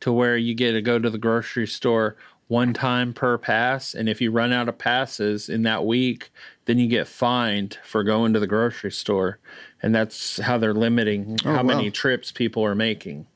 to 0.00 0.12
where 0.12 0.36
you 0.36 0.54
get 0.54 0.72
to 0.72 0.82
go 0.82 0.98
to 0.98 1.10
the 1.10 1.18
grocery 1.18 1.66
store 1.66 2.16
one 2.46 2.72
time 2.72 3.12
per 3.12 3.36
pass, 3.36 3.94
and 3.94 4.08
if 4.08 4.20
you 4.22 4.30
run 4.30 4.52
out 4.54 4.68
of 4.70 4.78
passes 4.78 5.48
in 5.50 5.62
that 5.64 5.84
week, 5.84 6.30
then 6.64 6.78
you 6.78 6.86
get 6.86 7.06
fined 7.06 7.78
for 7.84 8.02
going 8.02 8.32
to 8.32 8.40
the 8.40 8.46
grocery 8.46 8.90
store, 8.92 9.38
and 9.82 9.94
that's 9.94 10.38
how 10.40 10.58
they're 10.58 10.74
limiting 10.74 11.38
Oh, 11.44 11.52
how 11.54 11.62
many 11.62 11.90
trips 11.90 12.32
people 12.32 12.64
are 12.64 12.74
making. 12.74 13.26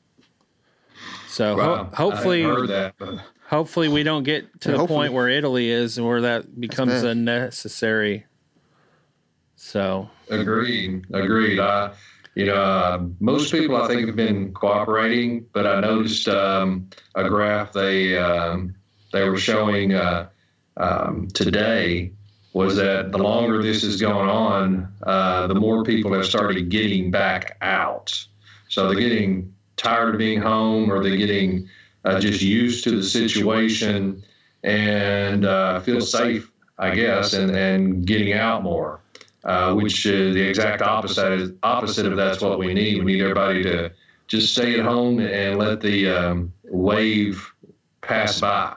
So 1.27 1.57
Wow. 1.57 1.75
ho- 1.75 1.89
hopefully, 2.11 2.43
I 2.43 2.47
hadn't 2.47 2.59
heard 2.61 2.69
that. 2.69 2.93
but- 2.97 3.19
hopefully 3.47 3.87
we 3.87 4.03
don't 4.03 4.23
get 4.23 4.61
to 4.61 4.69
Yeah, 4.69 4.73
the 4.73 4.77
hopefully. 4.79 4.97
point 4.99 5.13
where 5.13 5.29
Italy 5.29 5.69
is, 5.69 5.97
and 5.97 6.07
where 6.07 6.21
that 6.21 6.59
becomes 6.59 6.93
bad. 6.93 7.05
unnecessary. 7.05 8.25
So 9.55 10.09
Agreed. 10.29 11.05
Agreed. 11.13 11.59
I, 11.59 11.91
you 12.35 12.45
know, 12.45 12.55
uh, 12.55 13.03
most 13.19 13.51
people 13.51 13.75
I 13.75 13.87
think 13.87 14.07
have 14.07 14.15
been 14.15 14.51
cooperating, 14.53 15.45
but 15.53 15.67
I 15.67 15.79
noticed 15.79 16.27
um, 16.27 16.89
a 17.15 17.27
graph 17.29 17.73
they 17.73 18.17
um, 18.17 18.73
they 19.11 19.29
were 19.29 19.37
showing 19.37 19.93
uh, 19.93 20.27
um, 20.77 21.27
today 21.33 22.11
was 22.53 22.75
that 22.75 23.11
the 23.11 23.17
longer 23.17 23.61
this 23.61 23.83
is 23.83 23.99
going 23.99 24.29
on, 24.29 24.87
uh, 25.03 25.47
the 25.47 25.55
more 25.55 25.83
people 25.83 26.13
have 26.13 26.25
started 26.25 26.69
getting 26.69 27.11
back 27.11 27.57
out. 27.61 28.25
So 28.69 28.87
they're 28.87 28.99
getting 28.99 29.53
tired 29.75 30.15
of 30.15 30.19
being 30.19 30.41
home, 30.41 30.91
or 30.91 31.03
they're 31.03 31.17
getting 31.17 31.67
uh, 32.05 32.19
just 32.19 32.41
used 32.41 32.83
to 32.85 32.91
the 32.91 33.03
situation 33.03 34.23
and 34.63 35.45
uh, 35.45 35.79
feel 35.81 36.01
safe, 36.01 36.51
I 36.77 36.93
guess, 36.95 37.33
and, 37.33 37.51
and 37.51 38.05
getting 38.05 38.33
out 38.33 38.63
more 38.63 39.01
uh, 39.43 39.73
which 39.73 40.05
is 40.05 40.33
the 40.33 40.41
exact 40.41 40.81
opposite 40.81 41.55
opposite 41.63 42.05
of 42.05 42.15
that's 42.15 42.41
what 42.41 42.59
we 42.59 42.73
need. 42.73 43.03
We 43.03 43.13
need 43.13 43.21
everybody 43.21 43.63
to 43.63 43.91
just 44.27 44.53
stay 44.53 44.79
at 44.79 44.85
home 44.85 45.19
and 45.19 45.59
let 45.59 45.81
the 45.81 46.09
um, 46.09 46.53
wave 46.63 47.51
pass 48.01 48.39
by. 48.39 48.75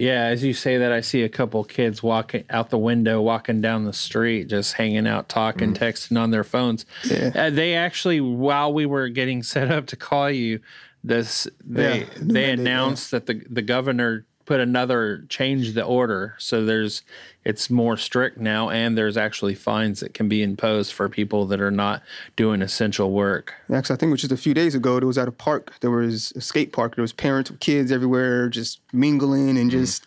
Yeah, 0.00 0.24
as 0.24 0.42
you 0.42 0.54
say 0.54 0.78
that, 0.78 0.92
I 0.92 1.00
see 1.02 1.22
a 1.22 1.28
couple 1.28 1.62
kids 1.64 2.02
walking 2.02 2.44
out 2.50 2.70
the 2.70 2.78
window, 2.78 3.20
walking 3.20 3.60
down 3.60 3.84
the 3.84 3.92
street, 3.92 4.48
just 4.48 4.72
hanging 4.74 5.06
out, 5.06 5.28
talking, 5.28 5.74
texting 5.74 6.18
on 6.20 6.30
their 6.30 6.44
phones. 6.44 6.86
Yeah. 7.04 7.30
Uh, 7.34 7.50
they 7.50 7.74
actually, 7.74 8.20
while 8.20 8.72
we 8.72 8.86
were 8.86 9.08
getting 9.08 9.42
set 9.42 9.70
up 9.70 9.86
to 9.88 9.96
call 9.96 10.30
you, 10.30 10.60
this 11.04 11.46
they 11.64 12.00
Yeah, 12.00 12.04
they 12.16 12.22
new 12.22 12.32
mandate, 12.32 12.58
yeah. 12.58 12.62
announced 12.62 13.10
that 13.10 13.26
the 13.26 13.42
the 13.48 13.62
governor 13.62 14.26
put 14.50 14.58
another 14.58 15.24
change 15.28 15.74
the 15.74 15.84
order, 15.84 16.34
so 16.36 16.64
there's 16.64 17.02
it's 17.44 17.70
more 17.70 17.96
strict 17.96 18.36
now, 18.36 18.68
and 18.68 18.98
there's 18.98 19.16
actually 19.16 19.54
fines 19.54 20.00
that 20.00 20.12
can 20.12 20.28
be 20.28 20.42
imposed 20.42 20.92
for 20.92 21.08
people 21.08 21.46
that 21.46 21.60
are 21.60 21.70
not 21.70 22.02
doing 22.34 22.60
essential 22.60 23.12
work. 23.12 23.54
Yeah, 23.68 23.80
'cause 23.80 23.92
I 23.92 23.94
think 23.96 24.08
it 24.08 24.14
was 24.14 24.22
just 24.22 24.32
a 24.32 24.36
few 24.36 24.52
days 24.52 24.74
ago. 24.74 24.96
It 24.96 25.04
was 25.04 25.18
at 25.18 25.28
a 25.28 25.32
park. 25.32 25.74
There 25.82 25.92
was 25.92 26.32
a 26.34 26.40
skate 26.40 26.72
park. 26.72 26.96
There 26.96 27.02
was 27.02 27.12
parents 27.12 27.48
with 27.48 27.60
kids 27.60 27.92
everywhere, 27.92 28.48
just 28.48 28.80
mingling 28.92 29.56
and 29.56 29.70
just 29.70 30.04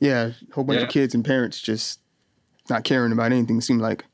yeah, 0.00 0.30
a 0.50 0.54
whole 0.54 0.64
bunch 0.64 0.78
Yeah. 0.80 0.86
of 0.86 0.90
kids 0.90 1.14
and 1.14 1.22
parents 1.22 1.60
just 1.60 2.00
not 2.70 2.84
caring 2.84 3.12
about 3.12 3.32
anything. 3.32 3.58
It 3.58 3.62
seemed 3.64 3.82
like 3.82 4.06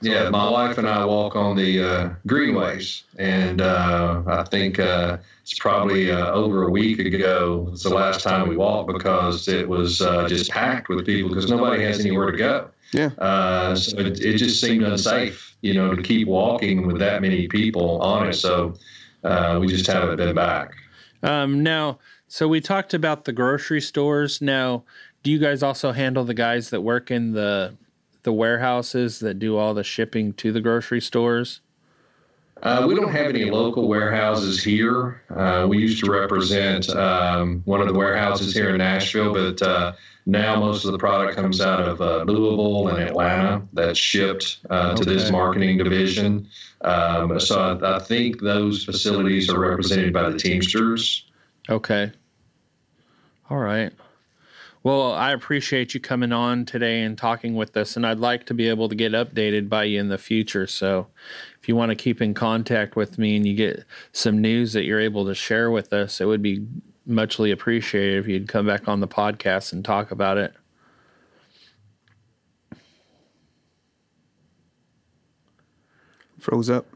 Yeah, 0.00 0.30
my 0.30 0.48
wife 0.48 0.78
and 0.78 0.88
I 0.88 1.04
walk 1.04 1.36
on 1.36 1.56
the 1.56 1.84
uh, 1.84 2.08
greenways, 2.26 3.02
and 3.18 3.60
uh, 3.60 4.22
I 4.26 4.44
think 4.44 4.78
uh, 4.78 5.18
it's 5.50 5.58
probably 5.58 6.12
uh, 6.12 6.30
over 6.30 6.62
a 6.62 6.70
week 6.70 7.00
ago. 7.00 7.68
It's 7.72 7.82
the 7.82 7.88
last 7.88 8.22
time 8.22 8.48
we 8.48 8.56
walked 8.56 8.92
because 8.92 9.48
it 9.48 9.68
was 9.68 10.00
uh, 10.00 10.28
just 10.28 10.48
packed 10.48 10.88
with 10.88 11.04
people 11.04 11.28
because 11.28 11.50
nobody 11.50 11.82
has 11.82 11.98
anywhere 11.98 12.30
to 12.30 12.38
go. 12.38 12.70
yeah, 12.92 13.10
Uh, 13.18 13.74
so 13.74 13.98
it, 13.98 14.20
it 14.20 14.36
just 14.36 14.60
seemed 14.60 14.84
unsafe, 14.84 15.56
you 15.62 15.74
know, 15.74 15.92
to 15.92 16.02
keep 16.02 16.28
walking 16.28 16.86
with 16.86 17.00
that 17.00 17.20
many 17.20 17.48
people 17.48 18.00
on 18.00 18.28
it. 18.28 18.34
So 18.34 18.74
uh, 19.24 19.58
we 19.60 19.66
just 19.66 19.88
haven't 19.88 20.18
been 20.18 20.36
back. 20.36 20.70
Um, 21.24 21.64
now, 21.64 21.98
so 22.28 22.46
we 22.46 22.60
talked 22.60 22.94
about 22.94 23.24
the 23.24 23.32
grocery 23.32 23.80
stores. 23.80 24.40
Now, 24.40 24.84
do 25.24 25.32
you 25.32 25.38
guys 25.40 25.64
also 25.64 25.90
handle 25.90 26.24
the 26.24 26.32
guys 26.32 26.70
that 26.70 26.82
work 26.82 27.10
in 27.10 27.32
the 27.32 27.76
the 28.22 28.32
warehouses 28.32 29.18
that 29.20 29.38
do 29.38 29.56
all 29.56 29.74
the 29.74 29.82
shipping 29.82 30.32
to 30.34 30.52
the 30.52 30.60
grocery 30.60 31.00
stores? 31.00 31.60
Uh, 32.62 32.84
we 32.86 32.94
don't 32.94 33.10
have 33.10 33.26
any 33.26 33.50
local 33.50 33.88
warehouses 33.88 34.62
here. 34.62 35.22
Uh, 35.34 35.66
we 35.68 35.78
used 35.78 36.04
to 36.04 36.10
represent 36.10 36.90
um, 36.90 37.62
one 37.64 37.80
of 37.80 37.86
the 37.86 37.94
warehouses 37.94 38.52
here 38.52 38.70
in 38.70 38.78
Nashville, 38.78 39.32
but 39.32 39.62
uh, 39.62 39.92
now 40.26 40.60
most 40.60 40.84
of 40.84 40.92
the 40.92 40.98
product 40.98 41.36
comes 41.36 41.60
out 41.60 41.80
of 41.80 42.00
uh, 42.02 42.22
Louisville 42.24 42.88
and 42.88 42.98
Atlanta 42.98 43.66
that's 43.72 43.98
shipped 43.98 44.58
uh, 44.68 44.94
to 44.94 45.04
this 45.04 45.30
marketing 45.30 45.78
division. 45.78 46.48
Um, 46.82 47.40
so 47.40 47.78
I, 47.82 47.96
I 47.96 47.98
think 47.98 48.40
those 48.40 48.84
facilities 48.84 49.48
are 49.48 49.58
represented 49.58 50.12
by 50.12 50.28
the 50.28 50.38
Teamsters. 50.38 51.24
Okay. 51.70 52.12
All 53.48 53.58
right. 53.58 53.92
Well, 54.82 55.12
I 55.12 55.32
appreciate 55.32 55.92
you 55.92 56.00
coming 56.00 56.32
on 56.32 56.64
today 56.64 57.02
and 57.02 57.18
talking 57.18 57.54
with 57.54 57.76
us, 57.76 57.96
and 57.96 58.06
I'd 58.06 58.18
like 58.18 58.46
to 58.46 58.54
be 58.54 58.66
able 58.68 58.88
to 58.88 58.94
get 58.94 59.12
updated 59.12 59.68
by 59.68 59.84
you 59.84 60.00
in 60.00 60.08
the 60.08 60.16
future. 60.16 60.66
So, 60.66 61.08
if 61.60 61.68
you 61.68 61.76
want 61.76 61.90
to 61.90 61.96
keep 61.96 62.22
in 62.22 62.32
contact 62.34 62.96
with 62.96 63.18
me 63.18 63.36
and 63.36 63.46
you 63.46 63.54
get 63.54 63.84
some 64.12 64.40
news 64.40 64.72
that 64.72 64.84
you're 64.84 65.00
able 65.00 65.26
to 65.26 65.34
share 65.34 65.70
with 65.70 65.92
us, 65.92 66.20
it 66.20 66.24
would 66.24 66.42
be 66.42 66.66
muchly 67.06 67.50
appreciated 67.50 68.18
if 68.18 68.26
you'd 68.28 68.48
come 68.48 68.66
back 68.66 68.88
on 68.88 69.00
the 69.00 69.08
podcast 69.08 69.72
and 69.72 69.84
talk 69.84 70.10
about 70.10 70.38
it. 70.38 70.54
froze 76.38 76.70
up. 76.70 76.86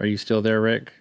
Are 0.00 0.06
you 0.06 0.16
still 0.16 0.42
there, 0.42 0.60
Rick? 0.60 0.92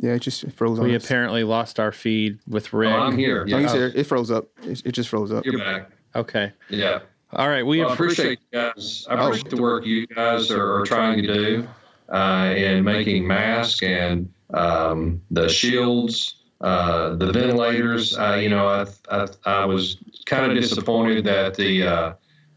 Yeah, 0.00 0.12
it 0.12 0.20
just 0.20 0.50
froze 0.52 0.78
on 0.78 0.84
We 0.86 0.94
us. 0.94 1.04
apparently 1.04 1.42
lost 1.42 1.80
our 1.80 1.90
feed 1.90 2.38
with 2.46 2.72
Rick. 2.72 2.90
Oh, 2.94 2.98
I'm 3.00 3.18
here. 3.18 3.42
Oh, 3.42 3.44
no, 3.44 3.56
Yeah, 3.56 3.62
he's 3.62 3.72
there. 3.72 3.88
It 3.88 4.04
froze 4.06 4.30
up. 4.30 4.46
It, 4.62 4.82
it 4.86 4.92
just 4.92 5.08
froze 5.08 5.32
up. 5.32 5.44
you're 5.44 5.58
back. 5.58 5.90
Okay. 6.14 6.52
Yeah. 6.70 7.00
All 7.32 7.48
right. 7.48 7.64
We 7.64 7.80
Well, 7.80 7.92
appreciate. 7.92 8.38
appreciate 8.38 8.40
you 8.52 8.58
guys. 8.74 9.06
I 9.08 9.14
appreciate 9.14 9.50
the 9.50 9.60
work 9.62 9.84
you 9.84 10.06
guys 10.06 10.50
are, 10.50 10.80
are 10.80 10.84
trying 10.84 11.20
to 11.22 11.26
do 11.26 11.68
uh, 12.08 12.54
in 12.56 12.84
making 12.84 13.26
masks 13.26 13.82
and 13.82 14.32
um, 14.54 15.20
the 15.30 15.48
shields, 15.48 16.36
uh, 16.62 17.16
the 17.16 17.30
ventilators. 17.30 18.16
Uh, 18.16 18.38
you 18.40 18.48
know, 18.48 18.66
I, 18.66 18.86
I, 19.10 19.26
I 19.44 19.64
was 19.66 19.98
kind 20.24 20.50
of 20.50 20.56
disappointed 20.56 21.24
that 21.24 21.54
the, 21.54 21.82
uh, 21.82 22.12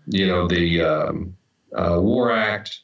you 0.07 0.25
know, 0.27 0.47
the 0.47 0.81
um, 0.81 1.35
uh, 1.75 1.97
War 1.99 2.31
Act 2.31 2.79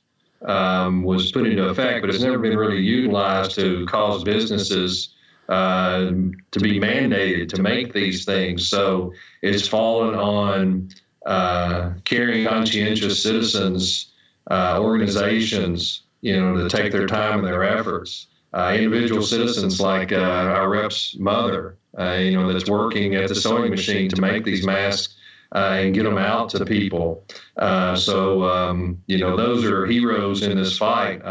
um, 0.46 1.04
was 1.04 1.32
put 1.32 1.48
into 1.48 1.70
effect, 1.70 2.02
but 2.02 2.10
it's 2.10 2.22
never 2.22 2.38
been 2.38 2.58
really 2.58 2.82
utilized 2.82 3.56
to 3.56 3.86
cause 3.86 4.26
businesses 4.26 5.14
uh, 5.48 6.12
to 6.52 6.60
be 6.60 6.80
mandated 6.82 7.48
to 7.50 7.62
make 7.62 7.94
these 7.94 8.26
things. 8.26 8.68
So 8.68 9.14
it's 9.42 9.66
fallen 9.68 10.14
on 10.16 10.90
uh, 11.28 11.92
caring, 12.06 12.48
conscientious 12.48 13.22
citizens, 13.22 14.14
uh, 14.50 14.80
organizations, 14.80 16.04
you 16.22 16.40
know, 16.40 16.56
to 16.56 16.70
take 16.70 16.92
their 16.92 17.06
time 17.06 17.40
and 17.40 17.48
their 17.48 17.64
efforts. 17.64 18.28
Uh, 18.54 18.74
individual 18.74 19.22
citizens 19.22 19.82
like 19.82 20.14
uh, 20.14 20.16
our 20.16 20.70
rep's 20.70 21.18
mother, 21.20 21.78
uh, 22.00 22.14
you 22.14 22.32
know, 22.32 22.52
that's 22.52 22.70
working 22.70 23.14
at 23.14 23.28
the 23.28 23.36
sewing 23.36 23.70
machine 23.70 24.10
to 24.10 24.22
make 24.22 24.46
these 24.46 24.66
masks 24.66 25.16
and 25.52 25.94
get 25.94 26.04
them 26.04 26.18
out 26.18 26.50
to 26.50 26.66
people. 26.66 27.26
So, 27.58 28.44
um, 28.44 29.02
you 29.08 29.18
know, 29.18 29.36
those 29.36 29.66
are 29.66 29.86
heroes 29.86 30.44
in 30.44 30.58
this 30.58 30.78
fight. 30.78 31.22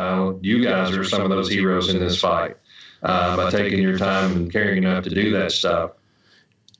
You 0.42 0.62
guys 0.62 0.94
are 0.94 1.04
some 1.04 1.22
of 1.22 1.30
those 1.30 1.48
heroes 1.50 1.88
in 1.88 1.98
this 1.98 2.20
fight 2.20 2.56
by 3.00 3.48
taking 3.50 3.80
your 3.80 3.96
time 3.96 4.32
and 4.32 4.52
caring 4.52 4.76
enough 4.78 5.04
to 5.04 5.10
do 5.10 5.32
that 5.32 5.52
stuff. 5.52 5.92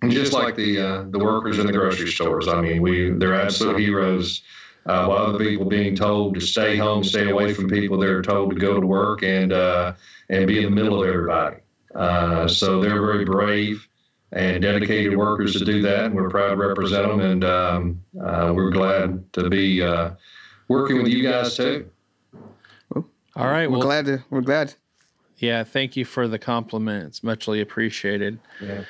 And 0.03 0.11
just 0.11 0.33
like 0.33 0.55
the 0.57 0.79
uh, 0.79 1.05
the 1.09 1.19
workers 1.19 1.59
in 1.59 1.67
the 1.67 1.73
grocery 1.73 2.11
stores, 2.11 2.49
I 2.49 2.61
mean, 2.61 2.83
we 2.83 3.11
they're 3.11 3.35
absolute 3.35 3.79
heroes. 3.81 4.43
Uh, 4.85 5.05
while 5.07 5.19
other 5.27 5.39
people 5.39 5.67
being 5.67 5.97
told 5.97 6.35
to 6.35 6.41
stay 6.41 6.77
home, 6.77 7.03
stay 7.03 7.29
away 7.29 7.53
from 7.53 7.69
people, 7.69 7.99
they're 7.99 8.23
told 8.23 8.51
to 8.51 8.57
go 8.57 8.79
to 8.81 8.87
work 8.87 9.25
and 9.25 9.53
uh, 9.53 9.93
and 10.29 10.47
be 10.47 10.59
in 10.59 10.65
the 10.65 10.71
middle 10.71 11.03
of 11.03 11.09
everybody. 11.09 11.57
Uh, 11.95 12.47
so 12.47 12.81
they're 12.81 13.01
very 13.01 13.25
brave 13.25 13.89
and 14.33 14.63
dedicated 14.63 15.17
workers 15.17 15.55
to 15.55 15.65
do 15.65 15.83
that, 15.83 16.05
and 16.05 16.15
we're 16.15 16.29
proud 16.31 16.51
to 16.51 16.57
represent 16.57 17.09
them. 17.09 17.21
And 17.21 17.45
um, 17.45 18.03
uh, 18.23 18.53
we're 18.55 18.71
glad 18.71 19.33
to 19.33 19.49
be 19.51 19.83
uh, 19.83 20.11
working 20.69 20.99
with 21.03 21.09
you 21.09 21.23
guys 21.23 21.57
too. 21.57 21.89
All 22.95 23.05
right. 23.49 23.67
We're 23.67 23.79
Well, 23.79 23.83
glad 23.89 24.07
to. 24.07 24.25
We're 24.31 24.41
glad. 24.41 24.75
yeah. 25.39 25.65
Thank 25.65 25.97
you 25.97 26.05
for 26.05 26.29
the 26.29 26.39
compliment. 26.39 27.07
It's 27.07 27.23
muchly 27.25 27.61
appreciated. 27.61 28.39
Yeah. 28.61 28.85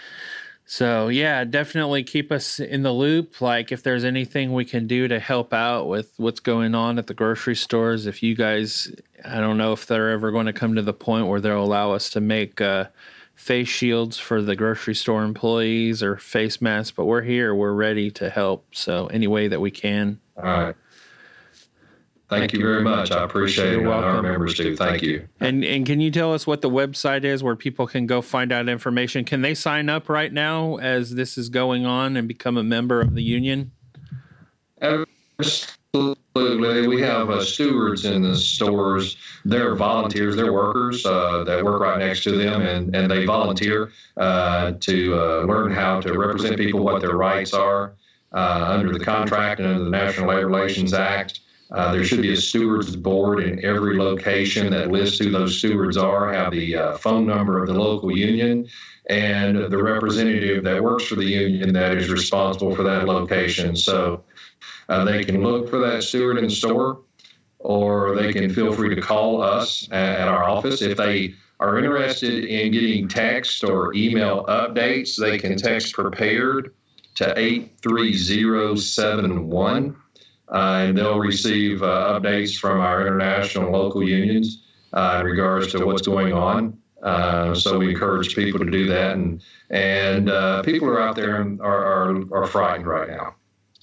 So 0.69 1.07
yeah, 1.07 1.45
definitely 1.45 2.03
keep 2.03 2.33
us 2.33 2.59
in 2.59 2.83
the 2.83 2.93
loop. 2.93 3.41
Like 3.41 3.71
if 3.71 3.85
there's 3.85 4.03
anything 4.03 4.53
we 4.53 4.65
can 4.65 4.89
do 4.89 5.07
to 5.07 5.21
help 5.21 5.55
out 5.55 5.87
with 5.87 6.13
what's 6.17 6.41
going 6.41 6.75
on 6.75 6.99
at 6.99 7.07
the 7.07 7.15
grocery 7.15 7.55
stores, 7.55 8.07
if 8.07 8.21
you 8.21 8.35
guys, 8.35 8.93
I 9.25 9.39
don't 9.39 9.59
know 9.59 9.73
if 9.73 9.87
they're 9.87 10.11
ever 10.11 10.33
going 10.33 10.47
to 10.47 10.53
come 10.53 10.75
to 10.75 10.83
the 10.83 10.93
point 10.93 11.29
where 11.29 11.41
they'll 11.41 11.63
allow 11.63 11.93
us 11.93 12.11
to 12.11 12.21
make 12.21 12.61
uh, 12.61 12.87
face 13.37 13.69
shields 13.69 14.19
for 14.19 14.43
the 14.43 14.57
grocery 14.57 14.97
store 14.97 15.23
employees 15.23 16.03
or 16.03 16.17
face 16.17 16.61
masks, 16.61 16.91
but 16.91 17.05
we're 17.05 17.23
here, 17.23 17.55
we're 17.55 17.73
ready 17.73 18.11
to 18.11 18.29
help. 18.29 18.67
So 18.73 19.07
any 19.07 19.29
way 19.29 19.47
that 19.47 19.61
we 19.61 19.71
can. 19.71 20.19
All 20.37 20.43
right. 20.43 20.77
Thank, 22.29 22.53
you 22.53 22.61
very 22.61 22.83
much. 22.83 23.13
I 23.13 23.23
appreciate 23.23 23.73
You're 23.73 23.83
it. 23.83 23.87
Our 23.87 24.03
welcome. 24.03 24.23
members 24.25 24.55
do. 24.55 24.75
Thank 24.75 25.03
you. 25.03 25.29
And 25.39 25.65
and 25.65 25.87
can 25.87 26.01
you 26.01 26.11
tell 26.11 26.35
us 26.35 26.47
what 26.47 26.61
the 26.61 26.71
website 26.71 27.25
is 27.25 27.43
where 27.43 27.55
people 27.55 27.87
can 27.87 28.07
go 28.07 28.21
find 28.21 28.51
out 28.51 28.69
information? 28.69 29.25
Can 29.25 29.43
they 29.43 29.55
sign 29.55 29.89
up 29.89 30.09
right 30.09 30.33
now 30.33 30.77
as 30.77 31.15
this 31.15 31.39
is 31.39 31.49
going 31.49 31.87
on 31.87 32.17
and 32.17 32.27
become 32.27 32.57
a 32.57 32.65
member 32.65 33.01
of 33.01 33.15
the 33.15 33.23
union? 33.23 33.71
Absolutely. 34.83 35.77
Absolutely. 36.37 36.87
We 36.87 37.01
have 37.01 37.31
uh, 37.31 37.43
stewards 37.43 38.05
in 38.05 38.23
the 38.23 38.37
stores. 38.37 39.17
They're 39.47 39.75
volunteers, 39.75 40.37
they're 40.37 40.53
workers 40.53 41.07
uh, 41.07 41.45
that 41.45 41.65
work 41.65 41.81
right 41.81 41.99
next 41.99 42.25
to 42.25 42.33
them, 42.33 42.61
and, 42.61 42.95
and 42.95 43.11
they 43.11 43.25
volunteer 43.25 43.91
uh, 44.19 44.73
to 44.81 45.15
uh, 45.15 45.43
learn 45.45 45.73
how 45.73 46.01
to 46.03 46.13
represent 46.19 46.59
people, 46.59 46.85
what 46.85 47.01
their 47.01 47.17
rights 47.17 47.55
are 47.55 47.95
uh, 48.33 48.67
under 48.69 48.93
the 48.93 49.03
contract 49.03 49.61
and 49.61 49.69
under 49.69 49.85
the 49.85 49.91
National 49.91 50.29
Labor 50.29 50.47
Relations 50.47 50.93
Act. 50.93 51.41
Uh, 51.71 51.93
there 51.93 52.05
should 52.05 52.23
be 52.23 52.33
a 52.33 52.37
stewards 52.37 52.95
board 52.95 53.43
in 53.43 53.65
every 53.65 53.99
location 53.99 54.71
that 54.71 54.91
lists 54.91 55.19
who 55.19 55.31
those 55.31 55.59
stewards 55.59 55.97
are, 55.97 56.33
have 56.33 56.53
the 56.53 56.97
phone 57.01 57.27
number 57.27 57.61
of 57.61 57.67
the 57.67 57.75
local 57.75 58.17
union, 58.17 58.67
and 59.09 59.57
the 59.57 59.83
representative 59.83 60.63
that 60.65 60.83
works 60.83 61.05
for 61.05 61.15
the 61.17 61.25
union 61.25 61.73
that 61.73 61.97
is 61.97 62.11
responsible 62.11 62.75
for 62.75 62.83
that 62.83 63.07
location. 63.07 63.77
So 63.77 64.25
uh, 64.89 65.05
they 65.05 65.25
can 65.25 65.43
look 65.43 65.69
for 65.69 65.79
that 65.81 66.05
steward 66.05 66.39
in 66.39 66.45
the 66.45 66.51
store, 66.51 67.01
or 67.59 68.17
they 68.17 68.33
can 68.33 68.53
feel 68.53 68.73
free 68.73 68.95
to 68.95 69.01
call 69.01 69.43
us 69.43 69.89
at, 69.91 70.21
at 70.21 70.29
our 70.29 70.45
office. 70.45 70.83
If 70.83 70.99
they 70.99 71.35
are 71.59 71.79
interested 71.79 72.45
in 72.45 72.71
getting 72.73 73.09
text 73.09 73.65
or 73.65 73.95
email 73.95 74.45
updates, 74.47 75.17
they 75.17 75.39
can 75.39 75.57
text 75.57 75.95
prepared 75.95 76.75
to 77.17 77.37
83071. 77.39 79.97
Uh, 80.49 80.85
and 80.87 80.97
they'll 80.97 81.19
receive 81.19 81.83
uh, 81.83 82.19
updates 82.21 82.57
from 82.59 82.81
our 82.81 83.05
international 83.05 83.65
and 83.65 83.73
local 83.73 84.03
unions 84.03 84.63
uh, 84.93 85.19
in 85.21 85.27
regards 85.27 85.73
to 85.73 85.85
what's 85.85 86.03
going 86.03 86.33
on. 86.33 86.79
Uh, 87.03 87.55
so 87.55 87.79
we 87.79 87.91
encourage 87.91 88.35
people 88.35 88.59
to 88.59 88.71
do 88.71 88.87
that, 88.87 89.13
and 89.13 89.43
and 89.71 90.31
uh, 90.31 90.63
people 90.63 90.89
are 90.89 91.01
out 91.01 91.15
there 91.15 91.41
and 91.41 91.61
are, 91.61 91.85
are 91.85 92.35
are 92.35 92.47
frightened 92.47 92.87
right 92.87 93.09
now. 93.09 93.35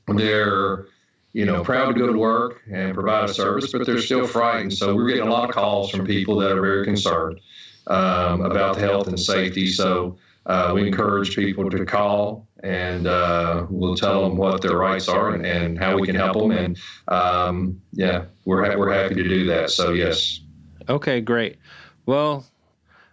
They're 0.07 0.87
you 1.33 1.45
know, 1.45 1.63
proud 1.63 1.93
to 1.93 1.99
go 1.99 2.07
to 2.07 2.17
work 2.17 2.61
and 2.71 2.93
provide 2.93 3.27
a 3.27 3.33
service, 3.33 3.71
but 3.71 3.85
they're 3.85 3.99
still 3.99 4.27
frightened. 4.27 4.71
So 4.71 4.95
we're 4.95 5.07
getting 5.07 5.27
a 5.27 5.31
lot 5.31 5.49
of 5.49 5.55
calls 5.55 5.89
from 5.89 6.05
people 6.05 6.37
that 6.37 6.51
are 6.51 6.61
very 6.61 6.85
concerned 6.85 7.41
um, 7.87 8.41
about 8.41 8.75
the 8.75 8.81
health 8.81 9.07
and 9.07 9.19
safety. 9.19 9.67
So 9.67 10.17
uh, 10.45 10.71
we 10.75 10.87
encourage 10.87 11.35
people 11.35 11.69
to 11.71 11.85
call 11.85 12.47
and 12.63 13.07
uh, 13.07 13.67
we'll 13.69 13.95
tell 13.95 14.23
them 14.23 14.37
what 14.37 14.61
their 14.61 14.77
rights 14.77 15.09
are 15.09 15.35
and, 15.35 15.45
and 15.45 15.77
how 15.77 15.97
we 15.97 16.07
can 16.07 16.15
help 16.15 16.37
them. 16.37 16.51
And 16.51 16.77
um, 17.09 17.81
yeah, 17.91 18.25
we're, 18.45 18.65
ha- 18.65 18.77
we're 18.77 18.93
happy 18.93 19.15
to 19.15 19.23
do 19.23 19.45
that. 19.47 19.69
So, 19.69 19.91
yes. 19.91 20.39
Okay, 20.87 21.19
great. 21.21 21.57
Well, 22.05 22.45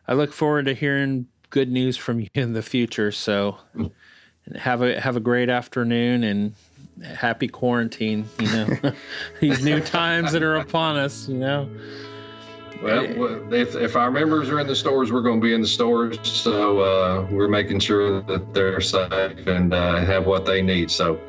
I 0.07 0.15
look 0.15 0.33
forward 0.33 0.67
to 0.67 0.75
hearing 0.75 1.27
good 1.51 1.71
news 1.71 1.97
from 1.97 2.21
you 2.21 2.29
in 2.35 2.53
the 2.53 2.63
future. 2.63 3.13
So 3.13 3.59
have 4.57 4.83
a 4.83 5.01
have 5.01 5.17
a 5.17 5.21
great 5.21 5.49
afternoon 5.49 6.25
and 6.25 6.55
happy 7.05 7.49
quarantine, 7.49 8.29
you 8.39 8.47
know, 8.47 8.93
these 9.41 9.63
new 9.63 9.81
times 9.81 10.33
that 10.33 10.43
are 10.43 10.57
upon 10.57 10.97
us, 10.97 11.29
you 11.29 11.39
know. 11.39 11.69
Well, 12.83 13.53
if, 13.53 13.75
if 13.75 13.97
our 13.97 14.11
members 14.11 14.49
are 14.49 14.59
in 14.61 14.67
the 14.67 14.75
stores, 14.75 15.13
we're 15.13 15.21
going 15.23 15.41
to 15.41 15.45
be 15.45 15.53
in 15.53 15.61
the 15.61 15.67
stores. 15.67 16.19
So 16.23 16.81
uh, 16.81 17.27
we're 17.31 17.49
making 17.49 17.81
sure 17.81 18.23
that 18.23 18.55
they're 18.55 18.81
safe 18.81 19.47
and 19.47 19.75
uh, 19.75 20.05
have 20.05 20.27
what 20.27 20.47
they 20.47 20.63
need. 20.63 20.91
So 20.91 21.21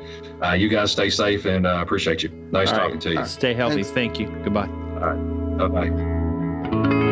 uh, 0.42 0.52
you 0.52 0.68
guys 0.68 0.92
stay 0.92 1.10
safe 1.10 1.44
and 1.44 1.66
I 1.66 1.80
uh, 1.80 1.82
appreciate 1.82 2.22
you. 2.22 2.30
Nice 2.50 2.70
All 2.70 2.78
talking 2.78 2.92
right. 2.92 3.00
to 3.02 3.12
you. 3.12 3.26
Stay 3.26 3.54
healthy. 3.54 3.82
Thanks. 3.82 3.90
Thank 3.90 4.18
you. 4.18 4.28
Goodbye. 4.42 4.68
All 4.68 5.14
right. 5.14 5.58
Bye 5.58 5.88
bye. 5.88 7.11